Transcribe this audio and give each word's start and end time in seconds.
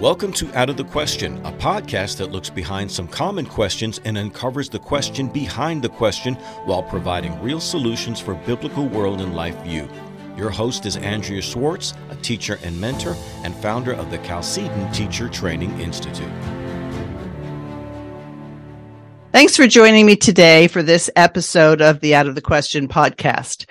Welcome 0.00 0.32
to 0.32 0.50
Out 0.58 0.70
of 0.70 0.78
the 0.78 0.84
Question, 0.84 1.44
a 1.44 1.52
podcast 1.52 2.16
that 2.16 2.32
looks 2.32 2.48
behind 2.48 2.90
some 2.90 3.06
common 3.06 3.44
questions 3.44 4.00
and 4.06 4.16
uncovers 4.16 4.70
the 4.70 4.78
question 4.78 5.28
behind 5.28 5.82
the 5.82 5.90
question 5.90 6.36
while 6.64 6.82
providing 6.82 7.38
real 7.42 7.60
solutions 7.60 8.18
for 8.18 8.34
biblical 8.34 8.88
world 8.88 9.20
and 9.20 9.36
life 9.36 9.62
view. 9.62 9.86
Your 10.38 10.48
host 10.48 10.86
is 10.86 10.96
Andrea 10.96 11.42
Schwartz, 11.42 11.92
a 12.08 12.16
teacher 12.16 12.58
and 12.62 12.80
mentor 12.80 13.14
and 13.44 13.54
founder 13.56 13.92
of 13.92 14.10
the 14.10 14.16
Chalcedon 14.16 14.90
Teacher 14.90 15.28
Training 15.28 15.78
Institute. 15.78 16.32
Thanks 19.32 19.54
for 19.54 19.66
joining 19.66 20.06
me 20.06 20.16
today 20.16 20.66
for 20.68 20.82
this 20.82 21.10
episode 21.14 21.82
of 21.82 22.00
the 22.00 22.14
Out 22.14 22.26
of 22.26 22.34
the 22.34 22.40
Question 22.40 22.88
podcast. 22.88 23.66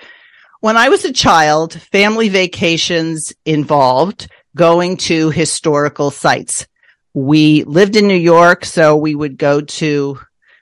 When 0.60 0.76
I 0.76 0.90
was 0.90 1.04
a 1.04 1.12
child, 1.12 1.72
family 1.72 2.28
vacations 2.28 3.32
involved 3.44 4.28
going 4.56 4.96
to 4.96 5.30
historical 5.30 6.10
sites. 6.10 6.66
We 7.14 7.64
lived 7.64 7.96
in 7.96 8.06
New 8.06 8.14
York, 8.14 8.64
so 8.64 8.96
we 8.96 9.14
would 9.14 9.38
go 9.38 9.60
to 9.60 10.18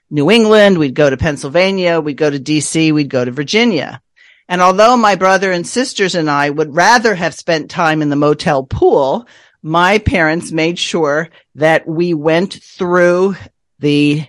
New 0.09 0.31
England, 0.31 0.77
we'd 0.77 0.95
go 0.95 1.09
to 1.09 1.17
Pennsylvania, 1.17 1.99
we'd 1.99 2.17
go 2.17 2.29
to 2.29 2.39
DC, 2.39 2.91
we'd 2.91 3.09
go 3.09 3.23
to 3.23 3.31
Virginia. 3.31 4.01
And 4.47 4.61
although 4.61 4.97
my 4.97 5.15
brother 5.15 5.51
and 5.51 5.65
sisters 5.65 6.15
and 6.15 6.29
I 6.29 6.49
would 6.49 6.75
rather 6.75 7.13
have 7.13 7.35
spent 7.35 7.69
time 7.69 8.01
in 8.01 8.09
the 8.09 8.15
motel 8.15 8.63
pool, 8.63 9.27
my 9.61 9.99
parents 9.99 10.51
made 10.51 10.79
sure 10.79 11.29
that 11.55 11.87
we 11.87 12.15
went 12.15 12.53
through 12.55 13.35
the 13.77 14.25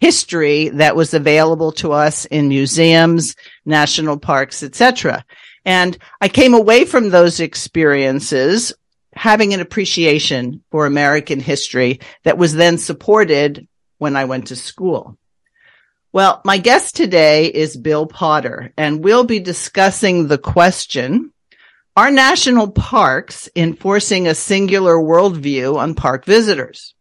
history 0.00 0.70
that 0.70 0.96
was 0.96 1.14
available 1.14 1.70
to 1.72 1.92
us 1.92 2.24
in 2.24 2.48
museums, 2.48 3.36
national 3.64 4.18
parks, 4.18 4.62
etc. 4.62 5.24
And 5.64 5.96
I 6.20 6.28
came 6.28 6.54
away 6.54 6.84
from 6.84 7.10
those 7.10 7.38
experiences 7.38 8.72
having 9.12 9.54
an 9.54 9.60
appreciation 9.60 10.62
for 10.70 10.86
American 10.86 11.40
history 11.40 12.00
that 12.24 12.38
was 12.38 12.54
then 12.54 12.78
supported 12.78 13.66
when 13.98 14.16
I 14.16 14.24
went 14.24 14.48
to 14.48 14.56
school. 14.56 15.18
Well, 16.12 16.40
my 16.44 16.58
guest 16.58 16.96
today 16.96 17.46
is 17.46 17.76
Bill 17.76 18.06
Potter, 18.06 18.72
and 18.76 19.04
we'll 19.04 19.24
be 19.24 19.38
discussing 19.38 20.26
the 20.26 20.38
question, 20.38 21.32
are 21.96 22.10
national 22.10 22.70
parks 22.70 23.48
enforcing 23.54 24.26
a 24.26 24.34
singular 24.34 24.96
worldview 24.96 25.76
on 25.76 25.94
park 25.94 26.24
visitors? 26.24 26.94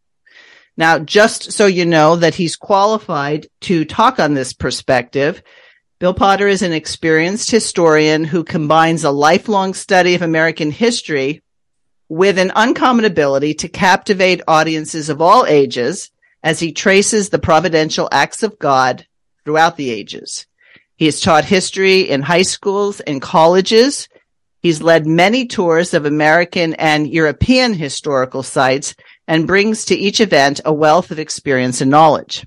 Now, 0.77 0.99
just 0.99 1.51
so 1.51 1.65
you 1.65 1.85
know 1.85 2.17
that 2.17 2.35
he's 2.35 2.55
qualified 2.55 3.47
to 3.61 3.83
talk 3.83 4.19
on 4.19 4.33
this 4.33 4.53
perspective, 4.53 5.41
Bill 5.99 6.13
Potter 6.13 6.47
is 6.47 6.61
an 6.61 6.71
experienced 6.71 7.51
historian 7.51 8.23
who 8.23 8.43
combines 8.43 9.03
a 9.03 9.11
lifelong 9.11 9.73
study 9.73 10.15
of 10.15 10.21
American 10.21 10.71
history 10.71 11.41
with 12.09 12.39
an 12.39 12.51
uncommon 12.55 13.05
ability 13.05 13.53
to 13.53 13.69
captivate 13.69 14.41
audiences 14.47 15.09
of 15.09 15.21
all 15.21 15.45
ages 15.45 16.09
as 16.43 16.59
he 16.59 16.71
traces 16.71 17.29
the 17.29 17.39
providential 17.39 18.09
acts 18.11 18.41
of 18.41 18.57
God 18.57 19.05
throughout 19.45 19.77
the 19.77 19.91
ages. 19.91 20.47
He 20.95 21.05
has 21.05 21.21
taught 21.21 21.45
history 21.45 22.01
in 22.01 22.23
high 22.23 22.41
schools 22.41 22.99
and 22.99 23.21
colleges. 23.21 24.09
He's 24.61 24.81
led 24.81 25.05
many 25.05 25.45
tours 25.45 25.93
of 25.93 26.05
American 26.05 26.73
and 26.73 27.07
European 27.07 27.73
historical 27.73 28.43
sites 28.43 28.95
and 29.27 29.47
brings 29.47 29.85
to 29.85 29.95
each 29.95 30.19
event 30.19 30.59
a 30.65 30.73
wealth 30.73 31.11
of 31.11 31.19
experience 31.19 31.79
and 31.79 31.91
knowledge. 31.91 32.45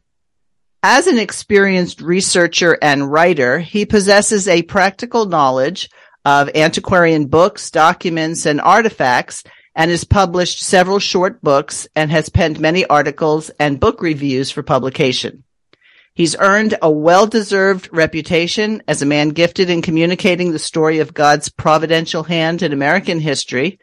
As 0.83 1.07
an 1.07 1.19
experienced 1.19 2.01
researcher 2.01 2.77
and 2.83 3.11
writer, 3.11 3.61
he 3.61 3.87
possesses 3.87 4.49
a 4.49 4.63
practical 4.63 5.27
knowledge 5.27 5.89
of 6.25 6.51
antiquarian 6.55 7.27
books, 7.27 7.71
documents, 7.71 8.47
and 8.47 8.61
artifacts, 8.61 9.45
and 9.75 9.91
has 9.91 10.05
published 10.05 10.63
several 10.63 10.99
short 10.99 11.41
books 11.43 11.89
and 11.97 12.11
has 12.11 12.29
penned 12.29 12.61
many 12.61 12.85
articles 12.87 13.51
and 13.59 13.81
book 13.81 14.03
reviews 14.03 14.51
for 14.51 14.63
publication. 14.63 15.45
He's 16.15 16.37
earned 16.39 16.77
a 16.83 16.91
well-deserved 16.91 17.89
reputation 17.91 18.83
as 18.87 19.01
a 19.01 19.07
man 19.07 19.31
gifted 19.31 19.71
in 19.71 19.81
communicating 19.81 20.53
the 20.53 20.59
story 20.59 20.99
of 20.99 21.15
God's 21.15 21.49
providential 21.49 22.23
hand 22.23 22.63
in 22.63 22.75
American 22.75 23.19
history. 23.19 23.79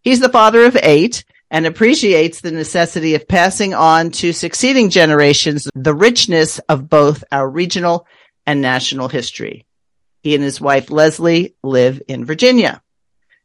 He's 0.00 0.20
the 0.20 0.30
father 0.30 0.64
of 0.64 0.78
eight 0.82 1.24
and 1.50 1.66
appreciates 1.66 2.40
the 2.40 2.50
necessity 2.50 3.14
of 3.14 3.28
passing 3.28 3.74
on 3.74 4.10
to 4.12 4.32
succeeding 4.32 4.88
generations 4.88 5.68
the 5.74 5.94
richness 5.94 6.58
of 6.60 6.88
both 6.88 7.22
our 7.30 7.48
regional 7.48 8.06
and 8.46 8.62
national 8.62 9.08
history. 9.08 9.65
He 10.26 10.34
and 10.34 10.42
his 10.42 10.60
wife 10.60 10.90
Leslie 10.90 11.54
live 11.62 12.02
in 12.08 12.24
Virginia. 12.24 12.82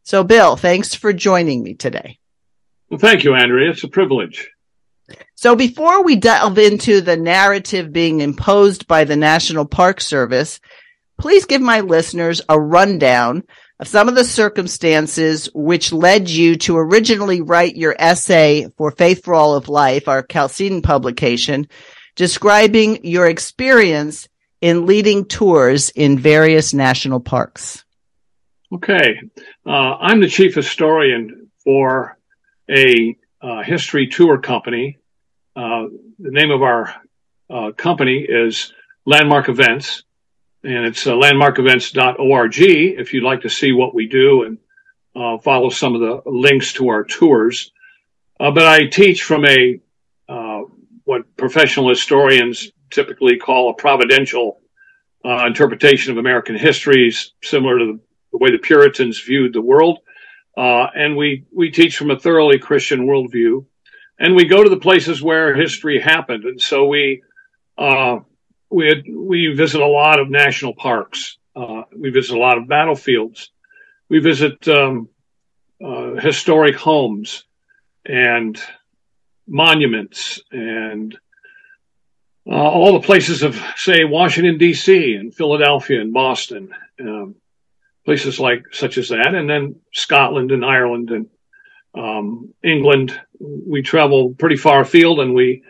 So, 0.01 0.23
Bill, 0.23 0.55
thanks 0.55 0.95
for 0.95 1.13
joining 1.13 1.61
me 1.61 1.75
today. 1.75 2.17
Well, 2.89 2.97
thank 2.97 3.23
you, 3.23 3.35
Andrea. 3.35 3.69
It's 3.69 3.83
a 3.83 3.87
privilege. 3.87 4.49
So, 5.35 5.55
before 5.55 6.03
we 6.03 6.15
delve 6.15 6.57
into 6.57 7.01
the 7.01 7.17
narrative 7.17 7.93
being 7.93 8.19
imposed 8.19 8.87
by 8.87 9.03
the 9.03 9.15
National 9.15 9.63
Park 9.63 10.01
Service, 10.01 10.59
please 11.19 11.45
give 11.45 11.61
my 11.61 11.81
listeners 11.81 12.41
a 12.49 12.59
rundown 12.59 13.43
of 13.79 13.87
some 13.87 14.09
of 14.09 14.15
the 14.15 14.23
circumstances 14.23 15.51
which 15.53 15.93
led 15.93 16.31
you 16.31 16.55
to 16.55 16.77
originally 16.77 17.41
write 17.41 17.75
your 17.75 17.95
essay 17.99 18.71
for 18.75 18.89
Faith 18.89 19.23
for 19.23 19.35
All 19.35 19.53
of 19.53 19.69
Life, 19.69 20.07
our 20.07 20.23
Chalcedon 20.23 20.81
publication, 20.81 21.67
describing 22.15 23.05
your 23.05 23.27
experience 23.27 24.27
in 24.61 24.85
leading 24.85 25.25
tours 25.25 25.89
in 25.89 26.17
various 26.17 26.73
national 26.73 27.19
parks? 27.19 27.83
Okay. 28.73 29.19
Uh, 29.65 29.69
I'm 29.99 30.21
the 30.21 30.29
chief 30.29 30.55
historian 30.55 31.49
for 31.63 32.17
a 32.69 33.17
uh, 33.41 33.63
history 33.63 34.07
tour 34.07 34.37
company. 34.39 34.97
Uh, 35.55 35.87
the 36.19 36.31
name 36.31 36.51
of 36.51 36.61
our 36.61 36.95
uh, 37.49 37.71
company 37.75 38.25
is 38.27 38.71
Landmark 39.05 39.49
Events, 39.49 40.03
and 40.63 40.85
it's 40.85 41.05
uh, 41.05 41.13
landmarkevents.org 41.13 42.59
if 42.59 43.13
you'd 43.13 43.23
like 43.23 43.41
to 43.41 43.49
see 43.49 43.73
what 43.73 43.93
we 43.93 44.07
do 44.07 44.43
and 44.43 44.57
uh, 45.15 45.37
follow 45.39 45.69
some 45.69 45.95
of 45.95 46.01
the 46.01 46.29
links 46.29 46.73
to 46.73 46.87
our 46.89 47.03
tours. 47.03 47.71
but 48.37 48.59
I 48.59 48.85
teach 48.85 49.23
from 49.23 49.45
a 49.45 49.79
what 51.03 51.35
professional 51.35 51.89
historians 51.89 52.71
typically 52.91 53.37
call 53.37 53.69
a 53.69 53.73
providential 53.73 54.59
uh, 55.23 55.45
interpretation 55.45 56.11
of 56.11 56.17
American 56.17 56.55
history, 56.55 57.13
similar 57.43 57.79
to 57.79 57.85
the, 57.85 57.99
the, 58.31 58.37
way 58.37 58.51
the 58.51 58.57
Puritans 58.57 59.19
viewed 59.21 59.53
the 59.53 59.61
world. 59.61 59.99
Uh, 60.57 60.87
and 60.95 61.15
we, 61.15 61.45
we 61.55 61.71
teach 61.71 61.97
from 61.97 62.11
a 62.11 62.19
thoroughly 62.19 62.59
Christian 62.59 63.07
worldview. 63.07 63.65
And 64.19 64.35
we 64.35 64.45
go 64.45 64.63
to 64.63 64.69
the 64.69 64.77
places 64.77 65.21
where 65.21 65.55
history 65.55 65.99
happened. 65.99 66.43
And 66.43 66.61
so 66.61 66.85
we, 66.85 67.23
uh, 67.77 68.17
we, 68.69 68.87
had, 68.87 69.03
we 69.11 69.53
visit 69.55 69.81
a 69.81 69.87
lot 69.87 70.19
of 70.19 70.29
national 70.29 70.75
parks. 70.75 71.37
Uh, 71.55 71.83
we 71.95 72.09
visit 72.09 72.35
a 72.35 72.39
lot 72.39 72.57
of 72.57 72.67
battlefields. 72.67 73.51
We 74.09 74.19
visit 74.19 74.67
um, 74.67 75.09
uh, 75.83 76.15
historic 76.15 76.75
homes 76.75 77.45
and 78.05 78.61
monuments 79.47 80.41
and 80.51 81.17
uh, 82.47 82.53
all 82.53 82.93
the 82.93 83.05
places 83.05 83.43
of, 83.43 83.61
say, 83.75 84.03
Washington 84.03 84.57
D.C. 84.57 85.13
and 85.13 85.33
Philadelphia 85.33 86.01
and 86.01 86.13
Boston, 86.13 86.73
um, 86.99 87.35
places 88.03 88.39
like 88.39 88.63
such 88.71 88.97
as 88.97 89.09
that, 89.09 89.35
and 89.35 89.49
then 89.49 89.75
Scotland 89.93 90.51
and 90.51 90.65
Ireland 90.65 91.11
and 91.11 91.27
um, 91.93 92.53
England. 92.63 93.19
We 93.39 93.83
travel 93.83 94.33
pretty 94.33 94.57
far 94.57 94.81
afield, 94.81 95.19
and 95.19 95.35
we 95.35 95.63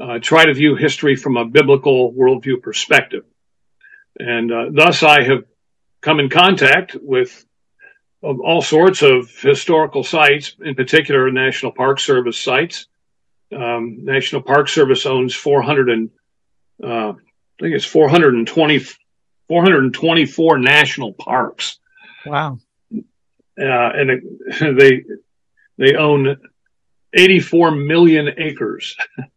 uh, 0.00 0.18
try 0.20 0.46
to 0.46 0.54
view 0.54 0.76
history 0.76 1.16
from 1.16 1.36
a 1.36 1.44
biblical 1.44 2.12
worldview 2.12 2.62
perspective. 2.62 3.24
And 4.18 4.50
uh, 4.50 4.64
thus, 4.72 5.02
I 5.02 5.24
have 5.24 5.44
come 6.00 6.20
in 6.20 6.30
contact 6.30 6.96
with 7.00 7.44
all 8.22 8.62
sorts 8.62 9.02
of 9.02 9.30
historical 9.42 10.02
sites, 10.02 10.56
in 10.64 10.74
particular 10.74 11.30
National 11.30 11.72
Park 11.72 12.00
Service 12.00 12.38
sites 12.40 12.86
um, 13.54 14.04
National 14.04 14.42
Park 14.42 14.68
Service 14.68 15.06
owns 15.06 15.34
400 15.34 15.88
and 15.88 16.10
uh, 16.82 17.12
I 17.12 17.60
think 17.60 17.74
it's 17.74 17.84
420 17.84 18.80
424 19.48 20.58
national 20.58 21.12
parks. 21.12 21.78
Wow. 22.26 22.58
Uh, 22.92 23.02
and 23.56 24.10
it, 24.10 24.22
they 24.78 25.04
they 25.76 25.96
own 25.96 26.36
84 27.12 27.72
million 27.72 28.28
acres. 28.38 28.96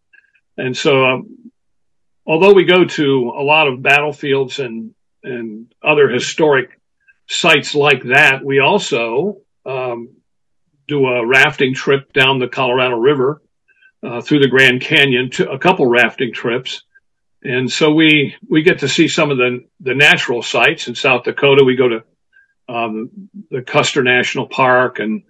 and 0.57 0.75
so 0.75 1.05
um, 1.05 1.51
although 2.25 2.53
we 2.53 2.65
go 2.65 2.85
to 2.85 3.33
a 3.35 3.43
lot 3.43 3.67
of 3.67 3.81
battlefields 3.81 4.59
and 4.59 4.93
and 5.23 5.73
other 5.83 6.09
historic 6.09 6.79
sites 7.27 7.75
like 7.75 8.03
that, 8.03 8.43
we 8.43 8.59
also 8.59 9.41
um, 9.65 10.09
do 10.87 11.05
a 11.05 11.25
rafting 11.25 11.73
trip 11.73 12.13
down 12.13 12.39
the 12.39 12.47
Colorado 12.47 12.95
River 12.95 13.41
uh, 14.03 14.21
through 14.21 14.39
the 14.39 14.47
Grand 14.47 14.81
Canyon 14.81 15.29
to 15.31 15.51
a 15.51 15.59
couple 15.59 15.85
rafting 15.85 16.33
trips. 16.33 16.83
And 17.43 17.71
so 17.71 17.93
we, 17.93 18.35
we 18.49 18.63
get 18.63 18.79
to 18.79 18.87
see 18.87 19.07
some 19.07 19.31
of 19.31 19.37
the, 19.37 19.65
the 19.79 19.95
natural 19.95 20.41
sites 20.41 20.87
in 20.87 20.95
South 20.95 21.23
Dakota. 21.23 21.63
We 21.63 21.75
go 21.75 21.89
to 21.89 22.03
um, 22.67 23.29
the 23.49 23.61
Custer 23.61 24.03
National 24.03 24.47
Park 24.47 24.99
and 24.99 25.23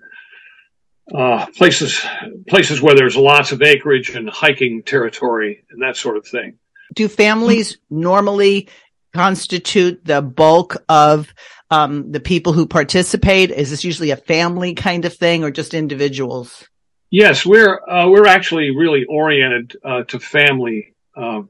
uh, 1.13 1.45
places 1.57 2.05
places 2.49 2.81
where 2.81 2.95
there's 2.95 3.15
lots 3.15 3.53
of 3.53 3.61
acreage 3.61 4.09
and 4.09 4.29
hiking 4.29 4.83
territory 4.83 5.63
and 5.69 5.81
that 5.81 5.95
sort 5.95 6.17
of 6.17 6.27
thing. 6.27 6.57
Do 6.95 7.07
families 7.07 7.77
normally 7.89 8.67
constitute 9.13 10.03
the 10.03 10.21
bulk 10.21 10.77
of 10.89 11.33
um, 11.69 12.11
the 12.11 12.19
people 12.19 12.53
who 12.53 12.67
participate? 12.67 13.51
Is 13.51 13.69
this 13.69 13.83
usually 13.83 14.11
a 14.11 14.17
family 14.17 14.73
kind 14.73 15.05
of 15.05 15.13
thing 15.13 15.43
or 15.43 15.51
just 15.51 15.73
individuals? 15.73 16.67
Yes, 17.09 17.45
we're 17.45 17.79
uh, 17.89 18.09
we're 18.09 18.27
actually 18.27 18.75
really 18.75 19.05
oriented 19.05 19.77
uh, 19.83 20.03
to 20.03 20.19
family, 20.19 20.93
uh, 21.15 21.43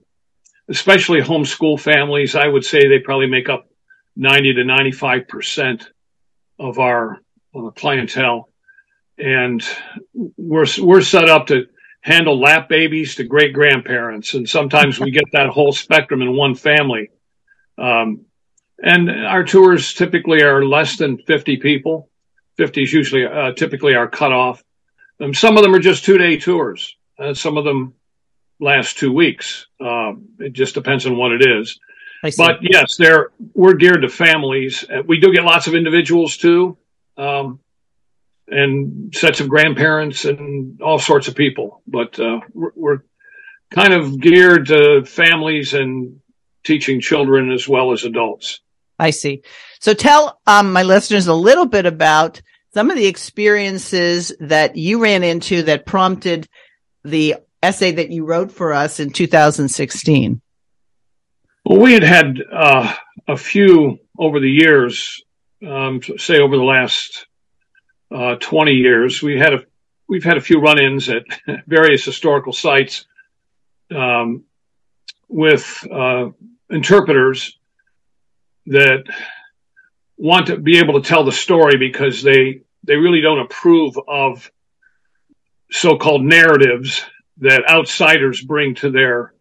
especially 0.69 1.21
homeschool 1.21 1.79
families. 1.79 2.35
I 2.35 2.47
would 2.47 2.65
say 2.65 2.87
they 2.87 2.99
probably 2.99 3.27
make 3.27 3.49
up 3.49 3.69
ninety 4.15 4.53
to 4.53 4.63
ninety 4.63 4.91
five 4.91 5.27
percent 5.27 5.89
of 6.59 6.79
our 6.79 7.21
uh, 7.55 7.69
clientele, 7.71 8.49
and 9.17 9.63
we're 10.13 10.65
we're 10.79 11.01
set 11.01 11.29
up 11.29 11.47
to 11.47 11.67
handle 12.01 12.39
lap 12.39 12.69
babies 12.69 13.15
to 13.15 13.23
great 13.23 13.53
grandparents, 13.53 14.33
and 14.33 14.47
sometimes 14.47 14.99
we 14.99 15.11
get 15.11 15.31
that 15.33 15.49
whole 15.49 15.71
spectrum 15.71 16.21
in 16.21 16.35
one 16.35 16.55
family. 16.55 17.09
Um, 17.77 18.25
and 18.79 19.09
our 19.09 19.43
tours 19.43 19.93
typically 19.93 20.43
are 20.43 20.63
less 20.65 20.97
than 20.97 21.17
fifty 21.17 21.57
people. 21.57 22.09
Fifty 22.57 22.83
is 22.83 22.93
usually 22.93 23.25
uh, 23.25 23.53
typically 23.53 23.95
our 23.95 24.07
cutoff 24.07 24.63
um, 25.19 25.33
some 25.33 25.57
of 25.57 25.63
them 25.63 25.73
are 25.73 25.79
just 25.79 26.05
two 26.05 26.17
day 26.17 26.37
tours. 26.37 26.95
Uh, 27.17 27.33
some 27.33 27.57
of 27.57 27.65
them 27.65 27.93
last 28.59 28.97
two 28.97 29.11
weeks. 29.11 29.67
Uh, 29.79 30.13
it 30.39 30.53
just 30.53 30.73
depends 30.73 31.05
on 31.05 31.17
what 31.17 31.31
it 31.31 31.47
is. 31.47 31.79
But 32.37 32.59
yes, 32.61 32.95
they're 32.97 33.31
we're 33.53 33.75
geared 33.75 34.01
to 34.01 34.09
families. 34.09 34.83
Uh, 34.83 35.03
we 35.05 35.19
do 35.19 35.31
get 35.31 35.43
lots 35.43 35.67
of 35.67 35.75
individuals 35.75 36.37
too, 36.37 36.77
um, 37.15 37.59
and 38.47 39.13
sets 39.15 39.39
of 39.39 39.49
grandparents 39.49 40.25
and 40.25 40.81
all 40.81 40.99
sorts 40.99 41.27
of 41.27 41.35
people. 41.35 41.83
But 41.87 42.19
uh, 42.19 42.39
we're, 42.53 42.71
we're 42.75 42.99
kind 43.69 43.93
of 43.93 44.19
geared 44.19 44.67
to 44.67 45.05
families 45.05 45.73
and 45.73 46.19
teaching 46.63 47.01
children 47.01 47.51
as 47.51 47.67
well 47.67 47.93
as 47.93 48.03
adults. 48.03 48.61
I 48.99 49.11
see. 49.11 49.43
So 49.79 49.93
tell 49.93 50.39
um, 50.47 50.73
my 50.73 50.83
listeners 50.83 51.27
a 51.27 51.33
little 51.33 51.67
bit 51.67 51.85
about 51.85 52.41
some 52.73 52.89
of 52.89 52.97
the 52.97 53.05
experiences 53.05 54.31
that 54.39 54.75
you 54.75 55.01
ran 55.01 55.23
into 55.23 55.63
that 55.63 55.85
prompted 55.85 56.47
the 57.03 57.35
essay 57.61 57.91
that 57.91 58.11
you 58.11 58.25
wrote 58.25 58.51
for 58.51 58.73
us 58.73 58.99
in 58.99 59.11
2016? 59.11 60.41
Well, 61.65 61.79
we 61.79 61.93
had 61.93 62.03
had 62.03 62.37
uh, 62.51 62.93
a 63.27 63.37
few 63.37 63.99
over 64.17 64.39
the 64.39 64.49
years, 64.49 65.21
um, 65.67 66.01
say 66.17 66.39
over 66.39 66.55
the 66.55 66.63
last 66.63 67.27
uh, 68.09 68.35
20 68.35 68.71
years. 68.71 69.21
We 69.21 69.37
had 69.37 69.53
a 69.53 69.63
we've 70.07 70.23
had 70.23 70.37
a 70.37 70.41
few 70.41 70.61
run-ins 70.61 71.09
at 71.09 71.23
various 71.67 72.05
historical 72.05 72.53
sites 72.53 73.05
um, 73.93 74.45
with 75.27 75.85
uh, 75.91 76.29
interpreters 76.69 77.57
that 78.67 79.03
want 80.17 80.47
to 80.47 80.57
be 80.57 80.79
able 80.79 81.01
to 81.01 81.07
tell 81.07 81.25
the 81.25 81.31
story 81.31 81.77
because 81.77 82.23
they 82.23 82.61
they 82.83 82.95
really 82.95 83.21
don't 83.21 83.39
approve 83.39 83.99
of 84.07 84.49
so-called 85.69 86.23
narratives 86.23 87.03
that 87.39 87.69
outsiders 87.69 88.41
bring 88.41 88.75
to 88.75 88.91
their 88.91 89.33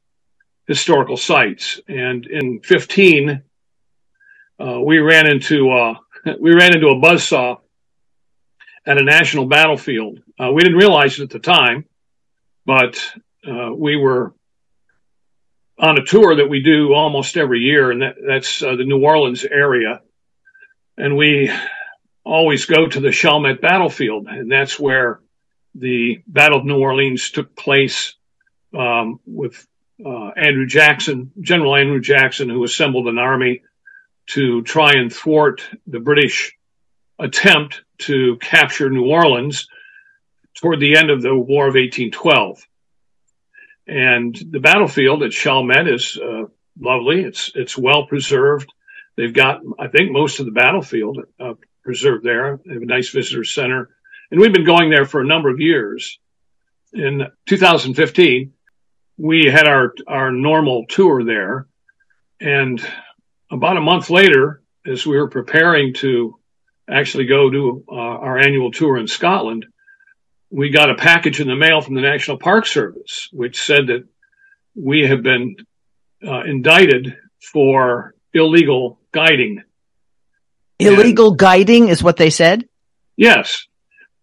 historical 0.66 1.16
sites. 1.16 1.80
And 1.88 2.26
in 2.26 2.60
15, 2.60 3.42
uh, 4.58 4.80
we 4.80 4.98
ran 4.98 5.26
into 5.26 5.70
uh, 5.70 5.94
we 6.40 6.54
ran 6.54 6.74
into 6.74 6.88
a 6.88 6.96
buzzsaw 6.96 7.58
at 8.86 8.98
a 8.98 9.04
national 9.04 9.46
battlefield. 9.46 10.20
Uh, 10.38 10.52
we 10.52 10.62
didn't 10.62 10.78
realize 10.78 11.18
it 11.18 11.24
at 11.24 11.30
the 11.30 11.38
time, 11.38 11.84
but 12.64 13.12
uh, 13.46 13.70
we 13.74 13.96
were 13.96 14.34
on 15.78 15.98
a 15.98 16.04
tour 16.04 16.36
that 16.36 16.48
we 16.48 16.62
do 16.62 16.94
almost 16.94 17.36
every 17.36 17.60
year, 17.60 17.90
and 17.90 18.02
that, 18.02 18.14
that's 18.26 18.62
uh, 18.62 18.76
the 18.76 18.84
New 18.84 19.02
Orleans 19.04 19.44
area. 19.44 20.00
And 20.96 21.16
we 21.16 21.52
always 22.24 22.64
go 22.64 22.86
to 22.86 23.00
the 23.00 23.12
Chalmette 23.12 23.60
battlefield, 23.60 24.26
and 24.26 24.50
that's 24.50 24.80
where 24.80 25.20
the 25.78 26.22
Battle 26.26 26.60
of 26.60 26.64
New 26.64 26.78
Orleans 26.78 27.30
took 27.30 27.54
place 27.54 28.14
um, 28.76 29.20
with 29.26 29.66
uh, 30.04 30.30
Andrew 30.36 30.66
Jackson, 30.66 31.32
General 31.40 31.76
Andrew 31.76 32.00
Jackson, 32.00 32.48
who 32.48 32.64
assembled 32.64 33.08
an 33.08 33.18
army 33.18 33.62
to 34.28 34.62
try 34.62 34.92
and 34.94 35.12
thwart 35.12 35.62
the 35.86 36.00
British 36.00 36.56
attempt 37.18 37.82
to 37.98 38.36
capture 38.40 38.90
New 38.90 39.06
Orleans 39.06 39.68
toward 40.54 40.80
the 40.80 40.96
end 40.96 41.10
of 41.10 41.22
the 41.22 41.34
War 41.34 41.68
of 41.68 41.74
1812. 41.74 42.66
And 43.86 44.34
the 44.50 44.60
battlefield 44.60 45.22
at 45.22 45.30
Chalmette 45.30 45.88
is 45.88 46.18
uh, 46.18 46.44
lovely. 46.78 47.22
It's 47.22 47.52
it's 47.54 47.78
well 47.78 48.06
preserved. 48.06 48.72
They've 49.16 49.32
got, 49.32 49.60
I 49.78 49.88
think, 49.88 50.10
most 50.10 50.40
of 50.40 50.46
the 50.46 50.52
battlefield 50.52 51.20
uh, 51.40 51.54
preserved 51.84 52.24
there. 52.24 52.58
They 52.64 52.74
have 52.74 52.82
a 52.82 52.86
nice 52.86 53.10
visitor 53.10 53.44
center. 53.44 53.95
And 54.30 54.40
we've 54.40 54.52
been 54.52 54.64
going 54.64 54.90
there 54.90 55.04
for 55.04 55.20
a 55.20 55.26
number 55.26 55.50
of 55.50 55.60
years. 55.60 56.18
In 56.92 57.26
2015, 57.46 58.52
we 59.18 59.46
had 59.46 59.66
our, 59.66 59.94
our 60.06 60.32
normal 60.32 60.86
tour 60.88 61.24
there. 61.24 61.66
And 62.40 62.84
about 63.50 63.76
a 63.76 63.80
month 63.80 64.10
later, 64.10 64.62
as 64.86 65.06
we 65.06 65.16
were 65.16 65.28
preparing 65.28 65.94
to 65.94 66.38
actually 66.88 67.26
go 67.26 67.50
do 67.50 67.84
uh, 67.90 67.94
our 67.94 68.38
annual 68.38 68.70
tour 68.70 68.96
in 68.96 69.06
Scotland, 69.06 69.66
we 70.50 70.70
got 70.70 70.90
a 70.90 70.94
package 70.94 71.40
in 71.40 71.48
the 71.48 71.56
mail 71.56 71.80
from 71.80 71.94
the 71.94 72.00
National 72.00 72.38
Park 72.38 72.66
Service, 72.66 73.28
which 73.32 73.60
said 73.60 73.88
that 73.88 74.06
we 74.74 75.06
have 75.08 75.22
been 75.22 75.56
uh, 76.26 76.42
indicted 76.42 77.16
for 77.40 78.14
illegal 78.32 79.00
guiding 79.12 79.62
Illegal 80.78 81.30
and, 81.30 81.38
guiding 81.38 81.88
is 81.88 82.02
what 82.02 82.16
they 82.16 82.30
said? 82.30 82.68
Yes. 83.16 83.66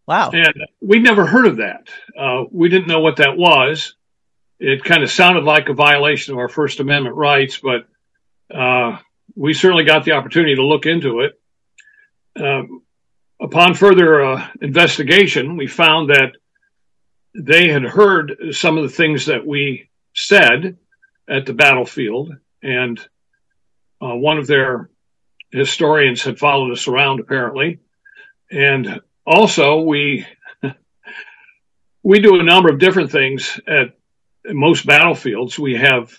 Wow. 0.08 0.32
And 0.32 0.54
we'd 0.82 1.04
never 1.04 1.26
heard 1.26 1.48
of 1.48 1.58
that. 1.58 1.88
Uh, 2.18 2.44
we 2.52 2.70
didn't 2.70 2.88
know 2.88 3.00
what 3.00 3.18
that 3.18 3.38
was. 3.38 3.96
It 4.60 4.84
kind 4.84 5.04
of 5.04 5.12
sounded 5.12 5.44
like 5.44 5.70
a 5.70 5.74
violation 5.74 6.34
of 6.34 6.40
our 6.40 6.50
First 6.50 6.80
Amendment 6.80 7.16
rights, 7.16 7.60
but 7.60 7.88
uh, 8.54 8.98
we 9.36 9.54
certainly 9.54 9.86
got 9.86 10.06
the 10.06 10.12
opportunity 10.14 10.56
to 10.56 10.66
look 10.66 10.86
into 10.86 11.22
it. 11.22 11.40
Um, 12.36 12.82
upon 13.42 13.74
further 13.74 14.24
uh, 14.24 14.48
investigation, 14.62 15.58
we 15.58 15.68
found 15.68 16.10
that 16.10 16.34
they 17.36 17.70
had 17.70 17.84
heard 17.84 18.36
some 18.52 18.78
of 18.78 18.84
the 18.84 18.96
things 18.96 19.26
that 19.26 19.46
we 19.46 19.90
said 20.14 20.78
at 21.28 21.46
the 21.46 21.54
battlefield, 21.54 22.36
and 22.62 23.00
uh, 24.02 24.16
one 24.16 24.38
of 24.38 24.48
their 24.48 24.90
historians 25.52 26.24
had 26.24 26.40
followed 26.40 26.72
us 26.72 26.88
around 26.88 27.20
apparently. 27.20 27.80
And 28.52 29.02
also 29.26 29.82
we, 29.82 30.26
we 32.04 32.20
do 32.20 32.40
a 32.40 32.44
number 32.44 32.70
of 32.70 32.80
different 32.80 33.12
things 33.12 33.60
at 33.68 33.96
most 34.46 34.86
battlefields. 34.86 35.58
We 35.58 35.76
have, 35.76 36.14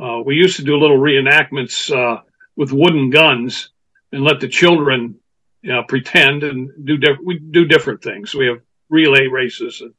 uh, 0.00 0.20
we 0.24 0.36
used 0.36 0.56
to 0.56 0.64
do 0.64 0.76
little 0.76 0.98
reenactments, 0.98 1.90
uh, 1.90 2.22
with 2.56 2.72
wooden 2.72 3.10
guns 3.10 3.70
and 4.12 4.22
let 4.22 4.40
the 4.40 4.48
children, 4.48 5.16
you 5.62 5.72
know, 5.72 5.82
pretend 5.82 6.44
and 6.44 6.70
do, 6.86 6.96
diff- 6.96 7.18
we 7.24 7.38
do 7.38 7.64
different 7.64 8.02
things. 8.02 8.34
We 8.34 8.46
have 8.46 8.60
relay 8.88 9.26
races 9.26 9.80
and 9.80 9.92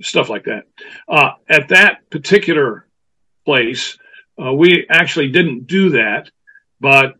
stuff 0.00 0.28
like 0.30 0.44
that. 0.44 0.64
Uh, 1.08 1.32
at 1.48 1.68
that 1.68 2.08
particular 2.10 2.86
place, 3.44 3.98
uh, 4.42 4.52
we 4.52 4.86
actually 4.88 5.30
didn't 5.30 5.66
do 5.66 5.90
that, 5.90 6.30
but 6.80 7.14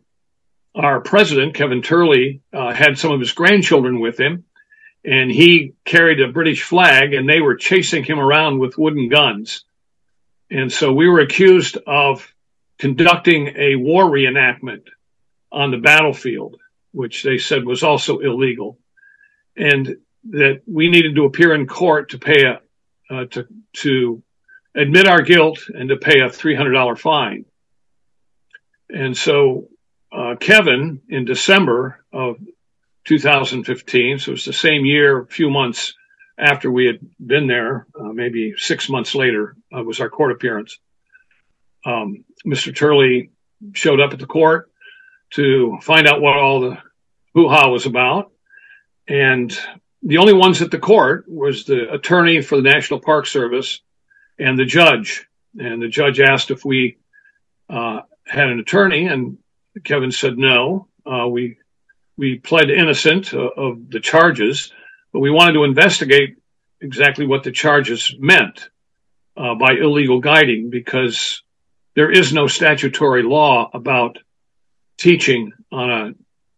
our 0.76 1.00
president, 1.00 1.54
Kevin 1.54 1.82
Turley, 1.82 2.42
uh, 2.52 2.72
had 2.72 2.98
some 2.98 3.12
of 3.12 3.20
his 3.20 3.32
grandchildren 3.32 3.98
with 3.98 4.20
him, 4.20 4.44
and 5.04 5.30
he 5.30 5.72
carried 5.84 6.20
a 6.20 6.32
British 6.32 6.62
flag, 6.62 7.14
and 7.14 7.28
they 7.28 7.40
were 7.40 7.56
chasing 7.56 8.04
him 8.04 8.18
around 8.18 8.58
with 8.58 8.76
wooden 8.76 9.08
guns. 9.08 9.64
And 10.50 10.70
so 10.70 10.92
we 10.92 11.08
were 11.08 11.20
accused 11.20 11.78
of 11.86 12.32
conducting 12.78 13.54
a 13.56 13.76
war 13.76 14.04
reenactment 14.04 14.82
on 15.50 15.70
the 15.70 15.78
battlefield, 15.78 16.60
which 16.92 17.22
they 17.22 17.38
said 17.38 17.64
was 17.64 17.82
also 17.82 18.18
illegal, 18.18 18.78
and 19.56 19.96
that 20.30 20.62
we 20.66 20.90
needed 20.90 21.14
to 21.14 21.24
appear 21.24 21.54
in 21.54 21.66
court 21.66 22.10
to 22.10 22.18
pay 22.18 22.44
a 22.44 22.60
uh, 23.08 23.24
to 23.26 23.46
to 23.72 24.22
admit 24.74 25.06
our 25.06 25.22
guilt 25.22 25.68
and 25.72 25.88
to 25.88 25.96
pay 25.96 26.20
a 26.20 26.28
three 26.28 26.56
hundred 26.56 26.72
dollar 26.72 26.96
fine. 26.96 27.44
And 28.90 29.16
so 29.16 29.68
Kevin 30.40 31.00
in 31.08 31.24
December 31.24 32.04
of 32.12 32.36
2015. 33.04 34.18
So 34.18 34.32
it's 34.32 34.44
the 34.44 34.52
same 34.52 34.84
year, 34.84 35.20
a 35.20 35.26
few 35.26 35.50
months 35.50 35.94
after 36.38 36.70
we 36.70 36.86
had 36.86 37.00
been 37.24 37.46
there, 37.46 37.86
uh, 37.98 38.12
maybe 38.12 38.54
six 38.56 38.88
months 38.88 39.14
later 39.14 39.56
uh, 39.74 39.82
was 39.82 40.00
our 40.00 40.10
court 40.10 40.32
appearance. 40.32 40.78
Um, 41.84 42.24
Mr. 42.46 42.76
Turley 42.76 43.30
showed 43.72 44.00
up 44.00 44.12
at 44.12 44.18
the 44.18 44.26
court 44.26 44.70
to 45.30 45.78
find 45.82 46.06
out 46.06 46.20
what 46.20 46.36
all 46.36 46.60
the 46.60 46.78
hoo 47.34 47.48
ha 47.48 47.68
was 47.68 47.86
about. 47.86 48.32
And 49.08 49.56
the 50.02 50.18
only 50.18 50.34
ones 50.34 50.60
at 50.62 50.70
the 50.70 50.78
court 50.78 51.24
was 51.28 51.64
the 51.64 51.92
attorney 51.92 52.42
for 52.42 52.56
the 52.56 52.68
National 52.68 53.00
Park 53.00 53.26
Service 53.26 53.80
and 54.38 54.58
the 54.58 54.64
judge. 54.64 55.26
And 55.58 55.80
the 55.80 55.88
judge 55.88 56.20
asked 56.20 56.50
if 56.50 56.64
we 56.64 56.98
uh, 57.70 58.00
had 58.26 58.48
an 58.48 58.60
attorney, 58.60 59.06
and 59.06 59.38
Kevin 59.84 60.10
said 60.10 60.38
no. 60.38 60.88
Uh, 61.04 61.28
we 61.28 61.58
we 62.16 62.38
pled 62.38 62.70
innocent 62.70 63.34
uh, 63.34 63.38
of 63.38 63.90
the 63.90 64.00
charges, 64.00 64.72
but 65.12 65.20
we 65.20 65.30
wanted 65.30 65.54
to 65.54 65.64
investigate 65.64 66.36
exactly 66.80 67.26
what 67.26 67.44
the 67.44 67.52
charges 67.52 68.14
meant 68.18 68.68
uh, 69.36 69.54
by 69.54 69.72
illegal 69.72 70.20
guiding 70.20 70.70
because 70.70 71.42
there 71.94 72.10
is 72.10 72.32
no 72.32 72.46
statutory 72.46 73.22
law 73.22 73.70
about 73.72 74.18
teaching 74.98 75.52
on 75.70 75.90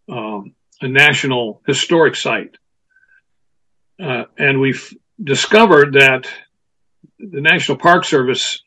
a, 0.08 0.12
um, 0.12 0.54
a 0.80 0.88
national 0.88 1.60
historic 1.66 2.14
site. 2.14 2.56
Uh, 4.00 4.25
and 4.37 4.60
we've 4.60 4.94
discovered 5.22 5.94
that 5.94 6.28
the 7.18 7.40
National 7.40 7.78
Park 7.78 8.04
Service 8.04 8.62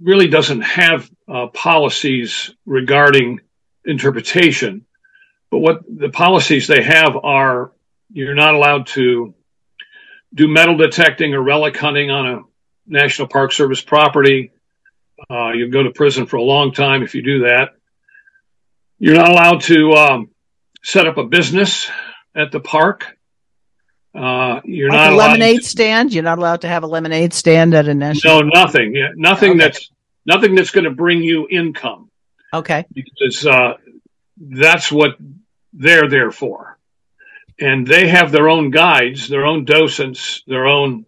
really 0.00 0.28
doesn't 0.28 0.62
have 0.62 1.10
uh, 1.28 1.48
policies 1.48 2.54
regarding 2.66 3.40
interpretation. 3.84 4.86
But 5.50 5.58
what 5.58 5.80
the 5.88 6.10
policies 6.10 6.66
they 6.66 6.82
have 6.82 7.16
are 7.16 7.72
you're 8.12 8.34
not 8.34 8.54
allowed 8.54 8.86
to 8.88 9.34
do 10.34 10.48
metal 10.48 10.76
detecting 10.76 11.34
or 11.34 11.42
relic 11.42 11.76
hunting 11.76 12.10
on 12.10 12.26
a 12.26 12.40
National 12.86 13.28
Park 13.28 13.52
Service 13.52 13.80
property. 13.80 14.52
Uh, 15.30 15.50
you'll 15.50 15.70
go 15.70 15.82
to 15.82 15.90
prison 15.90 16.26
for 16.26 16.36
a 16.36 16.42
long 16.42 16.72
time 16.72 17.02
if 17.02 17.14
you 17.14 17.22
do 17.22 17.40
that. 17.40 17.70
You're 18.98 19.16
not 19.16 19.30
allowed 19.30 19.60
to 19.62 19.92
um, 19.92 20.30
set 20.82 21.06
up 21.06 21.18
a 21.18 21.24
business 21.24 21.90
at 22.34 22.52
the 22.52 22.60
park. 22.60 23.16
Uh, 24.14 24.60
you're 24.64 24.88
like 24.88 24.98
not 24.98 25.12
a 25.12 25.16
lemonade 25.16 25.60
to, 25.60 25.66
stand. 25.66 26.12
You're 26.12 26.24
not 26.24 26.38
allowed 26.38 26.62
to 26.62 26.68
have 26.68 26.82
a 26.82 26.86
lemonade 26.86 27.32
stand 27.32 27.74
at 27.74 27.86
a 27.86 27.94
national. 27.94 28.42
No, 28.42 28.48
nothing. 28.48 28.94
Yeah, 28.94 29.10
nothing 29.14 29.50
okay. 29.50 29.58
that's 29.58 29.90
nothing 30.26 30.54
that's 30.54 30.70
going 30.70 30.84
to 30.84 30.90
bring 30.90 31.22
you 31.22 31.46
income. 31.48 32.10
Okay. 32.52 32.84
Because 32.92 33.46
uh, 33.46 33.74
that's 34.36 34.90
what 34.90 35.16
they're 35.72 36.08
there 36.08 36.32
for, 36.32 36.78
and 37.58 37.86
they 37.86 38.08
have 38.08 38.32
their 38.32 38.48
own 38.48 38.70
guides, 38.70 39.28
their 39.28 39.46
own 39.46 39.64
docents, 39.64 40.42
their 40.46 40.66
own 40.66 41.06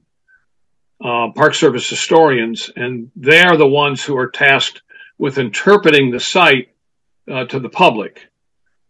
uh, 1.04 1.32
Park 1.34 1.54
Service 1.54 1.88
historians, 1.88 2.70
and 2.74 3.10
they 3.16 3.42
are 3.42 3.56
the 3.56 3.66
ones 3.66 4.04
who 4.04 4.16
are 4.16 4.30
tasked 4.30 4.82
with 5.18 5.38
interpreting 5.38 6.10
the 6.10 6.20
site 6.20 6.72
uh, 7.30 7.44
to 7.46 7.58
the 7.58 7.68
public. 7.68 8.28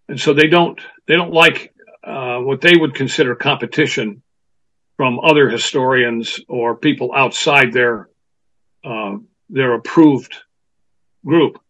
And 0.09 0.21
so 0.21 0.35
they 0.35 0.49
don't 0.49 0.79
they 1.07 1.17
don't 1.17 1.33
like 1.33 1.72
uh, 2.05 2.39
what 2.39 2.61
they 2.61 2.77
would 2.77 2.95
consider 2.95 3.35
competition 3.35 4.23
from 4.97 5.21
other 5.21 5.49
historians 5.49 6.41
or 6.49 6.77
people 6.77 7.13
outside 7.15 7.73
their 7.73 8.09
uh, 8.85 9.17
their 9.49 9.75
approved 9.75 10.35
group. 11.25 11.61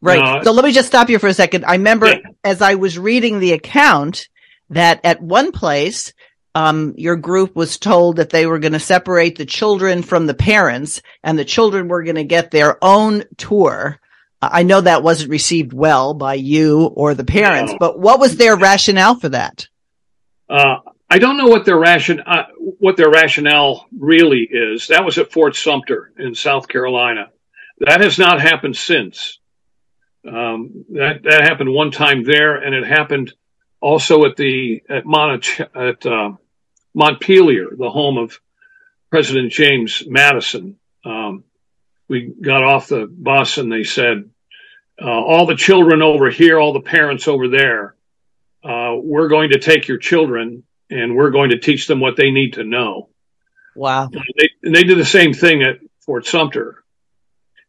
Right. 0.00 0.20
Uh, 0.20 0.44
so 0.44 0.52
let 0.52 0.64
me 0.64 0.72
just 0.72 0.88
stop 0.88 1.10
you 1.10 1.18
for 1.18 1.26
a 1.26 1.34
second. 1.34 1.64
I 1.64 1.72
remember 1.72 2.06
yeah. 2.06 2.18
as 2.44 2.62
I 2.62 2.76
was 2.76 2.98
reading 2.98 3.38
the 3.38 3.52
account 3.52 4.28
that 4.70 5.00
at 5.04 5.22
one 5.22 5.52
place 5.52 6.12
um, 6.54 6.94
your 6.96 7.16
group 7.16 7.54
was 7.54 7.76
told 7.76 8.16
that 8.16 8.30
they 8.30 8.46
were 8.46 8.58
going 8.58 8.72
to 8.72 8.80
separate 8.80 9.36
the 9.36 9.44
children 9.44 10.02
from 10.02 10.26
the 10.26 10.34
parents 10.34 11.02
and 11.22 11.38
the 11.38 11.44
children 11.44 11.88
were 11.88 12.02
going 12.02 12.16
to 12.16 12.24
get 12.24 12.50
their 12.50 12.82
own 12.82 13.24
tour. 13.36 14.00
I 14.40 14.62
know 14.62 14.80
that 14.80 15.02
wasn't 15.02 15.30
received 15.30 15.72
well 15.72 16.14
by 16.14 16.34
you 16.34 16.84
or 16.84 17.14
the 17.14 17.24
parents, 17.24 17.72
no. 17.72 17.78
but 17.78 17.98
what 17.98 18.20
was 18.20 18.36
their 18.36 18.56
rationale 18.56 19.18
for 19.18 19.30
that? 19.30 19.68
Uh, 20.48 20.78
I 21.08 21.18
don't 21.18 21.36
know 21.36 21.46
what 21.46 21.64
their 21.64 21.78
ration 21.78 22.20
uh, 22.20 22.44
what 22.78 22.96
their 22.96 23.10
rationale 23.10 23.86
really 23.96 24.40
is. 24.50 24.88
That 24.88 25.04
was 25.04 25.18
at 25.18 25.32
Fort 25.32 25.54
Sumter 25.56 26.12
in 26.18 26.34
South 26.34 26.68
Carolina. 26.68 27.30
That 27.78 28.00
has 28.00 28.18
not 28.18 28.40
happened 28.40 28.76
since. 28.76 29.38
Um, 30.26 30.84
that 30.90 31.22
that 31.22 31.42
happened 31.42 31.72
one 31.72 31.92
time 31.92 32.24
there, 32.24 32.56
and 32.56 32.74
it 32.74 32.84
happened 32.84 33.32
also 33.80 34.24
at 34.24 34.36
the 34.36 34.82
at 34.88 35.04
Monach, 35.04 35.60
at 35.74 36.04
uh, 36.04 36.32
Montpelier, 36.94 37.68
the 37.76 37.90
home 37.90 38.18
of 38.18 38.40
President 39.10 39.52
James 39.52 40.02
Madison. 40.06 40.76
Um, 41.04 41.44
we 42.08 42.32
got 42.40 42.62
off 42.62 42.88
the 42.88 43.06
bus 43.06 43.58
and 43.58 43.70
they 43.70 43.84
said, 43.84 44.28
uh, 45.00 45.06
all 45.10 45.46
the 45.46 45.56
children 45.56 46.02
over 46.02 46.30
here, 46.30 46.58
all 46.58 46.72
the 46.72 46.80
parents 46.80 47.28
over 47.28 47.48
there, 47.48 47.94
uh, 48.64 48.94
we're 48.96 49.28
going 49.28 49.50
to 49.50 49.58
take 49.58 49.88
your 49.88 49.98
children 49.98 50.62
and 50.90 51.16
we're 51.16 51.30
going 51.30 51.50
to 51.50 51.58
teach 51.58 51.86
them 51.86 52.00
what 52.00 52.16
they 52.16 52.30
need 52.30 52.54
to 52.54 52.64
know. 52.64 53.08
Wow. 53.74 54.08
And 54.12 54.24
they, 54.38 54.48
and 54.62 54.74
they 54.74 54.84
did 54.84 54.98
the 54.98 55.04
same 55.04 55.34
thing 55.34 55.62
at 55.62 55.80
Fort 56.00 56.26
Sumter. 56.26 56.82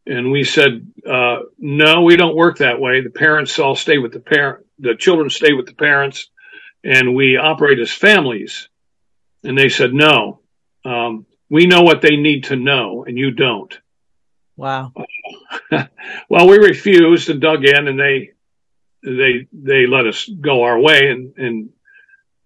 And 0.06 0.32
we 0.32 0.46
said, 0.46 0.88
uh, 1.06 1.40
no, 1.58 2.04
we 2.04 2.16
don't 2.16 2.36
work 2.36 2.60
that 2.60 2.80
way. 2.80 3.02
The 3.02 3.10
parents 3.10 3.60
all 3.60 3.76
stay 3.76 3.98
with 3.98 4.14
the 4.14 4.22
parent, 4.22 4.66
the 4.80 4.96
children 4.96 5.30
stay 5.30 5.52
with 5.52 5.66
the 5.66 5.74
parents 5.74 6.30
and 6.84 7.14
we 7.14 7.36
operate 7.36 7.80
as 7.80 7.92
families. 7.92 8.70
And 9.44 9.58
they 9.58 9.68
said, 9.68 9.94
no, 9.94 10.40
um, 10.86 11.26
we 11.50 11.66
know 11.66 11.82
what 11.82 12.02
they 12.02 12.16
need 12.16 12.46
to 12.46 12.56
know 12.56 13.04
and 13.06 13.18
you 13.18 13.32
don't. 13.32 13.78
Wow. 14.58 14.92
well, 16.30 16.48
we 16.48 16.58
refused 16.58 17.30
and 17.30 17.40
dug 17.40 17.64
in 17.64 17.88
and 17.88 18.00
they, 18.00 18.32
they, 19.04 19.48
they 19.54 19.86
let 19.86 20.08
us 20.08 20.28
go 20.28 20.64
our 20.64 20.80
way 20.80 21.10
and, 21.10 21.38
and, 21.38 21.70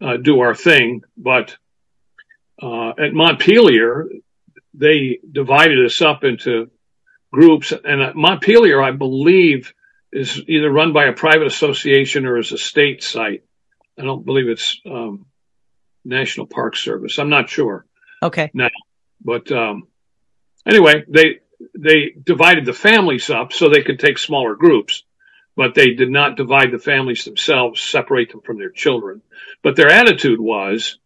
uh, 0.01 0.17
do 0.17 0.41
our 0.41 0.53
thing. 0.53 1.01
But, 1.17 1.55
uh, 2.61 2.89
at 2.89 3.13
Montpelier, 3.13 4.09
they 4.73 5.19
divided 5.31 5.83
us 5.85 6.01
up 6.01 6.23
into 6.23 6.69
groups 7.31 7.71
and 7.71 8.15
Montpelier, 8.15 8.81
I 8.81 8.91
believe 8.91 9.73
is 10.11 10.43
either 10.47 10.69
run 10.69 10.91
by 10.91 11.05
a 11.05 11.13
private 11.13 11.47
association 11.47 12.25
or 12.25 12.37
is 12.37 12.51
a 12.51 12.57
state 12.57 13.01
site. 13.01 13.45
I 13.97 14.03
don't 14.03 14.25
believe 14.25 14.49
it's, 14.49 14.79
um, 14.85 15.25
National 16.03 16.45
Park 16.45 16.75
Service. 16.75 17.17
I'm 17.17 17.29
not 17.29 17.49
sure. 17.49 17.85
Okay. 18.23 18.51
Now, 18.53 18.69
but 19.23 19.51
um, 19.51 19.87
anyway, 20.65 21.03
they 21.07 21.39
they 21.77 22.13
divided 22.23 22.65
the 22.65 22.73
families 22.73 23.29
up 23.29 23.53
so 23.53 23.69
they 23.69 23.83
could 23.83 23.99
take 23.99 24.17
smaller 24.17 24.55
groups, 24.55 25.03
but 25.55 25.75
they 25.75 25.91
did 25.91 26.09
not 26.09 26.37
divide 26.37 26.71
the 26.71 26.79
families 26.79 27.25
themselves, 27.25 27.81
separate 27.81 28.31
them 28.31 28.41
from 28.41 28.57
their 28.57 28.69
children. 28.69 29.21
But 29.63 29.75
their 29.75 29.89
attitude 29.89 30.39
was, 30.39 30.97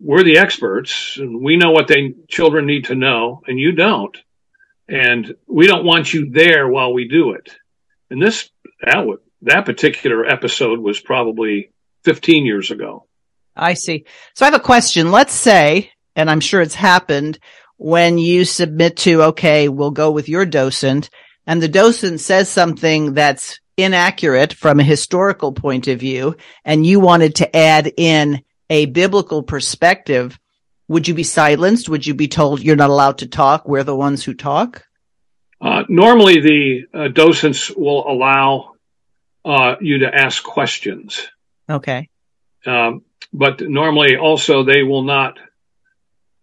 we're 0.00 0.22
the 0.22 0.38
experts 0.38 1.16
and 1.18 1.42
we 1.42 1.56
know 1.56 1.72
what 1.72 1.88
they 1.88 2.14
children 2.28 2.66
need 2.66 2.86
to 2.86 2.94
know, 2.94 3.42
and 3.46 3.58
you 3.58 3.72
don't, 3.72 4.16
and 4.88 5.34
we 5.46 5.66
don't 5.66 5.84
want 5.84 6.12
you 6.12 6.30
there 6.30 6.68
while 6.68 6.92
we 6.92 7.08
do 7.08 7.32
it. 7.32 7.56
And 8.10 8.20
this 8.20 8.50
that 8.82 9.06
that 9.42 9.64
particular 9.64 10.24
episode 10.24 10.78
was 10.78 11.00
probably 11.00 11.70
15 12.04 12.44
years 12.44 12.70
ago. 12.70 13.06
I 13.56 13.74
see. 13.74 14.04
So 14.34 14.44
I 14.44 14.50
have 14.50 14.60
a 14.60 14.64
question. 14.64 15.10
Let's 15.10 15.32
say, 15.32 15.90
and 16.16 16.30
I'm 16.30 16.40
sure 16.40 16.60
it's 16.60 16.74
happened 16.74 17.38
when 17.76 18.18
you 18.18 18.44
submit 18.44 18.96
to, 18.98 19.22
okay, 19.24 19.68
we'll 19.68 19.90
go 19.90 20.10
with 20.10 20.28
your 20.28 20.46
docent 20.46 21.10
and 21.46 21.62
the 21.62 21.68
docent 21.68 22.20
says 22.20 22.48
something 22.48 23.14
that's 23.14 23.60
inaccurate 23.76 24.52
from 24.52 24.78
a 24.78 24.84
historical 24.84 25.52
point 25.52 25.88
of 25.88 25.98
view 25.98 26.36
and 26.64 26.86
you 26.86 27.00
wanted 27.00 27.36
to 27.36 27.56
add 27.56 27.92
in 27.96 28.42
a 28.70 28.86
biblical 28.86 29.42
perspective. 29.42 30.38
Would 30.88 31.08
you 31.08 31.14
be 31.14 31.24
silenced? 31.24 31.88
Would 31.88 32.06
you 32.06 32.14
be 32.14 32.28
told 32.28 32.62
you're 32.62 32.76
not 32.76 32.90
allowed 32.90 33.18
to 33.18 33.26
talk? 33.26 33.66
We're 33.66 33.84
the 33.84 33.96
ones 33.96 34.24
who 34.24 34.34
talk. 34.34 34.84
Uh, 35.60 35.82
normally 35.88 36.40
the 36.40 36.82
uh, 36.92 37.08
docents 37.08 37.70
will 37.70 38.06
allow 38.06 38.72
uh, 39.44 39.76
you 39.80 40.00
to 40.00 40.14
ask 40.14 40.42
questions. 40.42 41.26
Okay. 41.68 42.08
Um, 42.66 43.02
but 43.32 43.60
normally 43.60 44.16
also 44.16 44.64
they 44.64 44.82
will 44.82 45.02
not 45.02 45.38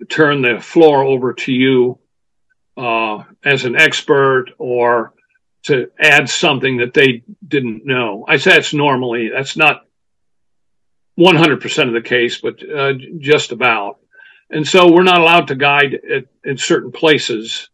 turn 0.10 0.42
the 0.42 0.60
floor 0.60 1.04
over 1.04 1.34
to 1.34 1.52
you 1.52 2.00
uh, 2.78 3.24
as 3.44 3.66
an 3.66 3.76
expert 3.76 4.48
or 4.58 5.14
to 5.64 5.92
add 6.00 6.30
something 6.30 6.78
that 6.78 6.94
they 6.94 7.24
didn't 7.48 7.86
know. 7.86 8.26
I 8.28 8.38
say 8.38 8.58
it's 8.58 8.74
normally 8.74 9.30
that's 9.30 9.56
not 9.56 9.86
100% 11.20 11.88
of 11.88 11.94
the 11.94 12.02
case, 12.02 12.40
but 12.40 12.68
uh, 12.68 12.94
just 13.20 13.52
about. 13.52 14.00
And 14.50 14.68
so 14.68 14.92
we're 14.92 15.04
not 15.04 15.22
allowed 15.22 15.48
to 15.48 15.56
guide 15.56 16.00
in 16.44 16.58
certain 16.58 16.92
places. 16.92 17.70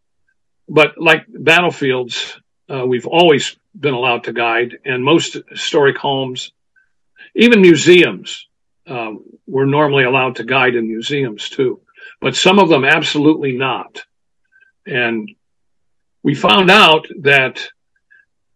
But 0.68 0.98
like 0.98 1.26
battlefields, 1.30 2.40
uh, 2.70 2.86
we've 2.86 3.08
always 3.08 3.56
been 3.80 3.94
allowed 3.94 4.26
to 4.26 4.34
guide, 4.34 4.80
and 4.84 5.04
most 5.04 5.38
historic 5.50 5.98
homes, 5.98 6.52
even 7.36 7.62
museums, 7.62 8.48
um, 8.88 9.24
we're 9.46 9.66
normally 9.66 10.04
allowed 10.04 10.38
to 10.38 10.44
guide 10.44 10.76
in 10.76 10.88
museums 10.88 11.50
too, 11.50 11.82
but 12.22 12.36
some 12.36 12.60
of 12.60 12.70
them 12.70 12.86
absolutely 12.86 13.54
not. 13.54 14.04
And 14.86 15.30
we 16.24 16.34
found 16.36 16.72
out 16.72 17.08
that 17.22 17.68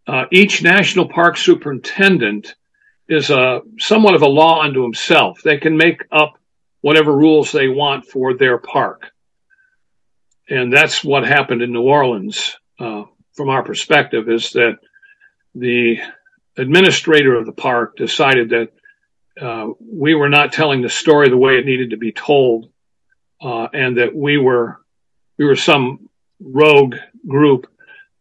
uh, 0.06 0.24
each 0.30 0.62
national 0.62 1.08
park 1.08 1.36
superintendent 1.36 2.54
is 3.08 3.30
a 3.30 3.60
somewhat 3.78 4.14
of 4.14 4.22
a 4.22 4.28
law 4.28 4.62
unto 4.62 4.82
himself. 4.82 5.42
They 5.42 5.58
can 5.58 5.76
make 5.76 6.04
up 6.10 6.38
whatever 6.80 7.16
rules 7.16 7.52
they 7.52 7.68
want 7.68 8.06
for 8.06 8.34
their 8.34 8.58
park. 8.58 9.10
And 10.48 10.72
that's 10.72 11.04
what 11.04 11.26
happened 11.26 11.62
in 11.62 11.72
New 11.72 11.82
Orleans, 11.82 12.56
uh, 12.78 13.04
from 13.34 13.48
our 13.48 13.62
perspective, 13.62 14.28
is 14.28 14.50
that 14.50 14.78
the 15.54 15.98
administrator 16.56 17.36
of 17.36 17.46
the 17.46 17.52
park 17.52 17.96
decided 17.96 18.50
that 18.50 18.68
uh, 19.40 19.68
we 19.80 20.14
were 20.14 20.28
not 20.28 20.52
telling 20.52 20.82
the 20.82 20.90
story 20.90 21.28
the 21.28 21.36
way 21.36 21.56
it 21.56 21.64
needed 21.64 21.90
to 21.90 21.96
be 21.96 22.12
told, 22.12 22.70
uh, 23.42 23.68
and 23.72 23.98
that 23.98 24.14
we 24.14 24.38
were 24.38 24.80
we 25.38 25.44
were 25.44 25.56
some 25.56 26.08
rogue 26.40 26.96
group 27.26 27.66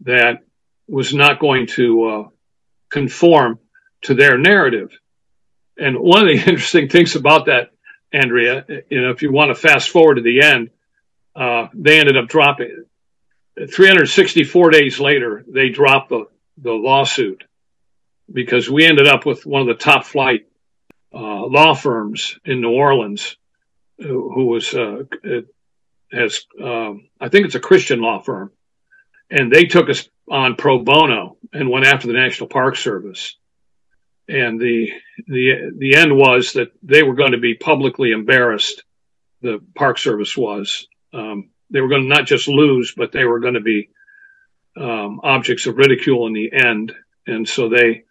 that 0.01 0.43
was 0.87 1.13
not 1.13 1.39
going 1.39 1.67
to 1.67 2.03
uh, 2.03 2.27
conform 2.89 3.59
to 4.03 4.13
their 4.13 4.37
narrative. 4.37 4.97
And 5.77 5.97
one 5.99 6.21
of 6.21 6.27
the 6.27 6.33
interesting 6.51 6.89
things 6.89 7.15
about 7.15 7.45
that, 7.45 7.71
Andrea, 8.11 8.65
you 8.89 9.01
know, 9.01 9.11
if 9.11 9.21
you 9.21 9.31
want 9.31 9.49
to 9.49 9.55
fast 9.55 9.89
forward 9.89 10.15
to 10.15 10.21
the 10.21 10.41
end, 10.41 10.69
uh, 11.35 11.67
they 11.73 11.99
ended 11.99 12.17
up 12.17 12.27
dropping 12.27 12.85
364 13.57 14.71
days 14.71 14.99
later. 14.99 15.43
They 15.47 15.69
dropped 15.69 16.09
the 16.09 16.25
the 16.57 16.71
lawsuit 16.71 17.43
because 18.31 18.69
we 18.69 18.85
ended 18.85 19.07
up 19.07 19.25
with 19.25 19.45
one 19.45 19.61
of 19.61 19.67
the 19.67 19.83
top 19.83 20.05
flight 20.05 20.47
uh, 21.13 21.45
law 21.45 21.73
firms 21.73 22.37
in 22.45 22.61
New 22.61 22.71
Orleans, 22.71 23.35
who, 24.01 24.45
was 24.45 24.73
uh, 24.73 25.03
has 26.11 26.45
um, 26.61 27.09
I 27.19 27.29
think 27.29 27.45
it's 27.45 27.55
a 27.55 27.59
Christian 27.59 28.01
law 28.01 28.19
firm, 28.19 28.51
and 29.29 29.51
they 29.51 29.65
took 29.65 29.89
us 29.89 30.07
on 30.29 30.55
pro 30.55 30.79
bono 30.79 31.37
and 31.53 31.69
went 31.69 31.85
after 31.85 32.07
the 32.07 32.13
National 32.13 32.49
Park 32.49 32.75
Service. 32.75 33.35
And 34.27 34.59
the 34.59 34.91
the 35.27 35.71
the 35.77 35.95
end 35.95 36.15
was 36.15 36.53
that 36.53 36.71
they 36.83 37.03
were 37.03 37.15
going 37.15 37.33
to 37.33 37.37
be 37.37 37.55
publicly 37.55 38.11
embarrassed. 38.11 38.83
The 39.41 39.61
Park 39.75 39.97
Service 39.97 40.37
was. 40.37 40.87
Um, 41.13 41.49
they 41.69 41.81
were 41.81 41.89
going 41.89 42.03
to 42.03 42.07
not 42.07 42.27
just 42.27 42.47
lose, 42.47 42.93
but 42.95 43.11
they 43.11 43.25
were 43.25 43.39
going 43.39 43.55
to 43.55 43.61
be 43.61 43.89
um, 44.77 45.19
objects 45.23 45.65
of 45.65 45.77
ridicule 45.77 46.27
in 46.27 46.33
the 46.33 46.51
end. 46.53 46.93
And 47.27 47.47
so 47.47 47.69
they 47.69 48.03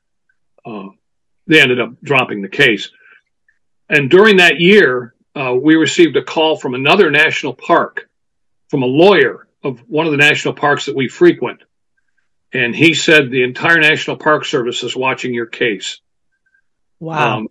uh, 0.65 0.89
they 1.47 1.61
ended 1.61 1.81
up 1.81 2.01
dropping 2.03 2.43
the 2.43 2.49
case. 2.49 2.91
And 3.89 4.11
during 4.11 4.37
that 4.37 4.61
year, 4.61 5.15
uh, 5.35 5.55
we 5.55 5.77
received 5.77 6.17
a 6.17 6.25
call 6.25 6.57
from 6.57 6.75
another 6.75 7.11
national 7.11 7.55
park, 7.55 8.09
from 8.69 8.83
a 8.83 8.87
lawyer 8.87 9.47
of 9.63 9.81
one 9.89 10.07
of 10.07 10.13
the 10.13 10.19
national 10.19 10.55
parks 10.55 10.87
that 10.87 10.97
we 10.97 11.09
frequent. 11.09 11.63
And 12.53 12.75
he 12.75 12.95
said 12.95 13.31
the 13.31 13.45
entire 13.45 13.79
National 13.79 14.17
Park 14.17 14.45
Service 14.45 14.83
is 14.83 14.97
watching 14.97 15.33
your 15.33 15.47
case. 15.47 16.01
Wow. 16.99 17.39
Um, 17.39 17.49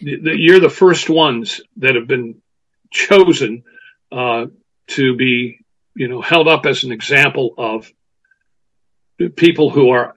the, 0.00 0.16
the, 0.16 0.36
you're 0.36 0.60
the 0.60 0.68
first 0.68 1.08
ones 1.08 1.62
that 1.78 1.94
have 1.94 2.06
been 2.06 2.42
chosen 2.90 3.64
uh, 4.10 4.46
to 4.88 5.16
be, 5.16 5.58
you 5.94 6.08
know, 6.08 6.20
held 6.20 6.48
up 6.48 6.66
as 6.66 6.84
an 6.84 6.92
example 6.92 7.54
of 7.56 7.90
people 9.36 9.70
who 9.70 9.90
are 9.90 10.14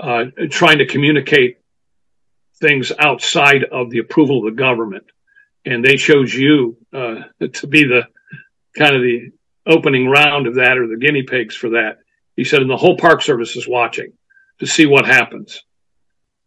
uh, 0.00 0.24
trying 0.50 0.78
to 0.78 0.86
communicate 0.86 1.58
things 2.58 2.92
outside 2.98 3.64
of 3.64 3.90
the 3.90 3.98
approval 3.98 4.38
of 4.38 4.54
the 4.54 4.58
government. 4.58 5.04
And 5.66 5.84
they 5.84 5.96
chose 5.96 6.32
you 6.32 6.78
uh, 6.92 7.16
to 7.52 7.66
be 7.66 7.84
the 7.84 8.06
kind 8.78 8.94
of 8.94 9.02
the 9.02 9.32
opening 9.66 10.08
round 10.08 10.46
of 10.46 10.54
that 10.54 10.78
or 10.78 10.86
the 10.86 10.96
guinea 10.96 11.24
pigs 11.24 11.56
for 11.56 11.70
that. 11.70 11.98
He 12.36 12.44
said, 12.44 12.62
and 12.62 12.70
the 12.70 12.76
whole 12.76 12.96
Park 12.96 13.20
Service 13.20 13.56
is 13.56 13.66
watching 13.66 14.12
to 14.60 14.66
see 14.66 14.86
what 14.86 15.06
happens. 15.06 15.62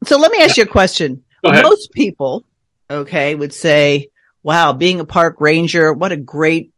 So 0.06 0.18
let 0.18 0.32
me 0.32 0.42
ask 0.42 0.56
you 0.56 0.64
a 0.64 0.68
question. 0.68 1.24
Most 1.44 1.92
people, 1.92 2.46
okay, 2.90 3.36
would 3.36 3.54
say, 3.54 4.08
wow, 4.42 4.72
being 4.72 5.00
a 5.02 5.06
park 5.06 5.42
ranger, 5.42 5.92
what 5.92 6.14
a 6.14 6.18
great 6.18 6.72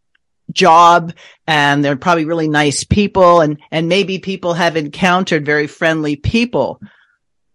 job. 0.51 1.13
And 1.45 1.85
they're 1.85 1.95
probably 1.95 2.25
really 2.25 2.49
nice 2.49 2.83
people. 2.83 3.41
And, 3.41 3.59
and 3.69 3.87
maybe 3.87 4.17
people 4.17 4.53
have 4.53 4.75
encountered 4.77 5.45
very 5.45 5.67
friendly 5.67 6.15
people. 6.15 6.81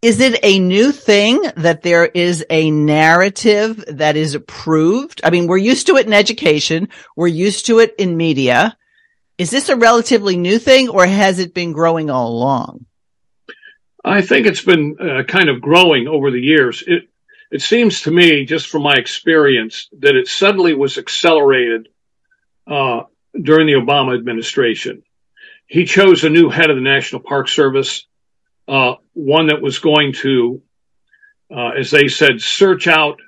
Is 0.02 0.20
it 0.20 0.38
a 0.42 0.58
new 0.58 0.92
thing 0.92 1.42
that 1.56 1.82
there 1.82 2.06
is 2.06 2.44
a 2.50 2.70
narrative 2.70 3.82
that 3.88 4.16
is 4.16 4.34
approved? 4.34 5.20
I 5.24 5.30
mean, 5.30 5.46
we're 5.46 5.56
used 5.56 5.86
to 5.86 5.96
it 5.96 6.06
in 6.06 6.12
education. 6.12 6.88
We're 7.16 7.28
used 7.28 7.66
to 7.66 7.78
it 7.78 7.94
in 7.98 8.16
media. 8.16 8.76
Is 9.38 9.50
this 9.50 9.68
a 9.68 9.76
relatively 9.76 10.36
new 10.36 10.58
thing 10.58 10.88
or 10.88 11.06
has 11.06 11.38
it 11.38 11.54
been 11.54 11.72
growing 11.72 12.10
all 12.10 12.28
along? 12.28 12.86
I 14.04 14.22
think 14.22 14.46
it's 14.46 14.62
been 14.62 14.96
uh, 15.00 15.24
kind 15.24 15.48
of 15.48 15.60
growing 15.60 16.08
over 16.08 16.30
the 16.30 16.40
years. 16.40 16.84
It, 16.86 17.08
it 17.50 17.62
seems 17.62 18.02
to 18.02 18.10
me, 18.10 18.44
just 18.44 18.68
from 18.68 18.82
my 18.82 18.94
experience, 18.94 19.88
that 19.98 20.14
it 20.14 20.28
suddenly 20.28 20.74
was 20.74 20.98
accelerated 20.98 21.88
uh, 22.66 23.02
during 23.40 23.66
the 23.66 23.74
Obama 23.74 24.16
administration. 24.16 25.02
He 25.66 25.84
chose 25.84 26.22
a 26.22 26.30
new 26.30 26.50
head 26.50 26.70
of 26.70 26.76
the 26.76 26.82
National 26.82 27.20
Park 27.20 27.48
Service, 27.48 28.06
uh, 28.68 28.94
one 29.14 29.46
that 29.46 29.62
was 29.62 29.78
going 29.78 30.12
to, 30.12 30.62
uh, 31.54 31.70
as 31.78 31.90
they 31.90 32.08
said, 32.08 32.40
search 32.40 32.86
out 32.86 33.20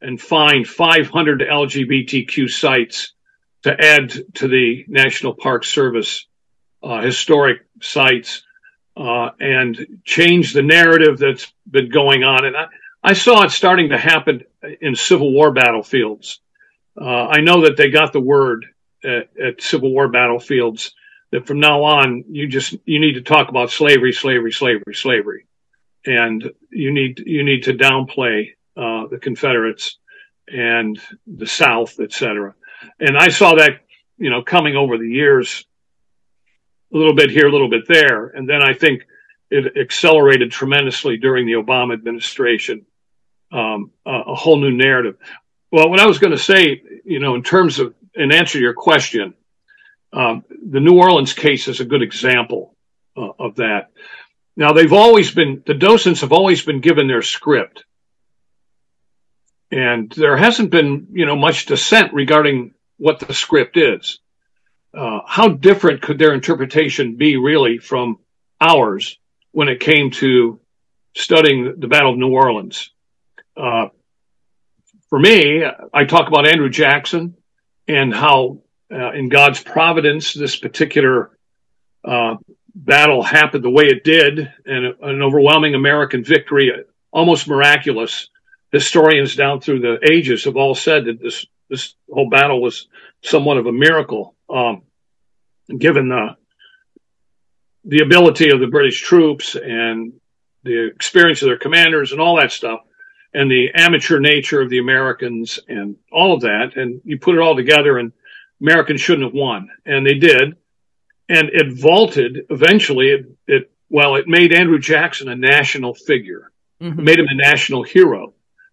and 0.00 0.20
find 0.20 0.66
500 0.66 1.40
LGBTQ 1.40 2.50
sites 2.50 3.12
to 3.62 3.72
add 3.80 4.10
to 4.34 4.48
the 4.48 4.84
National 4.88 5.34
Park 5.34 5.64
Service 5.64 6.26
uh, 6.82 7.00
historic 7.00 7.64
sites 7.80 8.42
uh, 8.96 9.30
and 9.40 10.00
change 10.04 10.52
the 10.52 10.62
narrative 10.62 11.18
that's 11.18 11.52
been 11.70 11.88
going 11.88 12.24
on. 12.24 12.44
And 12.44 12.56
I, 12.56 12.66
I, 13.02 13.12
saw 13.14 13.44
it 13.44 13.50
starting 13.50 13.90
to 13.90 13.98
happen 13.98 14.42
in 14.80 14.96
Civil 14.96 15.32
War 15.32 15.52
battlefields. 15.52 16.40
Uh, 17.00 17.04
I 17.28 17.40
know 17.40 17.62
that 17.62 17.76
they 17.76 17.90
got 17.90 18.12
the 18.12 18.20
word 18.20 18.66
at, 19.02 19.28
at, 19.40 19.62
Civil 19.62 19.92
War 19.92 20.08
battlefields 20.08 20.94
that 21.32 21.46
from 21.46 21.58
now 21.58 21.82
on 21.82 22.24
you 22.28 22.46
just 22.46 22.76
you 22.84 23.00
need 23.00 23.14
to 23.14 23.22
talk 23.22 23.48
about 23.48 23.70
slavery, 23.70 24.12
slavery, 24.12 24.52
slavery, 24.52 24.94
slavery, 24.94 25.46
and 26.06 26.50
you 26.70 26.92
need 26.92 27.22
you 27.26 27.42
need 27.42 27.64
to 27.64 27.72
downplay 27.72 28.50
uh, 28.76 29.08
the 29.08 29.18
Confederates 29.20 29.98
and 30.48 31.00
the 31.26 31.46
South, 31.46 31.98
etc. 32.00 32.54
And 33.00 33.16
I 33.16 33.28
saw 33.28 33.54
that, 33.56 33.80
you 34.18 34.30
know, 34.30 34.42
coming 34.42 34.76
over 34.76 34.98
the 34.98 35.08
years, 35.08 35.64
a 36.92 36.96
little 36.96 37.14
bit 37.14 37.30
here, 37.30 37.46
a 37.46 37.52
little 37.52 37.70
bit 37.70 37.88
there. 37.88 38.26
And 38.26 38.48
then 38.48 38.62
I 38.62 38.74
think 38.74 39.06
it 39.50 39.76
accelerated 39.76 40.50
tremendously 40.50 41.16
during 41.16 41.46
the 41.46 41.52
Obama 41.52 41.94
administration, 41.94 42.86
um, 43.52 43.90
a, 44.06 44.10
a 44.28 44.34
whole 44.34 44.60
new 44.60 44.72
narrative. 44.72 45.16
Well, 45.70 45.88
what 45.88 46.00
I 46.00 46.06
was 46.06 46.18
going 46.18 46.32
to 46.32 46.38
say, 46.38 46.82
you 47.04 47.20
know, 47.20 47.34
in 47.34 47.42
terms 47.42 47.78
of, 47.78 47.94
in 48.14 48.32
answer 48.32 48.58
to 48.58 48.62
your 48.62 48.74
question, 48.74 49.34
um, 50.12 50.44
the 50.48 50.80
New 50.80 50.98
Orleans 50.98 51.32
case 51.32 51.68
is 51.68 51.80
a 51.80 51.84
good 51.84 52.02
example 52.02 52.74
uh, 53.16 53.28
of 53.38 53.56
that. 53.56 53.90
Now, 54.56 54.72
they've 54.72 54.92
always 54.92 55.30
been, 55.30 55.62
the 55.64 55.74
docents 55.74 56.20
have 56.20 56.32
always 56.32 56.62
been 56.62 56.80
given 56.80 57.08
their 57.08 57.22
script 57.22 57.84
and 59.72 60.12
there 60.12 60.36
hasn't 60.36 60.70
been, 60.70 61.08
you 61.12 61.24
know, 61.24 61.34
much 61.34 61.64
dissent 61.64 62.12
regarding 62.12 62.74
what 62.98 63.18
the 63.18 63.32
script 63.32 63.78
is. 63.78 64.20
Uh, 64.94 65.20
how 65.26 65.48
different 65.48 66.02
could 66.02 66.18
their 66.18 66.34
interpretation 66.34 67.16
be 67.16 67.38
really 67.38 67.78
from 67.78 68.18
ours 68.60 69.18
when 69.50 69.68
it 69.68 69.80
came 69.80 70.10
to 70.10 70.60
studying 71.16 71.76
the 71.78 71.88
Battle 71.88 72.12
of 72.12 72.18
New 72.18 72.32
Orleans? 72.32 72.90
Uh, 73.56 73.88
for 75.08 75.18
me, 75.18 75.64
I 75.92 76.04
talk 76.04 76.28
about 76.28 76.46
Andrew 76.46 76.68
Jackson 76.68 77.34
and 77.88 78.14
how, 78.14 78.58
uh, 78.92 79.12
in 79.12 79.28
God's 79.28 79.62
providence, 79.62 80.34
this 80.34 80.56
particular 80.56 81.30
uh, 82.04 82.36
battle 82.74 83.22
happened 83.22 83.64
the 83.64 83.70
way 83.70 83.84
it 83.84 84.04
did, 84.04 84.52
and 84.66 84.94
an 85.00 85.22
overwhelming 85.22 85.74
American 85.74 86.24
victory, 86.24 86.72
almost 87.10 87.48
miraculous 87.48 88.28
historians 88.70 89.36
down 89.36 89.60
through 89.60 89.80
the 89.80 89.98
ages 90.10 90.44
have 90.44 90.56
all 90.56 90.74
said 90.74 91.04
that 91.04 91.20
this 91.20 91.46
this 91.68 91.94
whole 92.10 92.28
battle 92.28 92.60
was 92.60 92.88
somewhat 93.22 93.56
of 93.56 93.66
a 93.66 93.72
miracle, 93.72 94.34
um, 94.50 94.82
given 95.78 96.08
the 96.08 96.36
the 97.84 98.02
ability 98.02 98.50
of 98.50 98.60
the 98.60 98.66
British 98.66 99.00
troops 99.00 99.56
and 99.56 100.12
the 100.64 100.86
experience 100.86 101.42
of 101.42 101.46
their 101.46 101.58
commanders 101.58 102.12
and 102.12 102.20
all 102.20 102.36
that 102.36 102.52
stuff, 102.52 102.80
and 103.34 103.50
the 103.50 103.70
amateur 103.74 104.20
nature 104.20 104.60
of 104.60 104.70
the 104.70 104.78
Americans 104.78 105.58
and 105.68 105.96
all 106.10 106.34
of 106.34 106.42
that. 106.42 106.76
And 106.76 107.00
you 107.04 107.18
put 107.18 107.34
it 107.34 107.40
all 107.40 107.56
together, 107.56 107.98
and 107.98 108.12
Americans 108.62 109.00
shouldn't 109.00 109.26
have 109.26 109.34
won, 109.34 109.68
and 109.84 110.06
they 110.06 110.14
did. 110.14 110.56
And 111.28 111.50
it 111.52 111.78
vaulted 111.78 112.46
eventually. 112.50 113.08
It, 113.08 113.26
it 113.46 113.72
well, 113.90 114.16
it 114.16 114.26
made 114.26 114.54
Andrew 114.54 114.78
Jackson 114.78 115.28
a 115.28 115.36
national 115.36 115.94
figure, 115.94 116.50
mm-hmm. 116.80 117.02
made 117.02 117.18
him 117.18 117.28
a 117.28 117.34
national 117.34 117.82
hero 117.82 118.32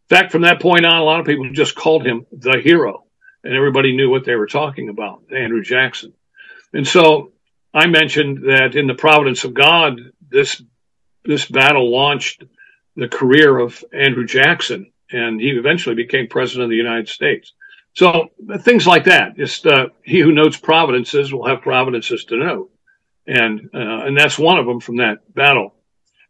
in 0.10 0.17
fact, 0.17 0.32
from 0.32 0.41
that 0.41 0.60
point 0.60 0.86
on, 0.86 0.95
a 0.95 1.04
lot 1.04 1.19
of 1.19 1.28
people 1.28 1.52
just 1.52 1.75
called 1.75 2.04
him 2.04 2.25
the 2.32 2.60
hero, 2.63 3.06
and 3.43 3.54
everybody 3.54 3.95
knew 3.95 4.10
what 4.10 4.25
they 4.25 4.34
were 4.34 4.47
talking 4.47 4.89
about, 4.89 5.21
Andrew 5.32 5.62
Jackson. 5.62 6.13
And 6.73 6.88
so 6.88 7.32
I 7.75 7.86
mentioned 7.86 8.39
that 8.45 8.75
in 8.75 8.88
the 8.88 8.95
providence 8.95 9.43
of 9.43 9.54
God, 9.54 9.99
this 10.28 10.62
this 11.25 11.45
battle 11.45 11.91
launched 11.91 12.43
the 12.95 13.08
career 13.08 13.60
of 13.60 13.84
Andrew 13.93 14.25
Jackson, 14.25 14.91
and 15.12 15.39
he 15.39 15.49
eventually 15.49 15.93
became 15.93 16.28
president 16.28 16.63
of 16.63 16.69
the 16.71 16.75
United 16.75 17.08
States. 17.08 17.54
So 17.93 18.30
things 18.62 18.88
like 18.88 19.06
that. 19.06 19.36
Just 19.36 19.65
uh, 19.65 19.88
he 20.04 20.19
who 20.19 20.32
notes 20.32 20.58
providences 20.58 21.34
will 21.34 21.47
have 21.47 21.62
providences 21.62 22.25
to 22.25 22.38
know, 22.38 22.69
and 23.28 23.69
uh, 23.73 24.06
and 24.06 24.17
that's 24.17 24.39
one 24.39 24.60
of 24.60 24.65
them 24.65 24.80
from 24.80 24.97
that 24.97 25.34
battle. 25.34 25.73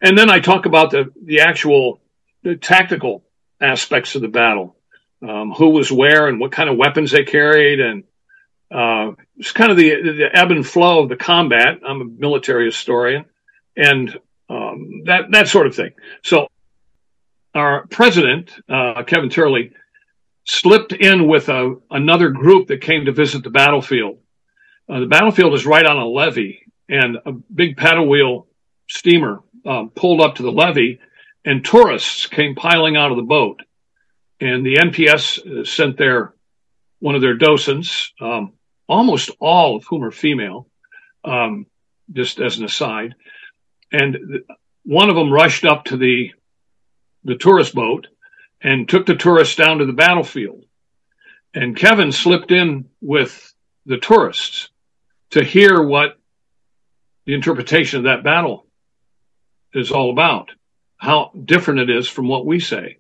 And 0.02 0.18
then 0.18 0.30
I 0.30 0.40
talk 0.40 0.66
about 0.66 0.92
the 0.92 1.12
the 1.24 1.42
actual 1.42 2.02
the 2.44 2.56
tactical 2.56 3.24
aspects 3.62 4.16
of 4.16 4.22
the 4.22 4.30
battle, 4.30 4.76
um, 5.22 5.52
who 5.52 5.70
was 5.70 5.92
where 5.92 6.28
and 6.28 6.40
what 6.40 6.52
kind 6.52 6.70
of 6.70 6.78
weapons 6.78 7.12
they 7.12 7.26
carried, 7.26 7.80
and 7.80 8.04
uh, 8.72 9.12
it's 9.38 9.52
kind 9.52 9.72
of 9.72 9.78
the, 9.78 9.90
the 9.90 10.30
ebb 10.34 10.52
and 10.52 10.66
flow 10.66 11.04
of 11.04 11.10
the 11.10 11.18
combat. 11.18 11.80
I'm 11.86 12.02
a 12.02 12.06
military 12.06 12.66
historian, 12.66 13.26
and 13.76 14.18
um, 14.50 15.04
that 15.06 15.32
that 15.32 15.48
sort 15.50 15.68
of 15.68 15.76
thing. 15.76 15.92
So 16.24 16.48
our 17.54 17.88
president, 17.88 18.52
uh, 18.70 19.04
Kevin 19.04 19.30
Turley, 19.30 19.74
slipped 20.50 20.94
in 20.94 21.28
with 21.28 21.48
a, 21.48 21.76
another 21.92 22.30
group 22.30 22.68
that 22.68 22.82
came 22.82 23.06
to 23.06 23.12
visit 23.12 23.44
the 23.44 23.52
battlefield. 23.52 24.18
Uh, 24.90 25.00
the 25.00 25.06
battlefield 25.06 25.54
is 25.54 25.66
right 25.66 25.86
on 25.86 25.98
a 25.98 26.08
levee, 26.08 26.64
and 26.90 27.18
a 27.24 27.32
big 27.32 27.78
paddle 27.78 28.10
wheel 28.10 28.48
steamer 28.90 29.44
um, 29.68 29.92
pulled 29.92 30.22
up 30.22 30.36
to 30.36 30.44
the 30.44 30.52
levee, 30.52 31.00
and 31.46 31.64
tourists 31.64 32.26
came 32.26 32.56
piling 32.56 32.98
out 32.98 33.12
of 33.12 33.18
the 33.18 33.24
boat. 33.24 33.62
And 34.42 34.66
the 34.66 34.78
NPS 34.78 35.68
sent 35.68 35.98
their 35.98 36.34
one 37.00 37.14
of 37.14 37.22
their 37.22 37.36
docents, 37.36 38.12
um, 38.20 38.54
almost 38.88 39.30
all 39.40 39.78
of 39.78 39.86
whom 39.86 40.04
are 40.04 40.12
female, 40.12 40.68
um, 41.24 41.68
just 42.12 42.40
as 42.40 42.58
an 42.58 42.66
aside. 42.66 43.14
And 43.92 44.18
one 44.84 45.10
of 45.10 45.16
them 45.16 45.32
rushed 45.32 45.64
up 45.64 45.86
to 45.86 45.98
the 45.98 46.32
the 47.24 47.36
tourist 47.36 47.76
boat 47.76 48.08
and 48.62 48.88
took 48.88 49.06
the 49.06 49.16
tourists 49.16 49.56
down 49.56 49.80
to 49.80 49.86
the 49.86 49.94
battlefield. 49.94 50.66
And 51.54 51.76
Kevin 51.76 52.12
slipped 52.12 52.52
in 52.52 52.90
with 53.02 53.54
the 53.86 53.98
tourists 53.98 54.70
to 55.32 55.44
hear 55.44 55.82
what 55.82 56.18
the 57.26 57.34
interpretation 57.34 58.00
of 58.00 58.04
that 58.06 58.24
battle 58.24 58.66
is 59.74 59.92
all 59.92 60.12
about, 60.12 60.52
how 60.98 61.32
different 61.46 61.80
it 61.82 61.90
is 61.90 62.08
from 62.08 62.28
what 62.28 62.46
we 62.46 62.60
say. 62.60 62.98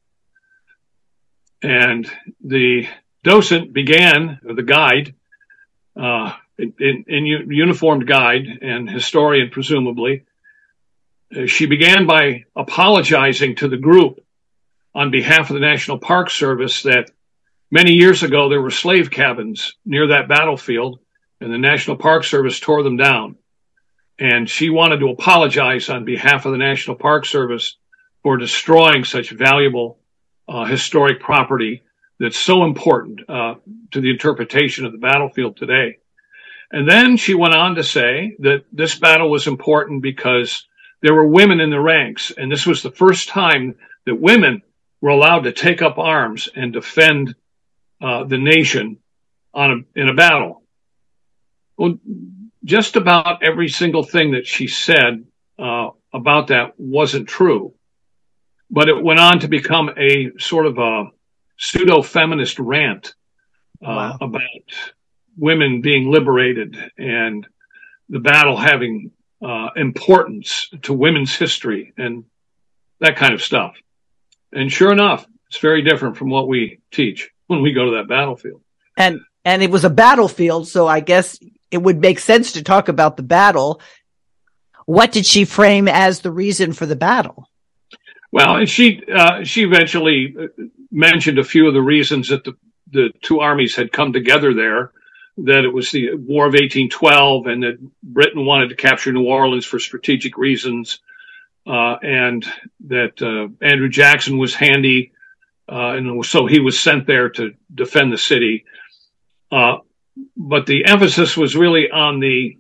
And 1.61 2.09
the 2.43 2.87
docent 3.23 3.73
began, 3.73 4.39
or 4.45 4.53
the 4.53 4.63
guide, 4.63 5.15
uh, 5.99 6.33
in, 6.57 7.05
in, 7.07 7.25
uniformed 7.25 8.07
guide 8.07 8.45
and 8.61 8.89
historian, 8.89 9.49
presumably, 9.49 10.25
uh, 11.35 11.45
she 11.45 11.65
began 11.65 12.05
by 12.07 12.45
apologizing 12.55 13.55
to 13.55 13.67
the 13.67 13.77
group 13.77 14.23
on 14.93 15.11
behalf 15.11 15.49
of 15.49 15.53
the 15.53 15.59
National 15.59 15.99
Park 15.99 16.29
Service 16.29 16.83
that 16.83 17.11
many 17.71 17.93
years 17.93 18.23
ago 18.23 18.49
there 18.49 18.61
were 18.61 18.71
slave 18.71 19.11
cabins 19.11 19.75
near 19.85 20.07
that 20.07 20.27
battlefield 20.27 20.99
and 21.41 21.53
the 21.53 21.57
National 21.57 21.97
Park 21.97 22.23
Service 22.23 22.59
tore 22.59 22.83
them 22.83 22.97
down. 22.97 23.35
And 24.17 24.49
she 24.49 24.69
wanted 24.69 24.99
to 24.99 25.09
apologize 25.09 25.89
on 25.89 26.03
behalf 26.03 26.45
of 26.45 26.51
the 26.51 26.57
National 26.57 26.97
Park 26.97 27.25
Service 27.25 27.77
for 28.21 28.37
destroying 28.37 29.05
such 29.05 29.29
valuable 29.29 29.99
uh, 30.47 30.65
historic 30.65 31.21
property 31.21 31.83
that's 32.19 32.37
so 32.37 32.65
important 32.65 33.21
uh, 33.29 33.55
to 33.91 34.01
the 34.01 34.09
interpretation 34.09 34.85
of 34.85 34.91
the 34.91 34.97
battlefield 34.97 35.55
today. 35.55 35.99
And 36.71 36.87
then 36.87 37.17
she 37.17 37.33
went 37.33 37.55
on 37.55 37.75
to 37.75 37.83
say 37.83 38.35
that 38.39 38.65
this 38.71 38.95
battle 38.95 39.29
was 39.29 39.47
important 39.47 40.01
because 40.01 40.67
there 41.01 41.13
were 41.13 41.27
women 41.27 41.61
in 41.61 41.69
the 41.69 41.79
ranks, 41.79 42.31
and 42.35 42.51
this 42.51 42.65
was 42.65 42.83
the 42.83 42.91
first 42.91 43.29
time 43.29 43.75
that 44.05 44.19
women 44.19 44.61
were 45.01 45.09
allowed 45.09 45.41
to 45.41 45.51
take 45.51 45.81
up 45.81 45.97
arms 45.97 46.49
and 46.55 46.73
defend 46.73 47.35
uh, 48.01 48.23
the 48.25 48.37
nation 48.37 48.97
on 49.53 49.85
a, 49.95 49.99
in 49.99 50.09
a 50.09 50.13
battle. 50.13 50.63
Well, 51.77 51.97
just 52.63 52.95
about 52.95 53.43
every 53.43 53.69
single 53.69 54.03
thing 54.03 54.31
that 54.31 54.45
she 54.45 54.67
said 54.67 55.25
uh, 55.57 55.89
about 56.13 56.47
that 56.47 56.73
wasn't 56.77 57.27
true, 57.27 57.73
but 58.69 58.89
it 58.89 59.01
went 59.01 59.19
on 59.19 59.39
to 59.39 59.47
become 59.47 59.89
a 59.97 60.31
sort 60.39 60.65
of 60.65 60.77
a 60.77 61.05
pseudo 61.57 62.01
feminist 62.01 62.59
rant 62.59 63.13
uh, 63.81 63.87
wow. 63.87 64.17
about 64.21 64.41
women 65.37 65.81
being 65.81 66.11
liberated 66.11 66.77
and 66.97 67.47
the 68.09 68.19
battle 68.19 68.57
having 68.57 69.11
uh, 69.41 69.69
importance 69.75 70.69
to 70.81 70.93
women's 70.93 71.35
history 71.35 71.93
and 71.97 72.25
that 72.99 73.15
kind 73.15 73.33
of 73.33 73.41
stuff. 73.41 73.75
And 74.53 74.71
sure 74.71 74.91
enough, 74.91 75.25
it's 75.47 75.59
very 75.59 75.81
different 75.81 76.17
from 76.17 76.29
what 76.29 76.47
we 76.47 76.79
teach 76.91 77.29
when 77.47 77.61
we 77.61 77.73
go 77.73 77.85
to 77.85 77.91
that 77.97 78.07
battlefield. 78.07 78.61
And 78.97 79.21
and 79.45 79.63
it 79.63 79.71
was 79.71 79.85
a 79.85 79.89
battlefield, 79.89 80.67
so 80.67 80.87
I 80.87 80.99
guess 80.99 81.39
it 81.71 81.77
would 81.77 81.99
make 81.99 82.19
sense 82.19 82.53
to 82.53 82.63
talk 82.63 82.89
about 82.89 83.17
the 83.17 83.23
battle. 83.23 83.81
What 84.85 85.11
did 85.11 85.25
she 85.25 85.45
frame 85.45 85.87
as 85.87 86.19
the 86.19 86.31
reason 86.31 86.73
for 86.73 86.85
the 86.85 86.95
battle? 86.95 87.47
Well, 88.31 88.65
she 88.65 89.01
uh, 89.11 89.43
she 89.43 89.63
eventually 89.63 90.35
uh, 90.39 90.63
mentioned 90.91 91.39
a 91.39 91.43
few 91.43 91.67
of 91.67 91.73
the 91.73 91.81
reasons 91.81 92.29
that 92.29 92.43
the 92.43 92.55
the 92.91 93.11
two 93.21 93.39
armies 93.39 93.75
had 93.75 93.91
come 93.91 94.13
together 94.13 94.53
there 94.53 94.91
that 95.45 95.63
it 95.63 95.73
was 95.73 95.91
the 95.91 96.15
War 96.15 96.45
of 96.45 96.53
1812 96.53 97.47
and 97.47 97.63
that 97.63 97.77
Britain 98.03 98.45
wanted 98.45 98.69
to 98.69 98.75
capture 98.75 99.11
New 99.11 99.25
Orleans 99.25 99.65
for 99.65 99.79
strategic 99.79 100.37
reasons, 100.37 100.99
and 102.01 102.45
that 102.87 103.21
uh, 103.21 103.47
Andrew 103.63 103.89
Jackson 103.89 104.37
was 104.37 104.55
handy, 104.55 105.11
uh, 105.71 105.91
and 105.91 106.25
so 106.25 106.47
he 106.47 106.59
was 106.59 106.79
sent 106.79 107.05
there 107.05 107.29
to 107.29 107.53
defend 107.73 108.11
the 108.11 108.17
city. 108.17 108.65
Uh, 109.51 109.77
but 110.35 110.65
the 110.65 110.85
emphasis 110.85 111.37
was 111.37 111.55
really 111.55 111.89
on 111.91 112.19
the 112.19 112.57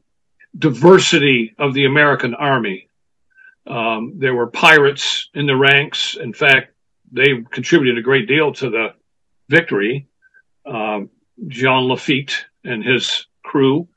diversity 0.57 1.55
of 1.57 1.73
the 1.73 1.85
American 1.85 2.35
army. 2.35 2.87
Um, 3.67 4.13
there 4.17 4.33
were 4.33 4.47
pirates 4.47 5.29
in 5.33 5.45
the 5.45 5.55
ranks. 5.55 6.15
In 6.15 6.33
fact, 6.33 6.73
they 7.11 7.43
contributed 7.51 7.97
a 7.97 8.01
great 8.03 8.27
deal 8.27 8.53
to 8.53 8.69
the 8.69 8.87
victory. 9.47 10.07
Um, 10.65 11.09
Jean 11.47 11.87
Lafitte 11.87 12.45
and 12.63 12.83
his 12.83 13.25
crew 13.43 13.87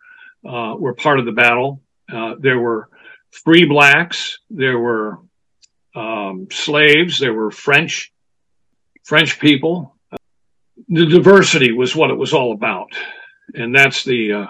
uh, 0.46 0.75
were 0.79 0.94
part 0.94 1.18
of 1.18 1.27
the 1.27 1.33
battle. 1.33 1.83
Uh, 2.12 2.35
there 2.38 2.59
were 2.59 2.88
free 3.32 3.64
blacks, 3.64 4.38
there 4.50 4.78
were 4.78 5.18
um, 5.94 6.48
slaves, 6.50 7.18
there 7.18 7.34
were 7.34 7.50
French 7.50 8.12
French 9.04 9.40
people. 9.40 9.96
The 10.88 11.06
diversity 11.06 11.72
was 11.72 11.96
what 11.96 12.10
it 12.10 12.16
was 12.16 12.32
all 12.32 12.52
about, 12.52 12.92
and 13.54 13.74
that's 13.74 14.04
the 14.04 14.32
uh, 14.32 14.46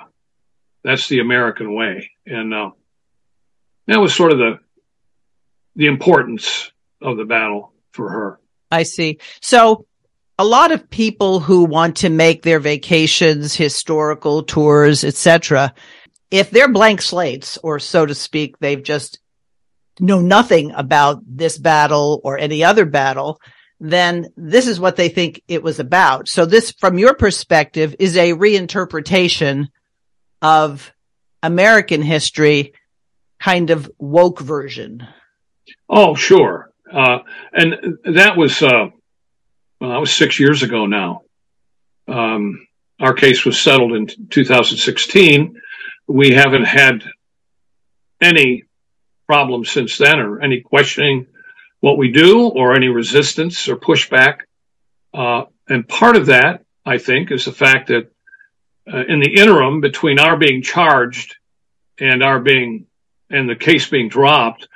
that's 0.85 1.09
the 1.09 1.21
American 1.21 1.75
way, 1.75 2.11
and 2.27 2.53
uh, 2.53 2.71
that 3.87 4.01
was 4.01 4.15
sort 4.15 4.33
of 4.33 4.39
the 4.39 4.59
the 5.77 5.87
importance 5.87 6.71
of 7.01 7.17
the 7.17 7.25
battle 7.25 7.73
for 7.93 8.11
her. 8.11 8.41
I 8.71 8.83
see. 8.85 9.19
So 9.41 9.87
a 10.39 10.45
lot 10.45 10.73
of 10.73 10.89
people 10.91 11.41
who 11.41 11.65
want 11.65 11.97
to 11.99 12.09
make 12.09 12.43
their 12.43 12.59
vacations, 12.59 13.55
historical 13.55 14.43
tours, 14.43 15.05
etc., 15.05 15.75
if 16.33 16.51
they're 16.51 16.73
blank 16.73 17.03
slates, 17.03 17.59
or 17.63 17.79
so 17.79 18.07
to 18.07 18.15
speak, 18.15 18.59
they've 18.59 18.83
just 18.83 19.21
know 20.01 20.21
nothing 20.21 20.73
about 20.73 21.23
this 21.27 21.59
battle 21.59 22.23
or 22.25 22.39
any 22.39 22.65
other 22.65 22.87
battle, 22.87 23.39
then 23.79 24.33
this 24.35 24.67
is 24.67 24.81
what 24.81 24.97
they 24.97 25.11
think 25.11 25.43
it 25.47 25.63
was 25.63 25.79
about. 25.79 26.29
So 26.29 26.47
this, 26.47 26.73
from 26.73 26.99
your 26.99 27.15
perspective, 27.15 27.95
is 27.99 28.17
a 28.17 28.33
reinterpretation 28.33 29.69
of 30.41 30.91
American 31.43 32.01
history, 32.01 32.73
kind 33.39 33.69
of 33.69 33.91
woke 33.99 34.41
version. 34.41 35.07
Oh, 35.87 36.15
sure. 36.15 36.71
Uh, 36.91 37.19
and 37.53 37.99
that 38.05 38.39
was, 38.39 38.63
uh, 38.63 38.87
well, 39.81 39.91
that 39.91 40.01
was 40.01 40.15
six 40.15 40.41
years 40.41 40.63
ago 40.63 40.87
now. 40.87 41.23
Um, 42.09 42.67
our 43.01 43.13
case 43.13 43.45
was 43.45 43.61
settled 43.61 43.93
in 43.93 44.07
2016. 44.07 45.61
We 46.07 46.33
haven't 46.33 46.65
had 46.65 47.05
any 48.21 48.65
problems 49.27 49.71
since 49.71 49.99
then 49.99 50.21
or 50.21 50.41
any 50.41 50.61
questioning 50.61 51.27
what 51.81 51.99
we 51.99 52.11
do 52.13 52.49
or 52.49 52.75
any 52.75 52.89
resistance 52.89 53.69
or 53.69 53.77
pushback. 53.77 54.41
Uh, 55.13 55.45
and 55.69 55.89
part 55.89 56.17
of 56.17 56.27
that, 56.27 56.65
I 56.85 56.99
think, 56.99 57.31
is 57.31 57.45
the 57.45 57.53
fact 57.53 57.89
that 57.89 58.11
uh, 58.93 59.05
in 59.07 59.21
the 59.21 59.35
interim 59.35 59.81
between 59.81 60.19
our 60.19 60.37
being 60.37 60.63
charged 60.63 61.37
and 61.99 62.23
our 62.23 62.41
being 62.41 62.87
and 63.31 63.49
the 63.49 63.57
case 63.57 63.89
being 63.89 64.09
dropped, 64.09 64.69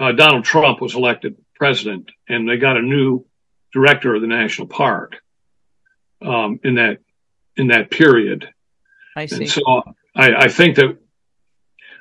uh, 0.00 0.12
Donald 0.12 0.44
Trump 0.44 0.80
was 0.80 0.94
elected 0.94 1.36
president 1.54 2.10
and 2.28 2.48
they 2.48 2.56
got 2.56 2.76
a 2.76 2.82
new 2.82 3.24
director 3.72 4.14
of 4.14 4.20
the 4.20 4.26
national 4.26 4.66
park 4.66 5.22
um, 6.20 6.60
in 6.64 6.74
that 6.74 6.98
in 7.56 7.68
that 7.68 7.90
period. 7.90 8.48
I 9.16 9.26
see. 9.26 9.36
And 9.36 9.48
so 9.48 9.62
I, 10.14 10.44
I 10.44 10.48
think 10.48 10.76
that 10.76 10.98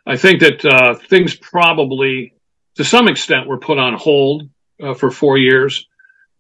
I 0.06 0.18
think 0.18 0.42
that 0.42 0.66
uh, 0.66 0.96
things 0.96 1.36
probably, 1.36 2.34
to 2.76 2.84
some 2.84 3.08
extent, 3.08 3.48
were 3.48 3.60
put 3.60 3.78
on 3.78 3.94
hold 3.94 4.50
uh, 4.82 4.94
for 4.96 5.12
four 5.12 5.38
years. 5.38 5.88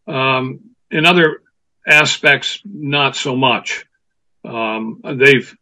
Um, 0.07 0.71
in 0.89 1.05
other 1.05 1.43
aspects, 1.87 2.59
not 2.65 3.15
so 3.15 3.35
much. 3.35 3.85
Um, 4.43 5.01
they've 5.03 5.55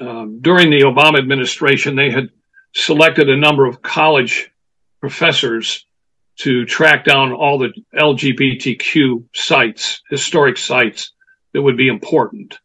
um, 0.00 0.40
during 0.40 0.70
the 0.70 0.80
Obama 0.80 1.18
administration, 1.18 1.94
they 1.94 2.10
had 2.10 2.30
selected 2.74 3.28
a 3.28 3.36
number 3.36 3.66
of 3.66 3.80
college 3.80 4.50
professors 5.00 5.86
to 6.38 6.64
track 6.64 7.04
down 7.04 7.32
all 7.32 7.58
the 7.58 7.72
LGBTQ 7.94 9.26
sites, 9.34 10.02
historic 10.10 10.56
sites 10.56 11.12
that 11.52 11.62
would 11.62 11.76
be 11.76 11.88
important. 11.88 12.58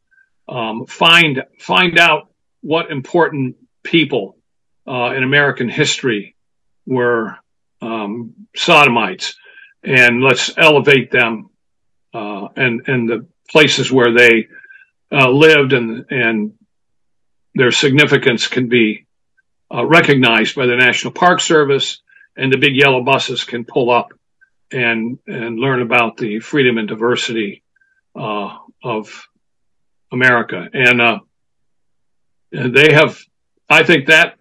Um, 0.50 0.86
find 0.86 1.44
find 1.60 2.00
out 2.00 2.27
what 2.62 2.92
important 2.92 3.56
people 3.84 4.38
uh, 4.88 5.14
in 5.16 5.24
American 5.24 5.70
history 5.70 6.36
were 6.86 7.38
um, 7.82 8.34
sodomites, 8.56 9.36
and 9.84 10.22
let's 10.22 10.58
elevate 10.58 11.12
them 11.12 11.50
uh, 12.14 12.48
and 12.56 12.88
and 12.88 13.10
the 13.10 13.28
places 13.50 13.92
where 13.92 14.14
they 14.14 14.48
uh, 15.12 15.30
lived 15.30 15.74
and 15.74 16.06
and 16.10 16.54
their 17.54 17.72
significance 17.72 18.48
can 18.48 18.70
be 18.70 19.06
uh, 19.74 19.86
recognized 19.86 20.56
by 20.56 20.66
the 20.66 20.76
National 20.76 21.12
Park 21.12 21.42
Service, 21.42 22.02
and 22.36 22.52
the 22.52 22.58
big 22.58 22.76
yellow 22.76 23.04
buses 23.04 23.44
can 23.44 23.66
pull 23.66 23.92
up 23.92 24.14
and 24.72 25.20
and 25.28 25.60
learn 25.60 25.82
about 25.82 26.18
the 26.18 26.40
freedom 26.40 26.78
and 26.78 26.88
diversity 26.88 27.64
uh, 28.16 28.58
of 28.84 29.28
America. 30.12 30.68
And 30.74 31.02
uh, 31.02 31.20
they 32.52 32.94
have, 32.94 33.20
I 33.70 33.84
think 33.84 34.08
that 34.08 34.38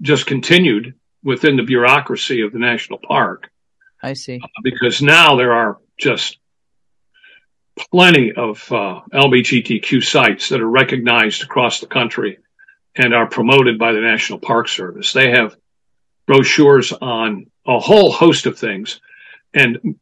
just 0.00 0.26
continued 0.26 0.94
within 1.22 1.56
the 1.56 1.62
bureaucracy 1.62 2.42
of 2.42 2.52
the 2.52 2.58
national 2.58 2.98
park. 2.98 3.50
I 4.02 4.14
see. 4.14 4.40
Because 4.62 5.00
now 5.00 5.36
there 5.36 5.52
are 5.52 5.78
just 5.96 6.38
plenty 7.90 8.32
of 8.32 8.70
uh, 8.70 9.00
LGBTQ 9.12 10.02
sites 10.02 10.48
that 10.48 10.60
are 10.60 10.68
recognized 10.68 11.42
across 11.42 11.80
the 11.80 11.86
country 11.86 12.38
and 12.94 13.14
are 13.14 13.28
promoted 13.28 13.78
by 13.78 13.92
the 13.92 14.00
National 14.00 14.38
Park 14.38 14.68
Service. 14.68 15.12
They 15.12 15.30
have 15.30 15.56
brochures 16.26 16.92
on 16.92 17.46
a 17.66 17.78
whole 17.78 18.12
host 18.12 18.46
of 18.46 18.58
things. 18.58 19.00
And 19.54 19.96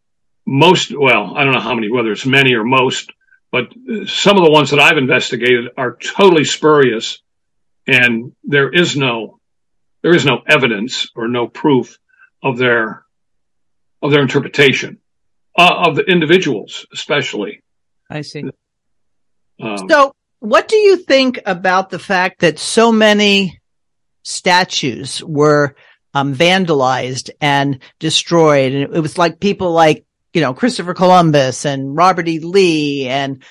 most, 0.46 0.92
well, 0.96 1.36
I 1.36 1.44
don't 1.44 1.52
know 1.52 1.60
how 1.60 1.74
many, 1.74 1.90
whether 1.90 2.10
it's 2.10 2.26
many 2.26 2.54
or 2.54 2.64
most, 2.64 3.12
but 3.52 3.72
some 4.06 4.36
of 4.36 4.44
the 4.44 4.50
ones 4.50 4.70
that 4.70 4.80
I've 4.80 4.98
investigated 4.98 5.70
are 5.76 5.96
totally 5.96 6.44
spurious 6.44 7.20
and 7.86 8.32
there 8.44 8.70
is 8.70 8.96
no, 8.96 9.40
there 10.02 10.14
is 10.14 10.24
no 10.24 10.42
evidence 10.46 11.08
or 11.16 11.28
no 11.28 11.48
proof 11.48 11.98
of 12.42 12.58
their, 12.58 13.04
of 14.02 14.12
their 14.12 14.22
interpretation 14.22 14.98
uh, 15.58 15.84
of 15.86 15.96
the 15.96 16.02
individuals, 16.02 16.86
especially. 16.92 17.62
I 18.08 18.22
see. 18.22 18.44
Um, 19.60 19.88
so 19.88 20.14
what 20.38 20.68
do 20.68 20.76
you 20.76 20.96
think 20.96 21.40
about 21.44 21.90
the 21.90 21.98
fact 21.98 22.40
that 22.40 22.58
so 22.58 22.92
many 22.92 23.60
statues 24.22 25.22
were 25.22 25.74
um, 26.14 26.34
vandalized 26.34 27.30
and 27.40 27.80
destroyed? 27.98 28.72
And 28.72 28.94
it 28.94 29.00
was 29.00 29.18
like 29.18 29.40
people 29.40 29.72
like, 29.72 30.06
you 30.32 30.40
know, 30.40 30.54
Christopher 30.54 30.94
Columbus 30.94 31.64
and 31.64 31.96
Robert 31.96 32.28
E. 32.28 32.38
Lee. 32.38 33.08
And 33.08 33.42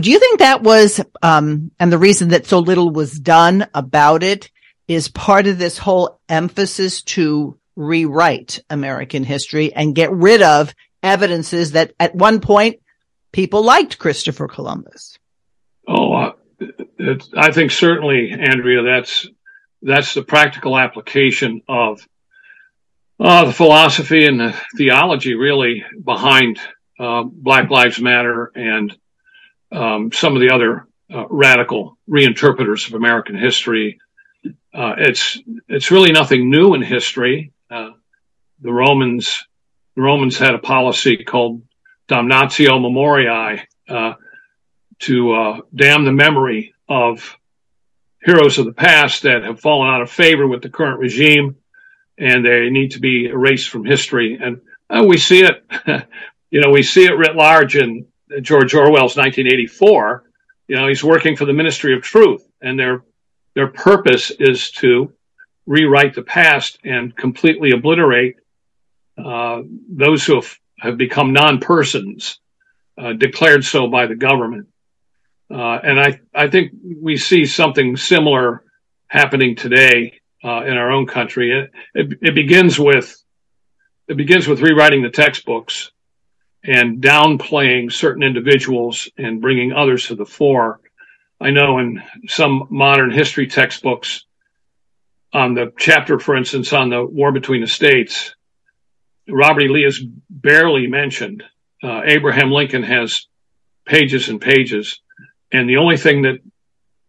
do 0.00 0.10
you 0.10 0.18
think 0.18 0.40
that 0.40 0.62
was, 0.62 1.00
um, 1.22 1.70
and 1.78 1.92
the 1.92 1.98
reason 1.98 2.28
that 2.28 2.46
so 2.46 2.58
little 2.58 2.90
was 2.90 3.18
done 3.18 3.66
about 3.74 4.22
it 4.22 4.50
is 4.88 5.08
part 5.08 5.46
of 5.46 5.58
this 5.58 5.78
whole 5.78 6.20
emphasis 6.28 7.02
to 7.02 7.58
rewrite 7.76 8.60
American 8.70 9.24
history 9.24 9.72
and 9.72 9.94
get 9.94 10.10
rid 10.12 10.42
of 10.42 10.74
evidences 11.02 11.72
that 11.72 11.92
at 12.00 12.14
one 12.14 12.40
point 12.40 12.80
people 13.32 13.62
liked 13.62 13.98
Christopher 13.98 14.48
Columbus? 14.48 15.18
Oh, 15.86 16.12
uh, 16.12 16.32
I 17.36 17.52
think 17.52 17.70
certainly, 17.70 18.32
Andrea, 18.32 18.82
that's 18.82 19.28
that's 19.82 20.14
the 20.14 20.22
practical 20.22 20.76
application 20.76 21.60
of 21.68 22.00
uh, 23.18 23.44
the 23.46 23.52
philosophy 23.52 24.26
and 24.26 24.40
the 24.40 24.54
theology 24.76 25.34
really 25.34 25.84
behind 26.04 26.58
uh, 26.98 27.22
Black 27.24 27.70
Lives 27.70 28.00
Matter 28.00 28.52
and 28.54 28.96
um, 29.72 30.12
some 30.12 30.34
of 30.36 30.40
the 30.40 30.50
other 30.50 30.86
uh, 31.12 31.26
radical 31.28 31.98
reinterpreters 32.08 32.88
of 32.88 32.94
American 32.94 33.36
history. 33.36 33.98
Uh, 34.74 34.94
it's 34.98 35.38
it's 35.68 35.90
really 35.90 36.12
nothing 36.12 36.50
new 36.50 36.74
in 36.74 36.82
history. 36.82 37.52
Uh, 37.70 37.90
the 38.60 38.72
Romans 38.72 39.46
the 39.94 40.02
Romans 40.02 40.38
had 40.38 40.54
a 40.54 40.58
policy 40.58 41.24
called 41.24 41.62
damnatio 42.08 42.80
memoriae 42.80 43.66
to 44.98 45.32
uh, 45.32 45.60
damn 45.74 46.04
the 46.04 46.12
memory 46.12 46.74
of 46.88 47.36
heroes 48.22 48.58
of 48.58 48.66
the 48.66 48.72
past 48.72 49.22
that 49.22 49.44
have 49.44 49.60
fallen 49.60 49.88
out 49.88 50.02
of 50.02 50.10
favor 50.10 50.46
with 50.46 50.62
the 50.62 50.68
current 50.68 50.98
regime 50.98 51.56
and 52.18 52.44
they 52.44 52.70
need 52.70 52.92
to 52.92 53.00
be 53.00 53.26
erased 53.26 53.68
from 53.68 53.84
history. 53.84 54.38
And 54.40 54.60
uh, 54.88 55.04
we 55.04 55.18
see 55.18 55.42
it, 55.42 55.64
you 56.50 56.60
know, 56.60 56.70
we 56.70 56.82
see 56.82 57.04
it 57.04 57.16
writ 57.16 57.36
large 57.36 57.76
in 57.76 58.06
George 58.42 58.74
Orwell's 58.74 59.16
1984. 59.16 60.24
You 60.68 60.76
know, 60.76 60.88
he's 60.88 61.04
working 61.04 61.36
for 61.36 61.44
the 61.44 61.52
Ministry 61.52 61.94
of 61.94 62.02
Truth 62.02 62.46
and 62.60 62.78
their, 62.78 63.02
their 63.54 63.68
purpose 63.68 64.30
is 64.30 64.70
to 64.72 65.12
rewrite 65.66 66.14
the 66.14 66.22
past 66.22 66.78
and 66.84 67.14
completely 67.16 67.72
obliterate 67.72 68.36
uh, 69.22 69.62
those 69.88 70.24
who 70.24 70.36
have, 70.36 70.58
have 70.78 70.96
become 70.96 71.32
non-persons 71.32 72.38
uh, 72.98 73.12
declared 73.12 73.64
so 73.64 73.88
by 73.88 74.06
the 74.06 74.14
government. 74.14 74.68
Uh, 75.50 75.78
and 75.82 76.00
I, 76.00 76.20
I 76.34 76.48
think 76.48 76.72
we 77.00 77.16
see 77.16 77.46
something 77.46 77.96
similar 77.96 78.64
happening 79.08 79.54
today 79.54 80.20
uh, 80.46 80.64
in 80.64 80.76
our 80.76 80.90
own 80.90 81.06
country. 81.06 81.52
It, 81.52 81.70
it, 81.94 82.18
it, 82.22 82.34
begins 82.34 82.78
with 82.78 83.16
it 84.08 84.16
begins 84.16 84.46
with 84.46 84.60
rewriting 84.60 85.02
the 85.02 85.10
textbooks 85.10 85.90
and 86.64 87.02
downplaying 87.02 87.92
certain 87.92 88.22
individuals 88.22 89.10
and 89.18 89.40
bringing 89.40 89.72
others 89.72 90.06
to 90.06 90.14
the 90.14 90.26
fore. 90.26 90.80
I 91.40 91.50
know 91.50 91.78
in 91.78 92.02
some 92.28 92.68
modern 92.70 93.10
history 93.10 93.46
textbooks, 93.46 94.24
on 95.32 95.54
the 95.54 95.72
chapter, 95.78 96.18
for 96.18 96.36
instance, 96.36 96.72
on 96.72 96.88
the 96.88 97.04
war 97.04 97.32
between 97.32 97.60
the 97.60 97.66
states, 97.66 98.34
Robert 99.28 99.62
E. 99.62 99.68
Lee 99.68 99.84
is 99.84 100.02
barely 100.30 100.86
mentioned. 100.86 101.42
Uh, 101.82 102.02
Abraham 102.04 102.52
Lincoln 102.52 102.84
has 102.84 103.26
pages 103.84 104.28
and 104.28 104.40
pages 104.40 105.00
and 105.52 105.68
the 105.68 105.76
only 105.76 105.96
thing 105.96 106.22
that 106.22 106.38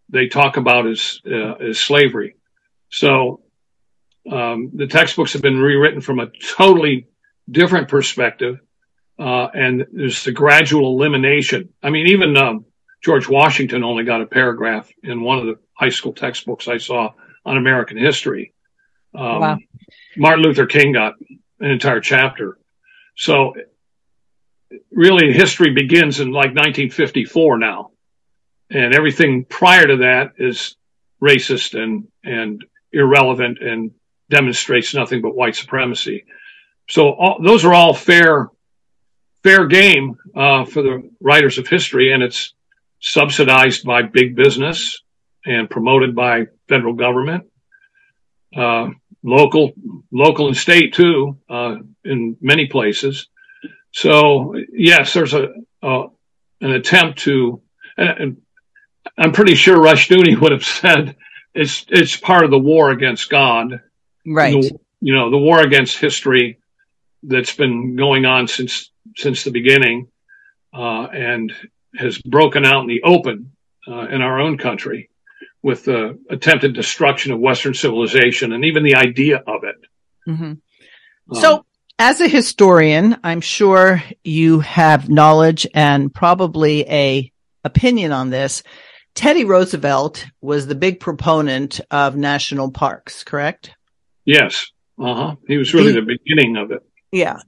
they 0.10 0.28
talk 0.28 0.58
about 0.58 0.88
is 0.88 1.22
uh, 1.26 1.56
is 1.58 1.80
slavery. 1.80 2.36
So 2.90 3.42
um, 4.32 4.72
the 4.74 4.88
textbooks 4.88 5.34
have 5.34 5.42
been 5.42 5.60
rewritten 5.60 6.02
from 6.02 6.20
a 6.20 6.28
totally 6.28 7.08
different 7.50 7.88
perspective, 7.88 8.60
uh, 9.20 9.48
and 9.54 9.86
there's 9.92 10.24
the 10.24 10.32
gradual 10.32 11.00
elimination. 11.00 11.70
I 11.82 11.90
mean, 11.90 12.08
even 12.08 12.36
um, 12.38 12.66
George 13.04 13.28
Washington 13.28 13.84
only 13.84 14.04
got 14.04 14.22
a 14.22 14.26
paragraph 14.26 14.90
in 15.04 15.22
one 15.22 15.40
of 15.40 15.46
the 15.46 15.60
high 15.74 15.90
school 15.90 16.14
textbooks 16.14 16.68
I 16.68 16.78
saw 16.78 17.14
on 17.46 17.58
American 17.58 17.98
history. 17.98 18.54
Um, 19.16 19.40
wow. 19.40 19.58
Martin 20.18 20.44
Luther 20.44 20.66
King 20.66 20.94
got 20.94 21.14
an 21.60 21.72
entire 21.72 22.02
chapter. 22.02 22.58
So 23.16 23.54
really 24.92 25.34
history 25.34 25.72
begins 25.72 26.20
in 26.20 26.32
like 26.32 26.50
1954 26.50 27.58
now 27.58 27.92
and 28.70 28.94
everything 28.94 29.46
prior 29.46 29.88
to 29.88 29.98
that 29.98 30.34
is 30.38 30.76
racist 31.22 31.82
and 31.82 32.08
and 32.24 32.66
irrelevant 32.98 33.60
and 33.62 33.92
demonstrates 34.30 34.94
nothing 34.94 35.22
but 35.22 35.36
white 35.36 35.56
supremacy. 35.56 36.26
So 36.90 37.12
all, 37.12 37.40
those 37.44 37.66
are 37.66 37.74
all 37.74 37.94
fair 37.94 38.50
fair 39.44 39.68
game 39.68 40.18
uh, 40.36 40.66
for 40.66 40.82
the 40.82 41.10
writers 41.22 41.58
of 41.58 41.68
history, 41.68 42.12
and 42.12 42.24
it's 42.24 42.54
subsidized 43.00 43.86
by 43.86 44.02
big 44.02 44.36
business 44.36 45.02
and 45.46 45.70
promoted 45.70 46.16
by 46.16 46.48
federal 46.68 46.94
government, 46.94 47.46
uh, 48.56 48.90
local 49.24 49.74
local 50.12 50.48
and 50.48 50.58
state 50.58 50.94
too, 50.94 51.38
uh, 51.50 51.76
in 52.04 52.38
many 52.42 52.68
places. 52.68 53.28
So 53.94 54.56
yes, 54.74 55.14
there's 55.14 55.34
a, 55.34 55.50
a 55.82 56.06
an 56.62 56.72
attempt 56.72 57.20
to 57.20 57.62
and, 57.98 58.38
I'm 59.18 59.32
pretty 59.32 59.56
sure 59.56 59.78
Rushdoony 59.78 60.38
would 60.42 60.52
have 60.52 60.64
said 60.64 61.16
it's 61.58 61.86
it's 61.90 62.16
part 62.16 62.46
of 62.46 62.52
the 62.52 62.60
war 62.60 62.92
against 62.92 63.30
God, 63.30 63.82
right? 64.26 64.54
The, 64.54 64.80
you 65.02 65.14
know, 65.14 65.30
the 65.30 65.38
war 65.38 65.62
against 65.62 65.98
history 65.98 66.60
that's 67.24 67.56
been 67.56 67.96
going 67.96 68.26
on 68.26 68.48
since 68.48 68.92
since 69.16 69.44
the 69.44 69.52
beginning, 69.52 70.08
uh, 70.74 71.08
and 71.12 71.52
has 71.96 72.18
broken 72.22 72.66
out 72.66 72.82
in 72.82 72.88
the 72.88 73.02
open 73.04 73.52
uh, 73.88 74.08
in 74.08 74.22
our 74.22 74.40
own 74.40 74.58
country 74.58 75.10
with 75.64 75.86
the 75.86 76.20
attempted 76.30 76.74
destruction 76.74 77.32
of 77.32 77.40
Western 77.40 77.74
civilization 77.74 78.54
and 78.54 78.64
even 78.64 78.84
the 78.84 78.96
idea 78.96 79.38
of 79.38 79.64
it. 79.64 79.76
Mm-hmm. 80.30 80.44
Um, 80.44 81.42
so 81.42 81.66
As 82.00 82.22
a 82.22 82.28
historian, 82.28 83.18
I'm 83.24 83.42
sure 83.42 84.04
you 84.24 84.60
have 84.60 85.10
knowledge 85.10 85.66
and 85.74 86.14
probably 86.14 86.86
a 86.88 87.32
opinion 87.64 88.12
on 88.12 88.30
this. 88.30 88.62
Teddy 89.18 89.46
Roosevelt 89.46 90.28
was 90.42 90.68
the 90.68 90.76
big 90.76 91.00
proponent 91.00 91.82
of 91.90 92.16
national 92.16 92.70
parks, 92.70 93.24
correct? 93.24 93.72
Yes. 94.26 94.68
Uh-huh. 95.00 95.36
He 95.48 95.58
was 95.58 95.74
really 95.74 95.92
the 95.92 96.04
beginning 96.04 96.56
of 96.56 96.70
it. 96.70 96.84
Yeah. 97.12 97.40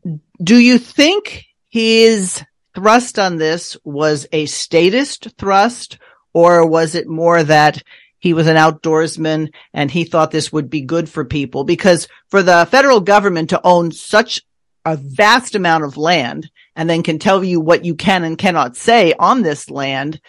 Do 0.44 0.58
you 0.58 0.80
think 0.80 1.46
his 1.70 2.44
thrust 2.74 3.20
on 3.20 3.38
this 3.38 3.78
was 3.84 4.26
a 4.32 4.48
statist 4.48 5.28
thrust 5.38 6.00
or 6.34 6.68
was 6.68 6.96
it 6.96 7.08
more 7.08 7.44
that 7.44 7.84
he 8.18 8.34
was 8.34 8.48
an 8.48 8.58
outdoorsman 8.58 9.54
and 9.72 9.92
he 9.92 10.06
thought 10.06 10.32
this 10.32 10.52
would 10.52 10.72
be 10.72 10.82
good 10.82 11.08
for 11.08 11.24
people 11.24 11.66
because 11.66 12.08
for 12.30 12.42
the 12.42 12.68
federal 12.72 13.00
government 13.00 13.52
to 13.52 13.62
own 13.64 13.92
such 13.92 14.42
a 14.86 14.98
vast 14.98 15.54
amount 15.54 15.84
of 15.84 15.98
land 15.98 16.50
and 16.76 16.90
then 16.90 17.04
can 17.04 17.20
tell 17.20 17.44
you 17.44 17.62
what 17.62 17.86
you 17.86 17.94
can 17.94 18.24
and 18.24 18.40
cannot 18.40 18.76
say 18.76 19.14
on 19.20 19.44
this 19.44 19.70
land 19.70 20.20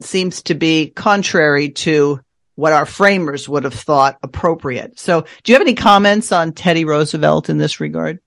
seems 0.00 0.42
to 0.44 0.54
be 0.54 0.90
contrary 0.90 1.70
to 1.70 2.20
what 2.54 2.72
our 2.72 2.86
framers 2.86 3.48
would 3.48 3.64
have 3.64 3.74
thought 3.74 4.18
appropriate. 4.22 4.98
So, 4.98 5.22
do 5.42 5.52
you 5.52 5.54
have 5.54 5.66
any 5.66 5.74
comments 5.74 6.32
on 6.32 6.52
Teddy 6.52 6.84
Roosevelt 6.84 7.48
in 7.48 7.58
this 7.58 7.80
regard? 7.80 8.20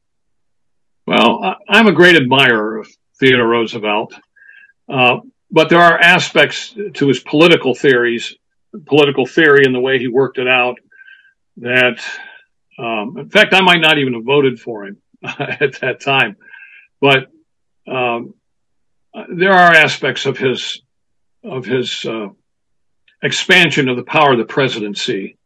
Well, 1.06 1.56
I'm 1.70 1.88
a 1.88 1.94
great 1.94 2.16
admirer 2.16 2.80
of 2.80 2.88
Theodore 3.20 3.48
Roosevelt, 3.48 4.14
uh, 4.90 5.18
but 5.52 5.70
there 5.70 5.80
are 5.80 6.00
aspects 6.00 6.76
to 6.96 7.08
his 7.08 7.20
political 7.20 7.76
theories, 7.76 8.36
political 8.88 9.28
theory, 9.28 9.66
and 9.66 9.76
the 9.76 9.80
way 9.80 10.00
he 10.00 10.08
worked 10.08 10.40
it 10.40 10.48
out 10.48 10.80
that, 11.58 12.04
um, 12.80 13.18
in 13.18 13.30
fact, 13.30 13.54
I 13.54 13.62
might 13.62 13.82
not 13.82 14.00
even 14.00 14.16
have 14.16 14.26
voted 14.26 14.60
for 14.60 14.86
him 14.86 14.98
at 15.24 15.80
that 15.82 16.02
time. 16.02 16.38
But 17.00 17.28
um, 17.88 18.34
there 19.30 19.54
are 19.54 19.74
aspects 19.74 20.26
of 20.26 20.38
his 20.38 20.82
of 21.46 21.66
his 21.66 22.06
uh, 22.06 22.28
expansion 23.22 23.90
of 23.90 23.98
the 23.98 24.04
power 24.04 24.34
of 24.34 24.38
the 24.38 24.46
presidency 24.46 25.38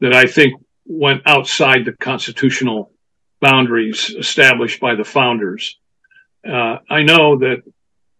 that 0.00 0.14
I 0.14 0.26
think 0.26 0.54
went 0.86 1.22
outside 1.26 1.84
the 1.84 1.92
constitutional 1.92 2.92
boundaries 3.40 4.10
established 4.10 4.80
by 4.80 4.94
the 4.94 5.04
founders. 5.04 5.78
Uh, 6.46 6.78
I 6.88 7.02
know 7.02 7.38
that 7.38 7.62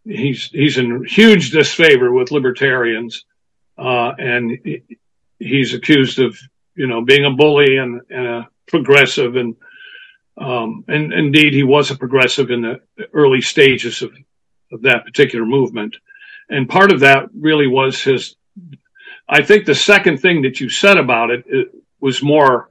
he's 0.04 0.50
he's 0.50 0.78
in 0.78 1.04
huge 1.04 1.50
disfavor 1.50 2.12
with 2.12 2.30
libertarians, 2.30 3.24
uh, 3.78 4.12
and 4.18 4.59
he's 5.38 5.74
accused 5.74 6.18
of 6.18 6.38
you 6.74 6.87
know 6.87 7.02
being 7.02 7.24
a 7.24 7.30
bully 7.30 7.76
and, 7.76 8.00
and 8.11 8.26
a 8.26 8.48
progressive, 8.66 9.37
and 9.37 9.56
um, 10.37 10.85
and 10.88 11.12
indeed 11.12 11.54
he 11.54 11.62
was 11.62 11.90
a 11.90 11.96
progressive 11.96 12.50
in 12.50 12.62
the 12.62 12.80
early 13.12 13.40
stages 13.40 14.02
of 14.02 14.12
of 14.72 14.83
that 14.83 15.04
particular 15.04 15.44
movement. 15.44 15.96
And 16.50 16.68
part 16.68 16.92
of 16.92 17.00
that 17.00 17.28
really 17.32 17.66
was 17.66 18.02
his, 18.02 18.36
I 19.28 19.42
think 19.42 19.64
the 19.64 19.74
second 19.74 20.18
thing 20.18 20.42
that 20.42 20.60
you 20.60 20.68
said 20.68 20.98
about 20.98 21.30
it, 21.30 21.44
it 21.46 21.68
was 22.00 22.22
more 22.22 22.70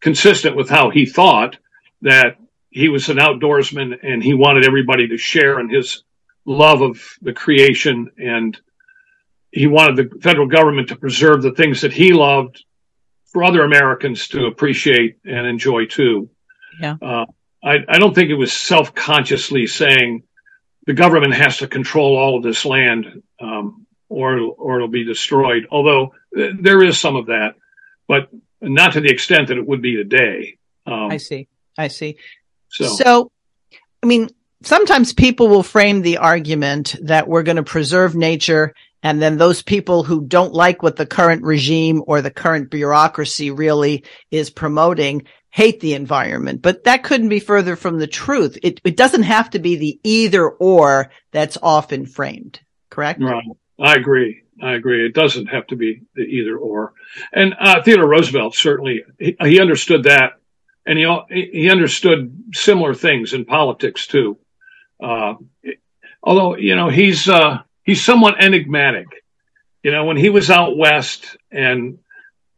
consistent 0.00 0.56
with 0.56 0.68
how 0.68 0.90
he 0.90 1.06
thought 1.06 1.56
that 2.02 2.36
he 2.70 2.88
was 2.88 3.08
an 3.08 3.18
outdoorsman 3.18 3.98
and 4.02 4.22
he 4.22 4.34
wanted 4.34 4.66
everybody 4.66 5.08
to 5.08 5.16
share 5.16 5.60
in 5.60 5.68
his 5.68 6.02
love 6.44 6.82
of 6.82 7.00
the 7.22 7.32
creation 7.32 8.10
and 8.18 8.58
he 9.52 9.66
wanted 9.66 9.96
the 9.96 10.20
federal 10.20 10.46
government 10.46 10.88
to 10.88 10.96
preserve 10.96 11.42
the 11.42 11.52
things 11.52 11.80
that 11.82 11.92
he 11.92 12.12
loved 12.12 12.64
for 13.26 13.44
other 13.44 13.62
Americans 13.62 14.28
to 14.28 14.46
appreciate 14.46 15.18
and 15.24 15.46
enjoy 15.46 15.86
too. 15.86 16.30
Yeah. 16.80 16.96
Uh, 17.00 17.26
I, 17.62 17.78
I 17.88 17.98
don't 17.98 18.14
think 18.14 18.30
it 18.30 18.34
was 18.34 18.52
self-consciously 18.52 19.66
saying 19.66 20.22
the 20.86 20.94
government 20.94 21.34
has 21.34 21.58
to 21.58 21.68
control 21.68 22.16
all 22.16 22.36
of 22.36 22.42
this 22.42 22.64
land, 22.64 23.22
um, 23.40 23.86
or 24.08 24.38
or 24.38 24.76
it'll 24.76 24.88
be 24.88 25.04
destroyed. 25.04 25.66
Although 25.70 26.14
there 26.32 26.82
is 26.82 26.98
some 26.98 27.16
of 27.16 27.26
that, 27.26 27.54
but 28.08 28.28
not 28.60 28.94
to 28.94 29.00
the 29.00 29.10
extent 29.10 29.48
that 29.48 29.58
it 29.58 29.66
would 29.66 29.82
be 29.82 29.96
today. 29.96 30.58
Um, 30.86 31.10
I 31.10 31.16
see. 31.18 31.48
I 31.78 31.88
see. 31.88 32.16
So, 32.68 32.84
so, 32.86 33.32
I 34.02 34.06
mean, 34.06 34.28
sometimes 34.62 35.12
people 35.12 35.48
will 35.48 35.62
frame 35.62 36.02
the 36.02 36.18
argument 36.18 36.96
that 37.02 37.28
we're 37.28 37.42
going 37.42 37.56
to 37.56 37.62
preserve 37.62 38.14
nature 38.14 38.74
and 39.02 39.20
then 39.20 39.38
those 39.38 39.62
people 39.62 40.04
who 40.04 40.22
don't 40.22 40.52
like 40.52 40.82
what 40.82 40.96
the 40.96 41.06
current 41.06 41.42
regime 41.42 42.02
or 42.06 42.20
the 42.20 42.30
current 42.30 42.70
bureaucracy 42.70 43.50
really 43.50 44.04
is 44.30 44.50
promoting 44.50 45.24
hate 45.50 45.80
the 45.80 45.94
environment, 45.94 46.62
but 46.62 46.84
that 46.84 47.02
couldn't 47.02 47.28
be 47.28 47.40
further 47.40 47.76
from 47.76 47.98
the 47.98 48.06
truth. 48.06 48.56
It, 48.62 48.80
it 48.84 48.96
doesn't 48.96 49.24
have 49.24 49.50
to 49.50 49.58
be 49.58 49.76
the 49.76 50.00
either 50.04 50.48
or 50.48 51.10
that's 51.32 51.58
often 51.62 52.06
framed, 52.06 52.60
correct? 52.88 53.20
Right. 53.20 53.44
I 53.78 53.94
agree. 53.94 54.42
I 54.62 54.74
agree. 54.74 55.06
It 55.06 55.14
doesn't 55.14 55.46
have 55.46 55.66
to 55.68 55.76
be 55.76 56.02
the 56.14 56.22
either 56.22 56.56
or. 56.56 56.92
And 57.32 57.54
uh, 57.58 57.82
Theodore 57.82 58.08
Roosevelt 58.08 58.54
certainly 58.54 59.02
he, 59.18 59.36
he, 59.40 59.60
understood 59.60 60.04
that, 60.04 60.34
and 60.86 60.98
he 60.98 61.50
he 61.52 61.70
understood 61.70 62.36
similar 62.52 62.94
things 62.94 63.32
in 63.32 63.46
politics 63.46 64.06
too. 64.06 64.38
Uh, 65.02 65.34
although 66.22 66.56
you 66.56 66.76
know 66.76 66.90
he's 66.90 67.28
uh, 67.28 67.60
he's 67.82 68.04
somewhat 68.04 68.42
enigmatic. 68.42 69.06
You 69.82 69.92
know, 69.92 70.04
when 70.04 70.18
he 70.18 70.28
was 70.28 70.50
out 70.50 70.76
west 70.76 71.38
and 71.50 71.98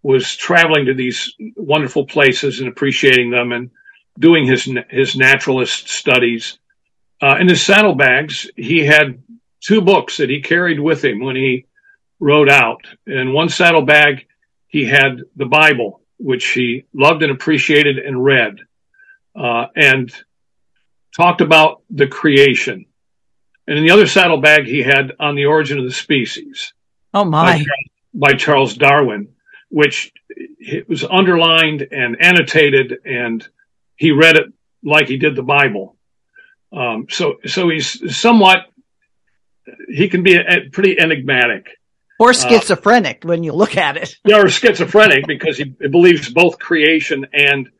was 0.02 0.34
traveling 0.34 0.86
to 0.86 0.94
these 0.94 1.34
wonderful 1.56 2.06
places 2.06 2.60
and 2.60 2.68
appreciating 2.68 3.30
them 3.30 3.52
and 3.52 3.70
doing 4.18 4.46
his 4.46 4.68
his 4.90 5.16
naturalist 5.16 5.88
studies. 5.88 6.58
Uh, 7.20 7.36
in 7.40 7.48
his 7.48 7.62
saddlebags, 7.62 8.50
he 8.56 8.84
had 8.84 9.22
two 9.60 9.80
books 9.80 10.16
that 10.16 10.28
he 10.28 10.40
carried 10.40 10.80
with 10.80 11.04
him 11.04 11.20
when 11.20 11.36
he 11.36 11.66
rode 12.18 12.48
out. 12.48 12.84
In 13.06 13.32
one 13.32 13.48
saddlebag, 13.48 14.26
he 14.66 14.84
had 14.84 15.22
the 15.36 15.46
Bible, 15.46 16.00
which 16.18 16.48
he 16.48 16.84
loved 16.92 17.22
and 17.22 17.30
appreciated 17.30 17.98
and 17.98 18.22
read, 18.22 18.58
uh, 19.36 19.66
and 19.76 20.12
talked 21.16 21.40
about 21.40 21.82
the 21.90 22.08
creation. 22.08 22.86
And 23.68 23.78
in 23.78 23.84
the 23.84 23.92
other 23.92 24.08
saddlebag, 24.08 24.66
he 24.66 24.82
had 24.82 25.12
On 25.20 25.36
the 25.36 25.46
Origin 25.46 25.78
of 25.78 25.84
the 25.84 25.92
Species. 25.92 26.72
Oh 27.14 27.24
my! 27.24 27.58
By, 27.58 28.30
by 28.30 28.32
Charles 28.34 28.74
Darwin 28.74 29.28
which 29.72 30.12
it 30.28 30.86
was 30.86 31.02
underlined 31.02 31.88
and 31.90 32.20
annotated, 32.20 32.98
and 33.06 33.46
he 33.96 34.12
read 34.12 34.36
it 34.36 34.52
like 34.84 35.08
he 35.08 35.16
did 35.16 35.34
the 35.34 35.42
Bible. 35.42 35.96
Um, 36.76 37.06
so, 37.08 37.36
so 37.46 37.70
he's 37.70 38.14
somewhat, 38.14 38.66
he 39.88 40.10
can 40.10 40.22
be 40.22 40.34
a, 40.34 40.40
a 40.40 40.68
pretty 40.70 41.00
enigmatic. 41.00 41.68
Or 42.18 42.30
uh, 42.30 42.32
schizophrenic 42.34 43.24
uh, 43.24 43.28
when 43.28 43.44
you 43.44 43.54
look 43.54 43.78
at 43.78 43.96
it. 43.96 44.14
yeah, 44.26 44.42
or 44.42 44.48
schizophrenic 44.50 45.26
because 45.26 45.56
he 45.56 45.64
believes 45.64 46.30
both 46.30 46.58
creation 46.58 47.26
and 47.32 47.70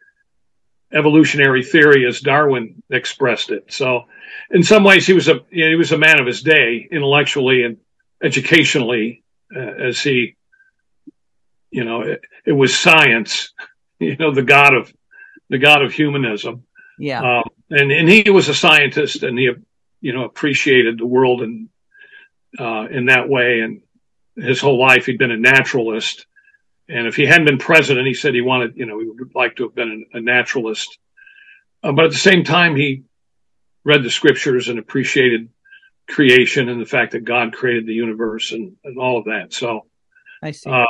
evolutionary 0.95 1.63
theory 1.63 2.07
as 2.07 2.21
Darwin 2.21 2.83
expressed 2.89 3.51
it. 3.51 3.71
So, 3.71 4.05
in 4.51 4.63
some 4.63 4.83
ways, 4.83 5.07
he 5.07 5.13
was 5.13 5.29
a 5.29 5.41
you 5.51 5.65
know, 5.65 5.71
he 5.71 5.77
was 5.77 5.93
a 5.93 5.99
man 5.99 6.21
of 6.21 6.27
his 6.27 6.43
day, 6.43 6.89
intellectually 6.91 7.65
and 7.65 7.77
educationally, 8.23 9.25
uh, 9.55 9.61
as 9.61 10.01
he 10.01 10.37
you 11.73 11.85
know, 11.85 12.03
it, 12.03 12.25
it, 12.47 12.53
was 12.53 12.79
science, 12.79 13.53
you 13.99 14.17
know, 14.17 14.33
the 14.33 14.43
God 14.43 14.75
of 14.75 14.93
the 15.49 15.59
God 15.59 15.83
of 15.83 15.93
humanism. 15.93 16.65
Yeah. 16.99 17.39
Um, 17.39 17.45
and, 17.71 17.91
and 17.91 18.09
he 18.09 18.31
was 18.31 18.49
a 18.49 18.55
scientist 18.55 19.23
and 19.23 19.39
he, 19.39 19.51
you 20.01 20.13
know, 20.13 20.25
appreciated 20.25 20.99
the 20.99 21.07
world 21.07 21.43
and, 21.43 21.69
uh, 22.59 22.87
in 22.91 23.07
that 23.07 23.29
way. 23.29 23.61
And 23.61 23.83
his 24.37 24.61
whole 24.61 24.79
life, 24.79 25.07
he'd 25.07 25.19
been 25.19 25.31
a 25.31 25.37
naturalist. 25.37 26.27
And 26.89 27.07
if 27.07 27.17
he 27.17 27.27
hadn't 27.27 27.47
been 27.47 27.59
president, 27.59 28.07
he 28.07 28.15
said 28.15 28.35
he 28.35 28.41
wanted, 28.41 28.77
you 28.77 28.87
know, 28.87 28.99
he 29.01 29.07
would 29.07 29.35
like 29.35 29.57
to 29.57 29.65
have 29.65 29.75
been 29.75 30.07
a 30.13 30.21
naturalist. 30.21 30.99
Uh, 31.83 31.93
but 31.93 32.07
at 32.07 32.11
the 32.13 32.19
same 32.19 32.45
time, 32.45 32.77
he 32.77 33.05
read 33.85 34.03
the 34.03 34.11
scriptures 34.11 34.69
and 34.69 34.79
appreciated 34.79 35.49
creation 36.09 36.69
and 36.69 36.81
the 36.81 36.87
fact 36.87 37.13
that 37.13 37.25
God 37.25 37.53
created 37.53 37.87
the 37.87 37.95
universe 37.95 38.53
and, 38.53 38.77
and 38.85 38.99
all 38.99 39.19
of 39.19 39.25
that. 39.27 39.53
So, 39.53 39.87
I 40.43 40.51
see. 40.51 40.71
Uh, 40.71 40.85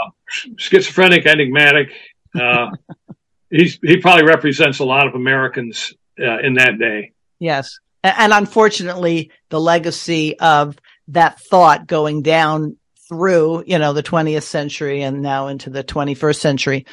schizophrenic, 0.56 1.26
enigmatic. 1.26 1.92
Uh, 2.38 2.70
he's 3.50 3.78
he 3.82 3.98
probably 3.98 4.24
represents 4.24 4.78
a 4.78 4.84
lot 4.84 5.06
of 5.06 5.14
Americans 5.14 5.92
uh, 6.18 6.38
in 6.38 6.54
that 6.54 6.78
day. 6.78 7.12
Yes, 7.38 7.78
and 8.02 8.32
unfortunately, 8.32 9.30
the 9.50 9.60
legacy 9.60 10.38
of 10.38 10.78
that 11.08 11.38
thought 11.40 11.86
going 11.86 12.22
down 12.22 12.76
through 13.08 13.64
you 13.66 13.78
know 13.78 13.92
the 13.92 14.02
20th 14.02 14.44
century 14.44 15.02
and 15.02 15.20
now 15.20 15.48
into 15.48 15.68
the 15.68 15.84
21st 15.84 16.36
century. 16.36 16.86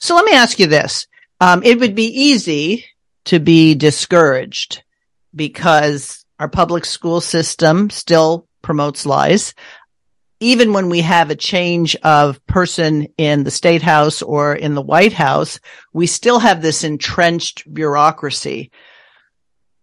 So 0.00 0.14
let 0.14 0.24
me 0.24 0.32
ask 0.32 0.58
you 0.58 0.66
this: 0.66 1.06
um, 1.40 1.62
It 1.62 1.78
would 1.78 1.94
be 1.94 2.06
easy 2.06 2.86
to 3.26 3.38
be 3.38 3.74
discouraged 3.74 4.82
because 5.34 6.24
our 6.38 6.48
public 6.48 6.84
school 6.84 7.20
system 7.20 7.90
still 7.90 8.46
promotes 8.62 9.06
lies 9.06 9.54
even 10.40 10.72
when 10.72 10.88
we 10.88 11.00
have 11.00 11.30
a 11.30 11.36
change 11.36 11.96
of 11.96 12.44
person 12.46 13.08
in 13.16 13.44
the 13.44 13.50
state 13.50 13.82
house 13.82 14.22
or 14.22 14.54
in 14.54 14.74
the 14.74 14.82
White 14.82 15.14
House, 15.14 15.60
we 15.92 16.06
still 16.06 16.38
have 16.38 16.60
this 16.60 16.84
entrenched 16.84 17.72
bureaucracy. 17.72 18.70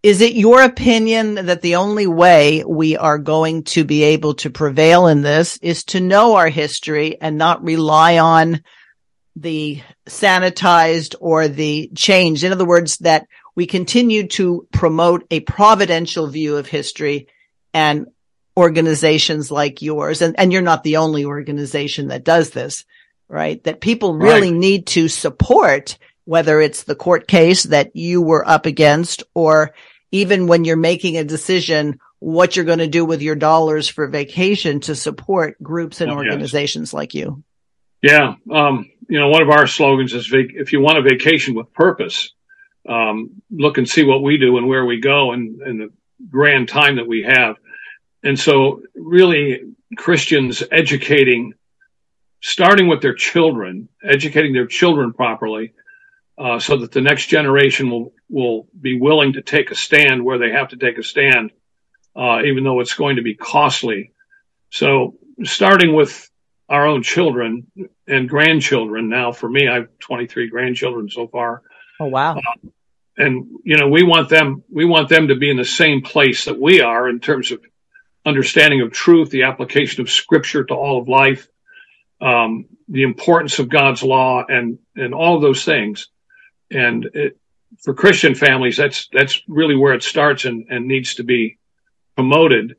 Is 0.02 0.20
it 0.20 0.34
your 0.34 0.62
opinion 0.62 1.46
that 1.46 1.62
the 1.62 1.76
only 1.76 2.06
way 2.06 2.62
we 2.62 2.96
are 2.96 3.18
going 3.18 3.64
to 3.64 3.84
be 3.84 4.02
able 4.04 4.34
to 4.34 4.50
prevail 4.50 5.06
in 5.06 5.22
this 5.22 5.56
is 5.62 5.84
to 5.84 6.00
know 6.00 6.36
our 6.36 6.48
history 6.48 7.20
and 7.20 7.38
not 7.38 7.64
rely 7.64 8.18
on 8.18 8.62
the 9.34 9.80
sanitized 10.06 11.14
or 11.20 11.48
the 11.48 11.90
changed? 11.96 12.44
In 12.44 12.52
other 12.52 12.66
words, 12.66 12.98
that 12.98 13.26
we 13.56 13.66
continue 13.66 14.28
to 14.28 14.68
promote 14.72 15.26
a 15.30 15.40
providential 15.40 16.28
view 16.28 16.58
of 16.58 16.66
history 16.66 17.28
and 17.72 18.06
organizations 18.56 19.50
like 19.50 19.82
yours, 19.82 20.22
and, 20.22 20.38
and 20.38 20.52
you're 20.52 20.62
not 20.62 20.84
the 20.84 20.98
only 20.98 21.24
organization 21.24 22.08
that 22.08 22.24
does 22.24 22.50
this, 22.50 22.84
right? 23.28 23.62
That 23.64 23.80
people 23.80 24.14
really 24.14 24.50
right. 24.50 24.58
need 24.58 24.86
to 24.88 25.08
support, 25.08 25.98
whether 26.24 26.60
it's 26.60 26.84
the 26.84 26.94
court 26.94 27.26
case 27.26 27.64
that 27.64 27.96
you 27.96 28.22
were 28.22 28.46
up 28.48 28.66
against, 28.66 29.24
or 29.34 29.74
even 30.12 30.46
when 30.46 30.64
you're 30.64 30.76
making 30.76 31.16
a 31.16 31.24
decision, 31.24 31.98
what 32.20 32.54
you're 32.56 32.64
going 32.64 32.78
to 32.78 32.86
do 32.86 33.04
with 33.04 33.20
your 33.20 33.34
dollars 33.34 33.88
for 33.88 34.06
vacation 34.06 34.80
to 34.80 34.94
support 34.94 35.60
groups 35.62 36.00
and 36.00 36.10
oh, 36.10 36.14
organizations 36.14 36.88
yes. 36.90 36.94
like 36.94 37.14
you. 37.14 37.42
Yeah. 38.00 38.34
Um, 38.50 38.90
you 39.08 39.18
know, 39.18 39.28
one 39.28 39.42
of 39.42 39.50
our 39.50 39.66
slogans 39.66 40.14
is 40.14 40.30
if 40.32 40.72
you 40.72 40.80
want 40.80 40.98
a 40.98 41.02
vacation 41.02 41.54
with 41.54 41.72
purpose, 41.72 42.32
um, 42.88 43.42
look 43.50 43.78
and 43.78 43.88
see 43.88 44.04
what 44.04 44.22
we 44.22 44.38
do 44.38 44.56
and 44.58 44.68
where 44.68 44.84
we 44.84 45.00
go 45.00 45.32
and, 45.32 45.60
and 45.62 45.80
the 45.80 45.92
grand 46.30 46.68
time 46.68 46.96
that 46.96 47.06
we 47.06 47.22
have. 47.22 47.56
And 48.24 48.38
so 48.38 48.82
really 48.94 49.74
Christians 49.96 50.62
educating, 50.72 51.52
starting 52.40 52.88
with 52.88 53.02
their 53.02 53.14
children, 53.14 53.88
educating 54.02 54.54
their 54.54 54.66
children 54.66 55.12
properly, 55.12 55.74
uh, 56.36 56.58
so 56.58 56.78
that 56.78 56.90
the 56.90 57.02
next 57.02 57.26
generation 57.26 57.90
will, 57.90 58.12
will 58.28 58.66
be 58.80 58.98
willing 58.98 59.34
to 59.34 59.42
take 59.42 59.70
a 59.70 59.74
stand 59.74 60.24
where 60.24 60.38
they 60.38 60.50
have 60.50 60.68
to 60.68 60.76
take 60.76 60.98
a 60.98 61.02
stand, 61.02 61.52
uh, 62.16 62.40
even 62.44 62.64
though 62.64 62.80
it's 62.80 62.94
going 62.94 63.16
to 63.16 63.22
be 63.22 63.34
costly. 63.34 64.12
So 64.70 65.16
starting 65.44 65.94
with 65.94 66.28
our 66.68 66.86
own 66.86 67.02
children 67.02 67.66
and 68.08 68.28
grandchildren. 68.28 69.08
Now 69.10 69.32
for 69.32 69.48
me, 69.48 69.68
I 69.68 69.74
have 69.74 69.98
23 70.00 70.48
grandchildren 70.48 71.10
so 71.10 71.28
far. 71.28 71.62
Oh, 72.00 72.06
wow. 72.06 72.38
Uh, 72.38 72.68
and, 73.16 73.46
you 73.62 73.76
know, 73.76 73.88
we 73.88 74.02
want 74.02 74.28
them, 74.28 74.64
we 74.68 74.84
want 74.84 75.08
them 75.08 75.28
to 75.28 75.36
be 75.36 75.50
in 75.50 75.56
the 75.56 75.64
same 75.64 76.02
place 76.02 76.46
that 76.46 76.58
we 76.58 76.80
are 76.80 77.08
in 77.08 77.20
terms 77.20 77.52
of 77.52 77.60
understanding 78.24 78.80
of 78.80 78.92
truth, 78.92 79.30
the 79.30 79.44
application 79.44 80.00
of 80.00 80.10
scripture 80.10 80.64
to 80.64 80.74
all 80.74 81.00
of 81.00 81.08
life, 81.08 81.48
um, 82.20 82.66
the 82.88 83.02
importance 83.02 83.58
of 83.58 83.68
God's 83.68 84.02
law 84.02 84.44
and, 84.48 84.78
and 84.96 85.14
all 85.14 85.36
of 85.36 85.42
those 85.42 85.64
things. 85.64 86.08
And 86.70 87.08
it, 87.12 87.38
for 87.82 87.94
Christian 87.94 88.34
families, 88.34 88.76
that's, 88.76 89.08
that's 89.12 89.42
really 89.48 89.76
where 89.76 89.94
it 89.94 90.02
starts 90.02 90.44
and, 90.44 90.66
and 90.70 90.86
needs 90.86 91.16
to 91.16 91.24
be 91.24 91.58
promoted. 92.14 92.76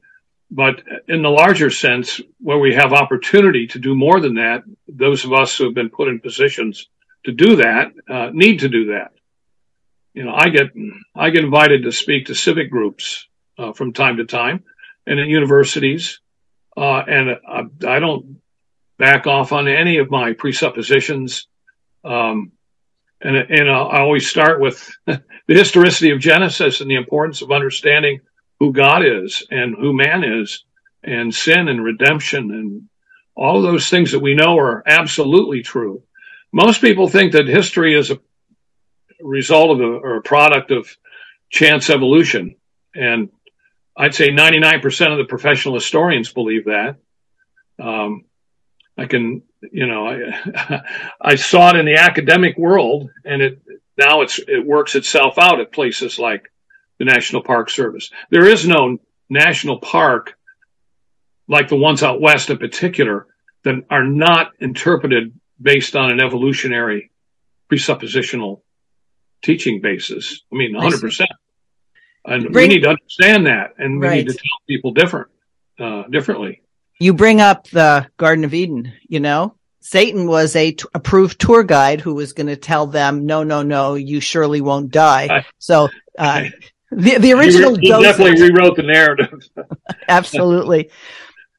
But 0.49 0.81
in 1.07 1.21
the 1.21 1.29
larger 1.29 1.69
sense, 1.69 2.21
where 2.39 2.57
we 2.57 2.75
have 2.75 2.93
opportunity 2.93 3.67
to 3.67 3.79
do 3.79 3.95
more 3.95 4.19
than 4.19 4.35
that, 4.35 4.63
those 4.87 5.25
of 5.25 5.33
us 5.33 5.57
who 5.57 5.65
have 5.65 5.73
been 5.73 5.89
put 5.89 6.07
in 6.07 6.19
positions 6.19 6.87
to 7.25 7.31
do 7.31 7.57
that, 7.57 7.91
uh, 8.09 8.29
need 8.31 8.59
to 8.59 8.69
do 8.69 8.93
that. 8.93 9.11
You 10.13 10.23
know, 10.23 10.33
I 10.33 10.49
get, 10.49 10.71
I 11.15 11.29
get 11.31 11.43
invited 11.43 11.83
to 11.83 11.91
speak 11.91 12.27
to 12.27 12.35
civic 12.35 12.71
groups, 12.71 13.27
uh, 13.57 13.73
from 13.73 13.93
time 13.93 14.17
to 14.17 14.25
time 14.25 14.63
and 15.08 15.20
at 15.20 15.28
universities. 15.28 16.20
Uh, 16.76 17.03
and 17.08 17.30
I, 17.47 17.62
I, 17.88 17.99
don't 17.99 18.41
back 18.97 19.28
off 19.28 19.53
on 19.53 19.68
any 19.68 19.97
of 19.97 20.12
my 20.12 20.34
presuppositions. 20.34 21.47
Um, 22.03 22.51
and, 23.22 23.38
and 23.38 23.70
I 23.70 23.99
always 23.99 24.30
start 24.30 24.60
with 24.60 24.91
the 25.06 25.24
historicity 25.47 26.12
of 26.12 26.20
Genesis 26.20 26.82
and 26.82 26.89
the 26.89 26.95
importance 26.95 27.41
of 27.41 27.51
understanding 27.51 28.20
who 28.60 28.74
God 28.74 29.06
is 29.06 29.45
and 29.49 29.76
who 29.76 29.93
man 29.93 30.24
is 30.24 30.64
and 31.03 31.34
sin 31.34 31.68
and 31.68 31.84
redemption 31.84 32.51
and 32.51 32.89
all 33.36 33.62
those 33.62 33.89
things 33.89 34.12
that 34.12 34.20
we 34.20 34.34
know 34.34 34.58
are 34.58 34.84
absolutely 34.86 35.62
true. 35.62 36.03
Most 36.51 36.82
people 36.82 37.10
think 37.10 37.34
that 37.34 37.47
history 37.47 37.97
is 37.97 38.12
a 38.12 38.20
result 39.22 39.72
of 39.72 39.82
a, 39.82 39.84
or 39.84 40.18
a 40.18 40.22
product 40.22 40.72
of 40.72 40.95
chance 41.49 41.89
evolution. 41.89 42.56
And 42.93 43.30
I'd 43.97 44.15
say 44.15 44.29
99% 44.29 45.11
of 45.11 45.17
the 45.17 45.25
professional 45.25 45.75
historians 45.75 46.31
believe 46.31 46.65
that. 46.65 46.97
Um, 47.79 48.25
I 48.97 49.05
can, 49.05 49.43
you 49.61 49.87
know, 49.87 50.07
I, 50.07 50.81
I 51.21 51.35
saw 51.35 51.69
it 51.69 51.77
in 51.77 51.85
the 51.85 51.97
academic 51.97 52.57
world 52.57 53.09
and 53.23 53.41
it, 53.41 53.61
now 53.97 54.21
it's, 54.21 54.39
it 54.39 54.65
works 54.65 54.95
itself 54.95 55.37
out 55.37 55.59
at 55.59 55.71
places 55.71 56.19
like 56.19 56.51
the 56.99 57.05
National 57.05 57.43
Park 57.43 57.69
Service. 57.69 58.11
There 58.29 58.45
is 58.45 58.67
no 58.67 58.99
national 59.29 59.79
park 59.79 60.37
like 61.47 61.69
the 61.69 61.75
ones 61.75 62.03
out 62.03 62.21
west 62.21 62.49
in 62.49 62.57
particular 62.57 63.27
that 63.63 63.75
are 63.89 64.03
not 64.03 64.51
interpreted 64.59 65.33
based 65.61 65.95
on 65.95 66.11
an 66.11 66.19
evolutionary 66.19 67.11
presuppositional 67.71 68.61
teaching 69.41 69.81
basis. 69.81 70.41
I 70.51 70.55
mean, 70.55 70.73
100%. 70.73 71.25
And 72.28 72.51
bring, 72.51 72.69
we 72.69 72.76
need 72.76 72.84
to 72.84 72.89
understand 72.89 73.45
that, 73.47 73.73
and 73.78 73.99
we 73.99 74.07
right. 74.07 74.15
need 74.17 74.28
to 74.28 74.34
tell 74.34 74.57
people 74.67 74.91
different, 74.91 75.28
uh, 75.80 76.03
differently. 76.09 76.61
You 76.99 77.13
bring 77.13 77.41
up 77.41 77.67
the 77.69 78.07
Garden 78.17 78.43
of 78.43 78.53
Eden. 78.53 78.93
You 79.07 79.19
know, 79.19 79.55
Satan 79.82 80.26
was 80.26 80.55
a 80.55 80.71
t- 80.71 80.86
approved 80.95 81.39
tour 81.39 81.63
guide 81.63 82.01
who 82.01 82.15
was 82.15 82.34
going 82.34 82.47
to 82.47 82.55
tell 82.55 82.88
them, 82.88 83.28
"No, 83.28 83.43
no, 83.43 83.61
no, 83.61 83.93
you 83.93 84.19
surely 84.19 84.61
won't 84.61 84.91
die." 84.91 85.28
I, 85.30 85.45
so, 85.59 85.89
uh, 86.17 86.45
the 86.91 87.17
the 87.19 87.34
original 87.34 87.76
he, 87.76 87.93
he 87.93 88.01
definitely 88.01 88.41
rewrote 88.41 88.76
the 88.76 88.84
narrative. 88.84 89.47
Absolutely. 90.07 90.89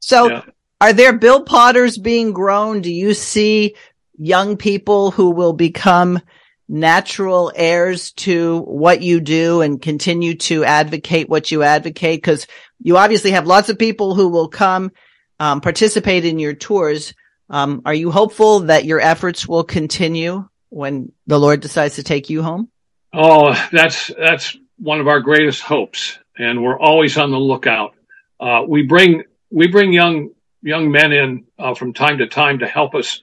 So, 0.01 0.31
yeah. 0.31 0.43
are 0.81 0.93
there 0.93 1.13
Bill 1.13 1.45
Potters 1.45 1.99
being 1.99 2.33
grown? 2.33 2.81
Do 2.81 2.93
you 2.93 3.15
see 3.15 3.77
young 4.19 4.57
people 4.57 5.11
who 5.13 5.31
will 5.31 5.53
become 5.53 6.21
natural 6.69 7.53
heirs 7.55 8.13
to 8.13 8.61
what 8.61 9.03
you 9.03 9.21
do 9.21 9.61
and 9.61 9.81
continue 9.81 10.35
to 10.35 10.65
advocate 10.65 11.29
what 11.29 11.51
you 11.51 11.63
advocate? 11.63 12.19
Because 12.19 12.47
you 12.83 12.97
obviously 12.97 13.33
have 13.33 13.47
lots 13.47 13.69
of 13.69 13.79
people 13.79 14.15
who 14.15 14.29
will 14.29 14.49
come 14.49 14.91
um, 15.39 15.61
participate 15.61 16.25
in 16.25 16.39
your 16.39 16.55
tours. 16.55 17.15
Um, 17.49 17.83
are 17.85 17.95
you 17.95 18.11
hopeful 18.11 18.61
that 18.61 18.85
your 18.85 19.01
efforts 19.01 19.47
will 19.47 19.65
continue 19.65 20.49
when 20.69 21.13
the 21.27 21.39
Lord 21.39 21.61
decides 21.61 21.97
to 21.97 22.03
take 22.03 22.31
you 22.31 22.43
home? 22.43 22.69
Oh, 23.13 23.55
that's 23.73 24.11
that's 24.19 24.57
one 24.79 25.01
of 25.01 25.09
our 25.09 25.21
greatest 25.21 25.63
hopes, 25.63 26.19
and 26.37 26.63
we're 26.63 26.79
always 26.79 27.17
on 27.17 27.31
the 27.31 27.39
lookout. 27.39 27.95
Uh, 28.39 28.63
we 28.67 28.83
bring 28.83 29.23
we 29.51 29.69
bring 29.69 29.93
young 29.93 30.31
young 30.63 30.91
men 30.91 31.13
in 31.13 31.45
uh, 31.59 31.75
from 31.75 31.93
time 31.93 32.19
to 32.19 32.27
time 32.27 32.59
to 32.59 32.67
help 32.67 32.95
us 32.95 33.23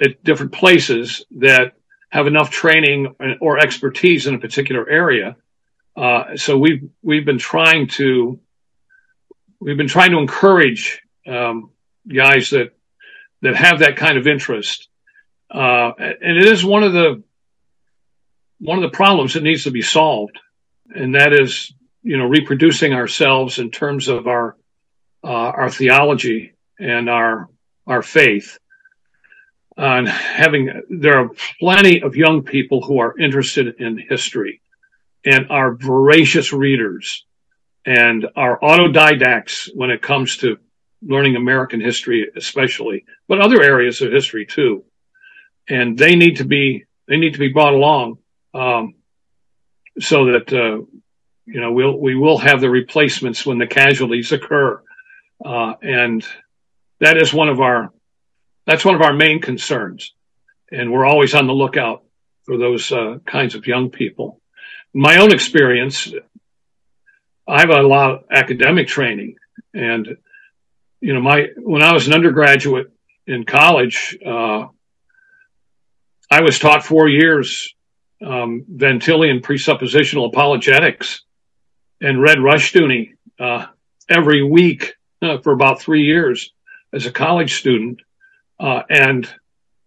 at 0.00 0.22
different 0.24 0.52
places 0.52 1.24
that 1.30 1.74
have 2.10 2.26
enough 2.26 2.50
training 2.50 3.14
or 3.40 3.58
expertise 3.58 4.26
in 4.26 4.34
a 4.34 4.38
particular 4.38 4.88
area. 4.88 5.36
Uh, 5.96 6.36
so 6.36 6.58
we've 6.58 6.88
we've 7.02 7.24
been 7.24 7.38
trying 7.38 7.88
to 7.88 8.38
we've 9.60 9.76
been 9.76 9.88
trying 9.88 10.10
to 10.12 10.18
encourage 10.18 11.02
um, 11.26 11.70
guys 12.08 12.50
that 12.50 12.72
that 13.42 13.56
have 13.56 13.80
that 13.80 13.96
kind 13.96 14.18
of 14.18 14.26
interest, 14.26 14.88
uh, 15.50 15.92
and 15.98 16.36
it 16.36 16.46
is 16.46 16.64
one 16.64 16.82
of 16.82 16.92
the 16.92 17.22
one 18.58 18.78
of 18.78 18.82
the 18.82 18.96
problems 18.96 19.34
that 19.34 19.42
needs 19.42 19.64
to 19.64 19.70
be 19.70 19.82
solved, 19.82 20.38
and 20.94 21.14
that 21.14 21.32
is 21.32 21.72
you 22.02 22.18
know 22.18 22.26
reproducing 22.26 22.92
ourselves 22.92 23.58
in 23.58 23.70
terms 23.70 24.08
of 24.08 24.26
our 24.26 24.56
uh, 25.24 25.28
our 25.28 25.70
theology 25.70 26.54
and 26.78 27.08
our 27.08 27.48
our 27.86 28.02
faith 28.02 28.58
on 29.80 30.04
having 30.04 30.82
there 30.90 31.18
are 31.18 31.30
plenty 31.58 32.02
of 32.02 32.14
young 32.14 32.42
people 32.42 32.82
who 32.82 32.98
are 32.98 33.18
interested 33.18 33.80
in 33.80 33.96
history 33.96 34.60
and 35.24 35.50
are 35.50 35.74
voracious 35.74 36.52
readers 36.52 37.24
and 37.86 38.26
are 38.36 38.60
autodidacts 38.60 39.70
when 39.74 39.90
it 39.90 40.02
comes 40.02 40.36
to 40.38 40.58
learning 41.02 41.36
American 41.36 41.80
history, 41.80 42.30
especially, 42.36 43.06
but 43.26 43.40
other 43.40 43.62
areas 43.62 44.02
of 44.02 44.12
history 44.12 44.44
too. 44.44 44.84
And 45.66 45.96
they 45.96 46.14
need 46.14 46.36
to 46.36 46.44
be 46.44 46.84
they 47.08 47.16
need 47.16 47.32
to 47.32 47.38
be 47.38 47.48
brought 47.48 47.72
along 47.72 48.18
um, 48.52 48.94
so 49.98 50.26
that 50.26 50.52
uh, 50.52 50.84
you 51.46 51.60
know 51.60 51.72
we'll 51.72 51.98
we 51.98 52.14
will 52.14 52.36
have 52.36 52.60
the 52.60 52.68
replacements 52.68 53.46
when 53.46 53.56
the 53.56 53.66
casualties 53.66 54.30
occur, 54.30 54.82
uh, 55.42 55.72
and 55.80 56.22
that 56.98 57.16
is 57.16 57.32
one 57.32 57.48
of 57.48 57.60
our 57.60 57.94
that's 58.70 58.84
one 58.84 58.94
of 58.94 59.02
our 59.02 59.12
main 59.12 59.40
concerns. 59.40 60.14
And 60.70 60.92
we're 60.92 61.06
always 61.06 61.34
on 61.34 61.46
the 61.46 61.52
lookout 61.52 62.04
for 62.44 62.56
those 62.56 62.92
uh, 62.92 63.18
kinds 63.26 63.54
of 63.54 63.66
young 63.66 63.90
people. 63.90 64.40
My 64.94 65.18
own 65.18 65.32
experience, 65.32 66.12
I 67.46 67.60
have 67.60 67.70
a 67.70 67.82
lot 67.82 68.10
of 68.10 68.24
academic 68.30 68.86
training 68.88 69.36
and 69.74 70.16
you 71.00 71.14
know, 71.14 71.20
my 71.20 71.48
when 71.56 71.82
I 71.82 71.92
was 71.92 72.06
an 72.06 72.14
undergraduate 72.14 72.92
in 73.26 73.44
college, 73.44 74.16
uh, 74.24 74.66
I 76.30 76.42
was 76.42 76.58
taught 76.58 76.84
four 76.84 77.08
years 77.08 77.74
um, 78.24 78.64
Van 78.68 79.00
Tillian 79.00 79.40
presuppositional 79.40 80.28
apologetics 80.28 81.22
and 82.00 82.20
read 82.20 82.38
Rushdoony 82.38 83.12
uh, 83.38 83.66
every 84.08 84.42
week 84.42 84.94
uh, 85.22 85.38
for 85.38 85.52
about 85.52 85.80
three 85.80 86.02
years 86.02 86.52
as 86.92 87.06
a 87.06 87.12
college 87.12 87.54
student. 87.54 88.00
Uh, 88.60 88.82
and 88.90 89.28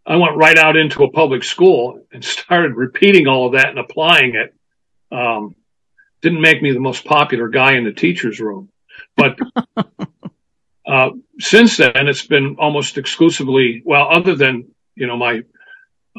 I 0.06 0.16
went 0.16 0.36
right 0.36 0.58
out 0.58 0.76
into 0.76 1.04
a 1.04 1.12
public 1.12 1.44
school 1.44 2.06
and 2.12 2.26
started 2.26 2.76
repeating 2.76 3.28
all 3.28 3.48
of 3.48 3.54
that 3.54 3.70
and 3.70 3.80
applying 3.80 4.36
it. 4.36 4.54
Um, 5.16 5.56
didn't 6.22 6.42
make 6.42 6.62
me 6.62 6.72
the 6.72 6.80
most 6.80 7.06
popular 7.06 7.50
guy 7.50 7.74
in 7.74 7.84
the 7.84 7.92
teacher's 7.92 8.40
room, 8.40 8.70
but 9.16 9.38
uh, 10.88 11.10
since 11.40 11.78
then 11.78 12.08
it's 12.08 12.26
been 12.26 12.56
almost 12.60 12.98
exclusively 12.98 13.84
well, 13.86 14.08
other 14.10 14.34
than 14.34 14.72
you 14.96 15.06
know 15.06 15.18
my 15.18 15.44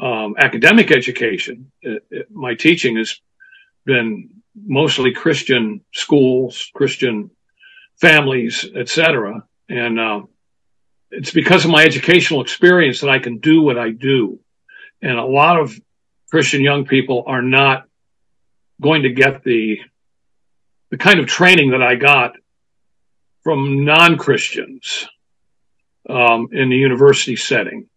um, 0.01 0.35
academic 0.37 0.91
education, 0.91 1.71
it, 1.81 2.05
it, 2.11 2.31
my 2.31 2.53
teaching 2.53 2.97
has 2.97 3.19
been 3.83 4.29
mostly 4.55 5.11
Christian 5.11 5.81
schools, 5.91 6.69
Christian 6.73 7.31
families, 7.99 8.65
etc. 8.75 9.43
And 9.67 9.99
uh, 9.99 10.21
it's 11.15 11.31
because 11.31 11.65
of 11.65 11.71
my 11.71 11.83
educational 11.83 12.41
experience 12.41 13.01
that 13.01 13.09
I 13.09 13.19
can 13.19 13.37
do 13.37 13.61
what 13.61 13.77
I 13.77 13.91
do. 13.91 14.39
And 15.01 15.17
a 15.17 15.25
lot 15.25 15.59
of 15.59 15.73
Christian 16.29 16.61
young 16.61 16.85
people 16.85 17.23
are 17.27 17.41
not 17.41 17.85
going 18.81 19.03
to 19.03 19.09
get 19.09 19.43
the 19.43 19.79
the 20.91 20.97
kind 20.97 21.19
of 21.19 21.25
training 21.25 21.71
that 21.71 21.81
I 21.81 21.95
got 21.95 22.33
from 23.43 23.85
non-Christians 23.85 25.07
um, 26.07 26.49
in 26.51 26.69
the 26.69 26.75
university 26.75 27.35
setting. 27.35 27.87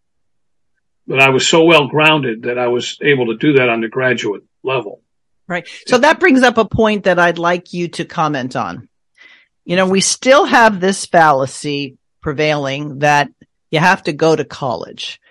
But 1.05 1.19
I 1.19 1.29
was 1.29 1.47
so 1.47 1.63
well 1.65 1.87
grounded 1.87 2.43
that 2.43 2.57
I 2.57 2.67
was 2.67 2.97
able 3.01 3.27
to 3.27 3.37
do 3.37 3.53
that 3.53 3.69
on 3.69 3.81
the 3.81 3.89
graduate 3.89 4.43
level. 4.63 5.01
Right. 5.47 5.67
So 5.87 5.99
that 5.99 6.19
brings 6.19 6.41
up 6.41 6.57
a 6.57 6.65
point 6.65 7.03
that 7.03 7.19
I'd 7.19 7.37
like 7.37 7.73
you 7.73 7.89
to 7.89 8.05
comment 8.05 8.55
on. 8.55 8.89
You 9.65 9.75
know, 9.75 9.87
we 9.87 10.01
still 10.01 10.45
have 10.45 10.79
this 10.79 11.05
fallacy 11.05 11.98
prevailing 12.21 12.99
that 12.99 13.29
you 13.71 13.79
have 13.79 14.03
to 14.03 14.13
go 14.13 14.35
to 14.35 14.43
college. 14.45 15.21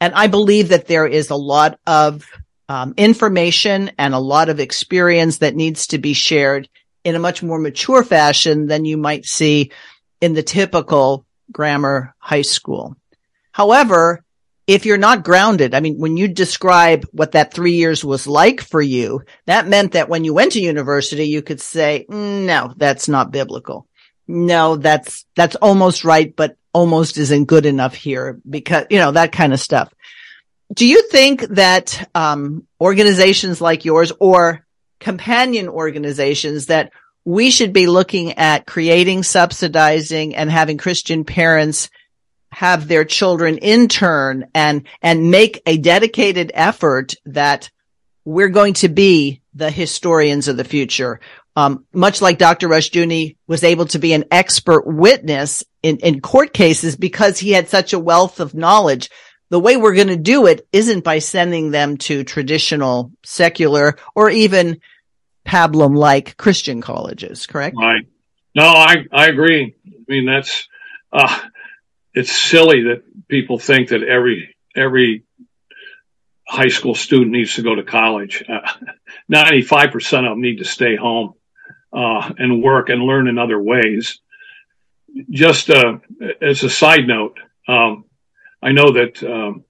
And 0.00 0.14
I 0.14 0.28
believe 0.28 0.68
that 0.68 0.86
there 0.86 1.06
is 1.06 1.30
a 1.30 1.36
lot 1.36 1.78
of 1.86 2.24
um, 2.68 2.94
information 2.96 3.92
and 3.98 4.14
a 4.14 4.18
lot 4.18 4.48
of 4.48 4.60
experience 4.60 5.38
that 5.38 5.56
needs 5.56 5.88
to 5.88 5.98
be 5.98 6.12
shared 6.12 6.68
in 7.04 7.14
a 7.14 7.20
much 7.20 7.42
more 7.42 7.58
mature 7.58 8.04
fashion 8.04 8.66
than 8.66 8.84
you 8.84 8.96
might 8.96 9.24
see 9.24 9.72
in 10.20 10.34
the 10.34 10.42
typical 10.42 11.24
grammar 11.50 12.14
high 12.18 12.42
school. 12.42 12.96
However, 13.52 14.22
if 14.68 14.84
you're 14.84 14.98
not 14.98 15.24
grounded, 15.24 15.74
I 15.74 15.80
mean, 15.80 15.98
when 15.98 16.18
you 16.18 16.28
describe 16.28 17.06
what 17.12 17.32
that 17.32 17.54
three 17.54 17.72
years 17.72 18.04
was 18.04 18.26
like 18.26 18.60
for 18.60 18.82
you, 18.82 19.22
that 19.46 19.66
meant 19.66 19.92
that 19.92 20.10
when 20.10 20.24
you 20.24 20.34
went 20.34 20.52
to 20.52 20.60
university, 20.60 21.26
you 21.26 21.40
could 21.40 21.60
say, 21.60 22.04
no, 22.08 22.74
that's 22.76 23.08
not 23.08 23.32
biblical. 23.32 23.87
No, 24.28 24.76
that's, 24.76 25.24
that's 25.34 25.56
almost 25.56 26.04
right, 26.04 26.36
but 26.36 26.56
almost 26.74 27.16
isn't 27.16 27.46
good 27.46 27.64
enough 27.64 27.94
here 27.94 28.38
because, 28.48 28.86
you 28.90 28.98
know, 28.98 29.10
that 29.12 29.32
kind 29.32 29.54
of 29.54 29.60
stuff. 29.60 29.92
Do 30.72 30.86
you 30.86 31.02
think 31.08 31.40
that, 31.48 32.10
um, 32.14 32.66
organizations 32.78 33.60
like 33.60 33.86
yours 33.86 34.12
or 34.20 34.66
companion 35.00 35.68
organizations 35.68 36.66
that 36.66 36.92
we 37.24 37.50
should 37.50 37.72
be 37.72 37.86
looking 37.86 38.34
at 38.34 38.66
creating, 38.66 39.22
subsidizing 39.22 40.36
and 40.36 40.50
having 40.50 40.76
Christian 40.76 41.24
parents 41.24 41.88
have 42.50 42.86
their 42.86 43.04
children 43.04 43.58
intern 43.58 44.46
and, 44.54 44.86
and 45.00 45.30
make 45.30 45.62
a 45.64 45.78
dedicated 45.78 46.50
effort 46.54 47.14
that 47.24 47.70
we're 48.24 48.48
going 48.48 48.74
to 48.74 48.88
be 48.88 49.40
the 49.54 49.70
historians 49.70 50.48
of 50.48 50.56
the 50.56 50.64
future. 50.64 51.20
Um, 51.58 51.84
much 51.92 52.22
like 52.22 52.38
Dr. 52.38 52.68
Rushdoony 52.68 53.36
was 53.48 53.64
able 53.64 53.86
to 53.86 53.98
be 53.98 54.12
an 54.12 54.26
expert 54.30 54.86
witness 54.86 55.64
in, 55.82 55.96
in 55.96 56.20
court 56.20 56.52
cases 56.52 56.94
because 56.94 57.36
he 57.36 57.50
had 57.50 57.68
such 57.68 57.92
a 57.92 57.98
wealth 57.98 58.38
of 58.38 58.54
knowledge. 58.54 59.10
The 59.50 59.58
way 59.58 59.76
we're 59.76 59.96
going 59.96 60.06
to 60.06 60.16
do 60.16 60.46
it 60.46 60.68
isn't 60.72 61.02
by 61.02 61.18
sending 61.18 61.72
them 61.72 61.96
to 61.96 62.22
traditional 62.22 63.10
secular 63.24 63.96
or 64.14 64.30
even 64.30 64.80
pablum 65.44 65.96
like 65.96 66.36
Christian 66.36 66.80
colleges, 66.80 67.48
correct? 67.48 67.74
Right. 67.76 68.06
No, 68.54 68.62
I, 68.62 69.06
I 69.10 69.26
agree. 69.26 69.74
I 69.84 69.90
mean, 70.06 70.26
that's, 70.26 70.68
uh, 71.12 71.40
it's 72.14 72.30
silly 72.30 72.84
that 72.84 73.02
people 73.26 73.58
think 73.58 73.88
that 73.88 74.04
every 74.04 74.54
every 74.76 75.24
high 76.46 76.68
school 76.68 76.94
student 76.94 77.32
needs 77.32 77.54
to 77.54 77.62
go 77.62 77.74
to 77.74 77.82
college. 77.82 78.44
Uh, 78.48 78.60
percent 79.90 80.24
of 80.24 80.30
them 80.30 80.40
need 80.40 80.58
to 80.58 80.64
stay 80.64 80.94
home 80.94 81.34
uh, 81.92 82.32
and 82.38 82.62
work 82.62 82.88
and 82.88 83.02
learn 83.02 83.28
in 83.28 83.38
other 83.38 83.60
ways. 83.60 84.20
Just 85.30 85.70
uh, 85.70 85.98
as 86.40 86.62
a 86.62 86.70
side 86.70 87.06
note, 87.06 87.38
um, 87.66 88.04
I 88.62 88.72
know 88.72 88.92
that 88.92 89.22
um, 89.22 89.64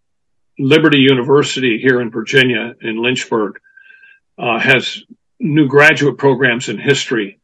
Liberty 0.58 0.98
University 0.98 1.78
here 1.78 2.00
in 2.00 2.10
Virginia 2.10 2.74
in 2.80 3.00
Lynchburg 3.00 3.60
uh, 4.38 4.58
has 4.58 5.02
new 5.38 5.68
graduate 5.68 6.18
programs 6.18 6.68
in 6.68 6.78
history, 6.78 7.38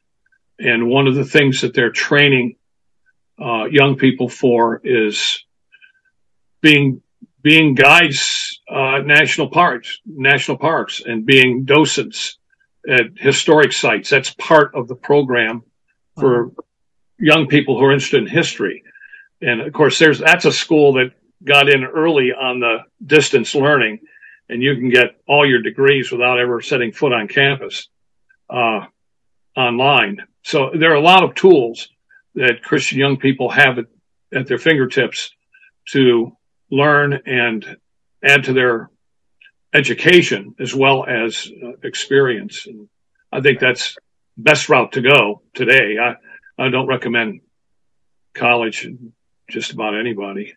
and 0.58 0.88
one 0.88 1.06
of 1.06 1.14
the 1.14 1.24
things 1.24 1.60
that 1.60 1.74
they're 1.74 1.90
training 1.90 2.56
uh, 3.40 3.64
young 3.64 3.96
people 3.96 4.28
for 4.28 4.80
is 4.84 5.44
being 6.60 7.00
being 7.42 7.74
guides 7.74 8.60
uh, 8.68 8.98
national 8.98 9.50
parks 9.50 10.00
national 10.06 10.56
parks 10.56 11.02
and 11.04 11.26
being 11.26 11.64
docents 11.64 12.38
at 12.88 13.16
historic 13.16 13.72
sites. 13.72 14.10
That's 14.10 14.34
part 14.34 14.74
of 14.74 14.88
the 14.88 14.94
program 14.94 15.62
for 16.18 16.52
young 17.18 17.46
people 17.46 17.78
who 17.78 17.84
are 17.84 17.92
interested 17.92 18.22
in 18.22 18.28
history. 18.28 18.82
And 19.40 19.60
of 19.60 19.72
course 19.72 19.98
there's 19.98 20.18
that's 20.18 20.44
a 20.44 20.52
school 20.52 20.94
that 20.94 21.12
got 21.44 21.68
in 21.68 21.84
early 21.84 22.32
on 22.32 22.60
the 22.60 22.78
distance 23.04 23.54
learning 23.54 24.00
and 24.48 24.62
you 24.62 24.74
can 24.74 24.90
get 24.90 25.16
all 25.26 25.48
your 25.48 25.62
degrees 25.62 26.10
without 26.10 26.38
ever 26.38 26.60
setting 26.60 26.92
foot 26.92 27.12
on 27.12 27.28
campus 27.28 27.88
uh, 28.50 28.86
online. 29.56 30.18
So 30.42 30.70
there 30.78 30.92
are 30.92 30.96
a 30.96 31.00
lot 31.00 31.24
of 31.24 31.34
tools 31.34 31.88
that 32.34 32.62
Christian 32.62 32.98
young 32.98 33.16
people 33.16 33.50
have 33.50 33.78
at, 33.78 33.86
at 34.34 34.46
their 34.46 34.58
fingertips 34.58 35.30
to 35.88 36.36
learn 36.70 37.20
and 37.26 37.76
add 38.22 38.44
to 38.44 38.52
their 38.52 38.90
education 39.74 40.54
as 40.60 40.74
well 40.74 41.04
as 41.04 41.50
uh, 41.62 41.72
experience. 41.82 42.66
And 42.66 42.88
I 43.32 43.40
think 43.40 43.58
that's 43.58 43.96
best 44.36 44.68
route 44.68 44.92
to 44.92 45.02
go 45.02 45.42
today. 45.52 45.96
I, 45.98 46.14
I 46.62 46.70
don't 46.70 46.86
recommend 46.86 47.40
college 48.32 48.88
just 49.50 49.72
about 49.72 49.98
anybody. 49.98 50.54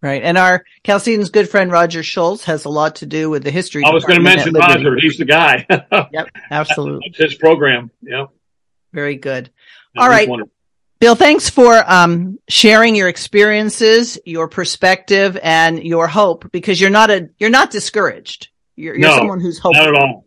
Right. 0.00 0.22
And 0.22 0.36
our 0.36 0.64
Chalcedon's 0.84 1.30
good 1.30 1.48
friend 1.48 1.72
Roger 1.72 2.02
Schultz 2.02 2.44
has 2.44 2.66
a 2.66 2.68
lot 2.68 2.96
to 2.96 3.06
do 3.06 3.30
with 3.30 3.42
the 3.42 3.50
history. 3.50 3.84
I 3.84 3.90
was 3.90 4.04
going 4.04 4.18
to 4.18 4.22
mention 4.22 4.52
Roger. 4.52 4.96
He's 5.00 5.16
the 5.16 5.24
guy. 5.24 5.66
yep. 6.12 6.28
Absolutely. 6.50 7.14
his 7.16 7.34
program. 7.34 7.90
Yep. 8.02 8.28
Very 8.92 9.16
good. 9.16 9.50
All 9.96 10.08
right. 10.08 10.28
Wonderful. 10.28 10.53
Bill, 11.04 11.14
thanks 11.14 11.50
for 11.50 11.84
um, 11.86 12.38
sharing 12.48 12.94
your 12.96 13.08
experiences, 13.08 14.18
your 14.24 14.48
perspective, 14.48 15.38
and 15.42 15.84
your 15.84 16.08
hope. 16.08 16.50
Because 16.50 16.80
you're 16.80 16.88
not 16.88 17.10
a 17.10 17.28
you're 17.38 17.50
not 17.50 17.70
discouraged. 17.70 18.48
You're, 18.74 18.94
you're 18.94 19.10
no, 19.10 19.16
someone 19.18 19.38
who's 19.38 19.58
hopeful. 19.58 19.84
Not 19.84 19.94
at 19.94 20.02
all. 20.02 20.24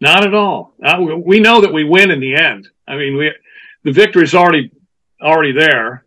Not 0.00 0.26
at 0.26 0.34
all. 0.34 0.74
Uh, 0.84 0.98
we 1.24 1.38
know 1.38 1.60
that 1.60 1.72
we 1.72 1.84
win 1.84 2.10
in 2.10 2.18
the 2.18 2.34
end. 2.34 2.66
I 2.88 2.96
mean, 2.96 3.16
we 3.16 3.30
the 3.84 3.92
victory 3.92 4.24
is 4.24 4.34
already 4.34 4.72
already 5.22 5.52
there, 5.52 6.04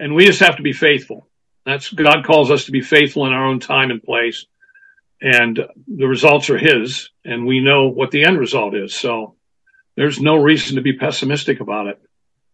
and 0.00 0.16
we 0.16 0.26
just 0.26 0.40
have 0.40 0.56
to 0.56 0.64
be 0.64 0.72
faithful. 0.72 1.28
That's 1.64 1.92
God 1.92 2.24
calls 2.24 2.50
us 2.50 2.64
to 2.64 2.72
be 2.72 2.80
faithful 2.80 3.24
in 3.24 3.32
our 3.32 3.46
own 3.46 3.60
time 3.60 3.92
and 3.92 4.02
place, 4.02 4.46
and 5.22 5.60
the 5.86 6.08
results 6.08 6.50
are 6.50 6.58
His, 6.58 7.08
and 7.24 7.46
we 7.46 7.60
know 7.60 7.86
what 7.86 8.10
the 8.10 8.24
end 8.24 8.36
result 8.36 8.74
is. 8.74 8.92
So 8.92 9.36
there's 9.94 10.20
no 10.20 10.34
reason 10.42 10.74
to 10.74 10.82
be 10.82 10.94
pessimistic 10.94 11.60
about 11.60 11.86
it. 11.86 12.00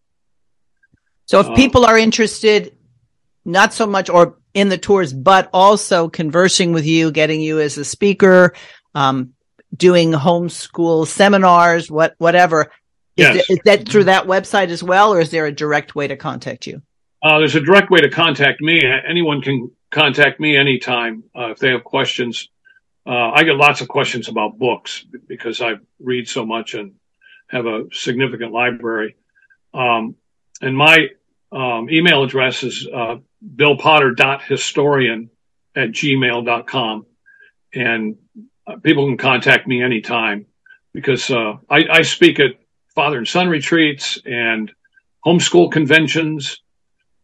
So, 1.27 1.41
if 1.41 1.49
uh, 1.49 1.55
people 1.55 1.85
are 1.85 1.99
interested, 1.99 2.75
not 3.45 3.73
so 3.73 3.87
much 3.87 4.09
or 4.09 4.39
in 4.55 4.69
the 4.69 4.79
tours, 4.79 5.13
but 5.13 5.49
also 5.53 6.09
conversing 6.09 6.73
with 6.73 6.87
you, 6.87 7.11
getting 7.11 7.41
you 7.41 7.61
as 7.61 7.79
a 7.79 7.85
speaker, 7.85 8.55
um, 8.95 9.33
doing 9.75 10.13
homeschool 10.13 11.07
seminars, 11.07 11.91
what 11.91 12.15
whatever. 12.19 12.71
Is, 13.17 13.37
yes. 13.37 13.51
is 13.51 13.59
that 13.65 13.89
through 13.89 14.05
that 14.05 14.25
website 14.25 14.69
as 14.69 14.83
well, 14.83 15.13
or 15.13 15.21
is 15.21 15.31
there 15.31 15.47
a 15.47 15.53
direct 15.53 15.95
way 15.95 16.09
to 16.09 16.17
contact 16.17 16.67
you? 16.67 16.83
Uh, 17.23 17.39
there's 17.39 17.55
a 17.55 17.61
direct 17.61 17.91
way 17.91 18.01
to 18.01 18.11
contact 18.11 18.61
me. 18.61 18.83
Anyone 18.85 19.43
can 19.43 19.71
contact 19.91 20.41
me 20.41 20.57
anytime 20.57 21.25
uh, 21.37 21.51
if 21.51 21.59
they 21.59 21.69
have 21.69 21.85
questions. 21.85 22.49
Uh, 23.07 23.31
I 23.31 23.45
get 23.45 23.57
lots 23.57 23.81
of 23.81 23.89
questions 23.89 24.29
about 24.29 24.59
books 24.59 25.05
because 25.27 25.61
I 25.61 25.75
read 26.01 26.29
so 26.29 26.47
much 26.47 26.75
and 26.75 26.95
have 27.49 27.67
a 27.67 27.85
significant 27.93 28.53
library. 28.53 29.17
Um, 29.75 30.17
and 30.61 30.77
my 30.77 31.09
um, 31.53 31.91
email 31.91 32.25
address 32.25 32.63
is 32.63 32.89
uh, 32.93 33.17
billpotter.historian 33.57 35.31
at 35.77 35.91
gmail.com. 35.91 37.07
And 37.75 38.17
uh, 38.67 38.77
people 38.77 39.07
can 39.07 39.17
contact 39.17 39.67
me 39.67 39.83
anytime 39.83 40.47
because 40.93 41.31
uh, 41.31 41.57
I, 41.69 41.85
I, 41.91 42.03
speak 42.03 42.39
at 42.39 42.53
father 42.95 43.19
and 43.19 43.27
son 43.27 43.49
retreats 43.49 44.19
and 44.25 44.71
homeschool 45.25 45.73
conventions. 45.73 46.61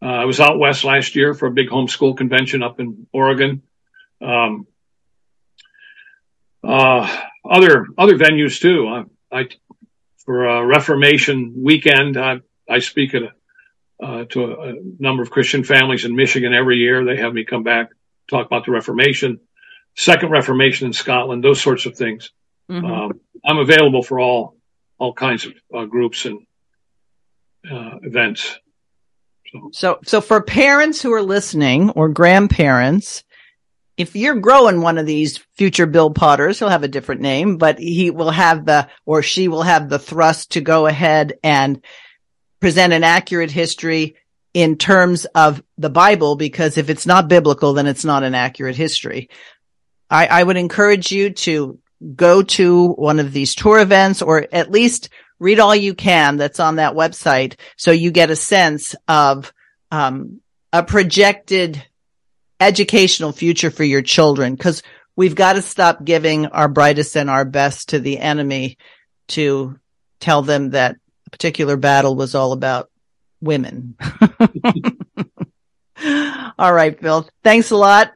Uh, 0.01 0.05
I 0.05 0.25
was 0.25 0.39
out 0.39 0.59
west 0.59 0.83
last 0.83 1.15
year 1.15 1.33
for 1.33 1.47
a 1.47 1.51
big 1.51 1.69
homeschool 1.69 2.17
convention 2.17 2.63
up 2.63 2.79
in 2.79 3.07
Oregon. 3.13 3.61
Um, 4.21 4.67
uh, 6.63 7.21
other 7.49 7.87
other 7.97 8.17
venues 8.17 8.59
too. 8.59 8.87
I, 9.31 9.39
I 9.39 9.47
for 10.25 10.45
a 10.45 10.65
Reformation 10.65 11.53
weekend, 11.57 12.17
I, 12.17 12.41
I 12.69 12.79
speak 12.79 13.15
at 13.15 13.23
a, 13.23 13.31
uh, 14.01 14.25
to 14.29 14.45
a, 14.45 14.69
a, 14.69 14.73
number 14.99 15.21
of 15.21 15.29
Christian 15.29 15.63
families 15.63 16.05
in 16.05 16.15
Michigan 16.15 16.53
every 16.53 16.77
year. 16.77 17.03
They 17.03 17.17
have 17.17 17.33
me 17.33 17.43
come 17.43 17.63
back 17.63 17.89
talk 18.29 18.45
about 18.45 18.65
the 18.65 18.71
Reformation. 18.71 19.39
Second 19.95 20.29
Reformation 20.29 20.87
in 20.87 20.93
Scotland, 20.93 21.43
those 21.43 21.61
sorts 21.61 21.85
of 21.85 21.97
things. 21.97 22.31
Mm-hmm. 22.69 22.85
Um, 22.85 23.19
I'm 23.43 23.57
available 23.57 24.03
for 24.03 24.19
all 24.19 24.55
all 24.97 25.13
kinds 25.13 25.45
of 25.45 25.53
uh, 25.73 25.85
groups 25.85 26.25
and 26.25 26.45
uh, 27.69 27.99
events. 28.03 28.59
So. 29.51 29.69
so, 29.71 29.99
so 30.03 30.21
for 30.21 30.41
parents 30.41 31.01
who 31.01 31.13
are 31.13 31.21
listening 31.21 31.89
or 31.91 32.09
grandparents, 32.09 33.23
if 33.97 34.15
you're 34.15 34.35
growing 34.35 34.81
one 34.81 34.97
of 34.97 35.05
these 35.05 35.37
future 35.55 35.85
Bill 35.85 36.11
Potters, 36.11 36.59
he'll 36.59 36.69
have 36.69 36.83
a 36.83 36.89
different 36.89 37.21
name, 37.21 37.57
but 37.57 37.79
he 37.79 38.11
will 38.11 38.29
have 38.29 38.65
the 38.65 38.89
or 39.05 39.23
she 39.23 39.47
will 39.47 39.63
have 39.63 39.89
the 39.89 39.99
thrust 39.99 40.51
to 40.51 40.61
go 40.61 40.85
ahead 40.85 41.39
and 41.43 41.83
present 42.59 42.93
an 42.93 43.03
accurate 43.03 43.51
history 43.51 44.15
in 44.53 44.77
terms 44.77 45.25
of 45.25 45.61
the 45.77 45.89
Bible, 45.89 46.35
because 46.35 46.77
if 46.77 46.89
it's 46.89 47.05
not 47.05 47.27
biblical, 47.27 47.73
then 47.73 47.87
it's 47.87 48.05
not 48.05 48.23
an 48.23 48.35
accurate 48.35 48.75
history. 48.75 49.29
I, 50.09 50.27
I 50.27 50.43
would 50.43 50.57
encourage 50.57 51.11
you 51.11 51.31
to 51.31 51.79
go 52.15 52.41
to 52.41 52.87
one 52.87 53.19
of 53.19 53.31
these 53.33 53.55
tour 53.55 53.79
events 53.79 54.21
or 54.21 54.47
at 54.51 54.71
least 54.71 55.09
read 55.39 55.59
all 55.59 55.75
you 55.75 55.93
can 55.93 56.37
that's 56.37 56.59
on 56.59 56.77
that 56.77 56.93
website 56.93 57.55
so 57.77 57.91
you 57.91 58.11
get 58.11 58.29
a 58.29 58.35
sense 58.35 58.95
of 59.07 59.53
um, 59.91 60.39
a 60.71 60.83
projected 60.83 61.83
educational 62.59 63.31
future 63.31 63.71
for 63.71 63.83
your 63.83 64.01
children 64.01 64.55
because 64.55 64.81
we've 65.15 65.35
got 65.35 65.53
to 65.53 65.61
stop 65.61 66.03
giving 66.03 66.45
our 66.47 66.67
brightest 66.67 67.17
and 67.17 67.29
our 67.29 67.45
best 67.45 67.89
to 67.89 67.99
the 67.99 68.19
enemy 68.19 68.77
to 69.27 69.77
tell 70.19 70.41
them 70.41 70.71
that 70.71 70.95
particular 71.29 71.77
battle 71.77 72.15
was 72.15 72.35
all 72.35 72.51
about 72.51 72.89
women. 73.41 73.95
all 76.57 76.73
right, 76.73 76.99
Bill. 76.99 77.27
Thanks 77.43 77.71
a 77.71 77.75
lot. 77.75 78.11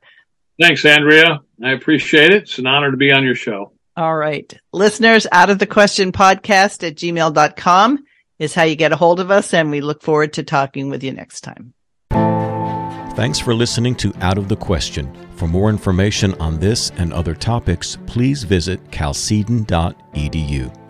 Thanks, 0.62 0.86
Andrea. 0.86 1.42
I 1.64 1.72
appreciate 1.72 2.32
it. 2.32 2.44
It's 2.44 2.60
an 2.60 2.68
honor 2.68 2.92
to 2.92 2.98
be 2.98 3.12
on 3.12 3.24
your 3.24 3.36
show. 3.36 3.74
All 3.96 4.16
right. 4.16 4.52
Listeners, 4.72 5.28
out 5.32 5.50
of 5.50 5.60
the 5.60 5.68
question 5.68 6.12
podcast 6.12 6.88
at 6.88 6.96
gmail.com 6.96 8.04
is 8.40 8.54
how 8.54 8.64
you 8.64 8.76
get 8.76 8.92
a 8.92 8.96
hold 8.96 9.20
of 9.20 9.32
us. 9.32 9.54
And 9.54 9.72
we 9.72 9.82
look 9.82 10.02
forward 10.02 10.34
to 10.34 10.44
talking 10.44 10.90
with 10.90 11.04
you 11.04 11.12
next 11.12 11.42
time. 11.42 11.74
Thanks 13.16 13.38
for 13.40 13.54
listening 13.54 13.96
to 13.98 14.12
Out 14.22 14.40
of 14.40 14.50
the 14.50 14.56
Question. 14.56 15.16
For 15.36 15.48
more 15.48 15.70
information 15.70 16.34
on 16.42 16.60
this 16.60 16.92
and 16.98 17.14
other 17.14 17.36
topics, 17.36 17.98
please 18.08 18.44
visit 18.44 18.84
chalcedon.edu. 18.90 20.83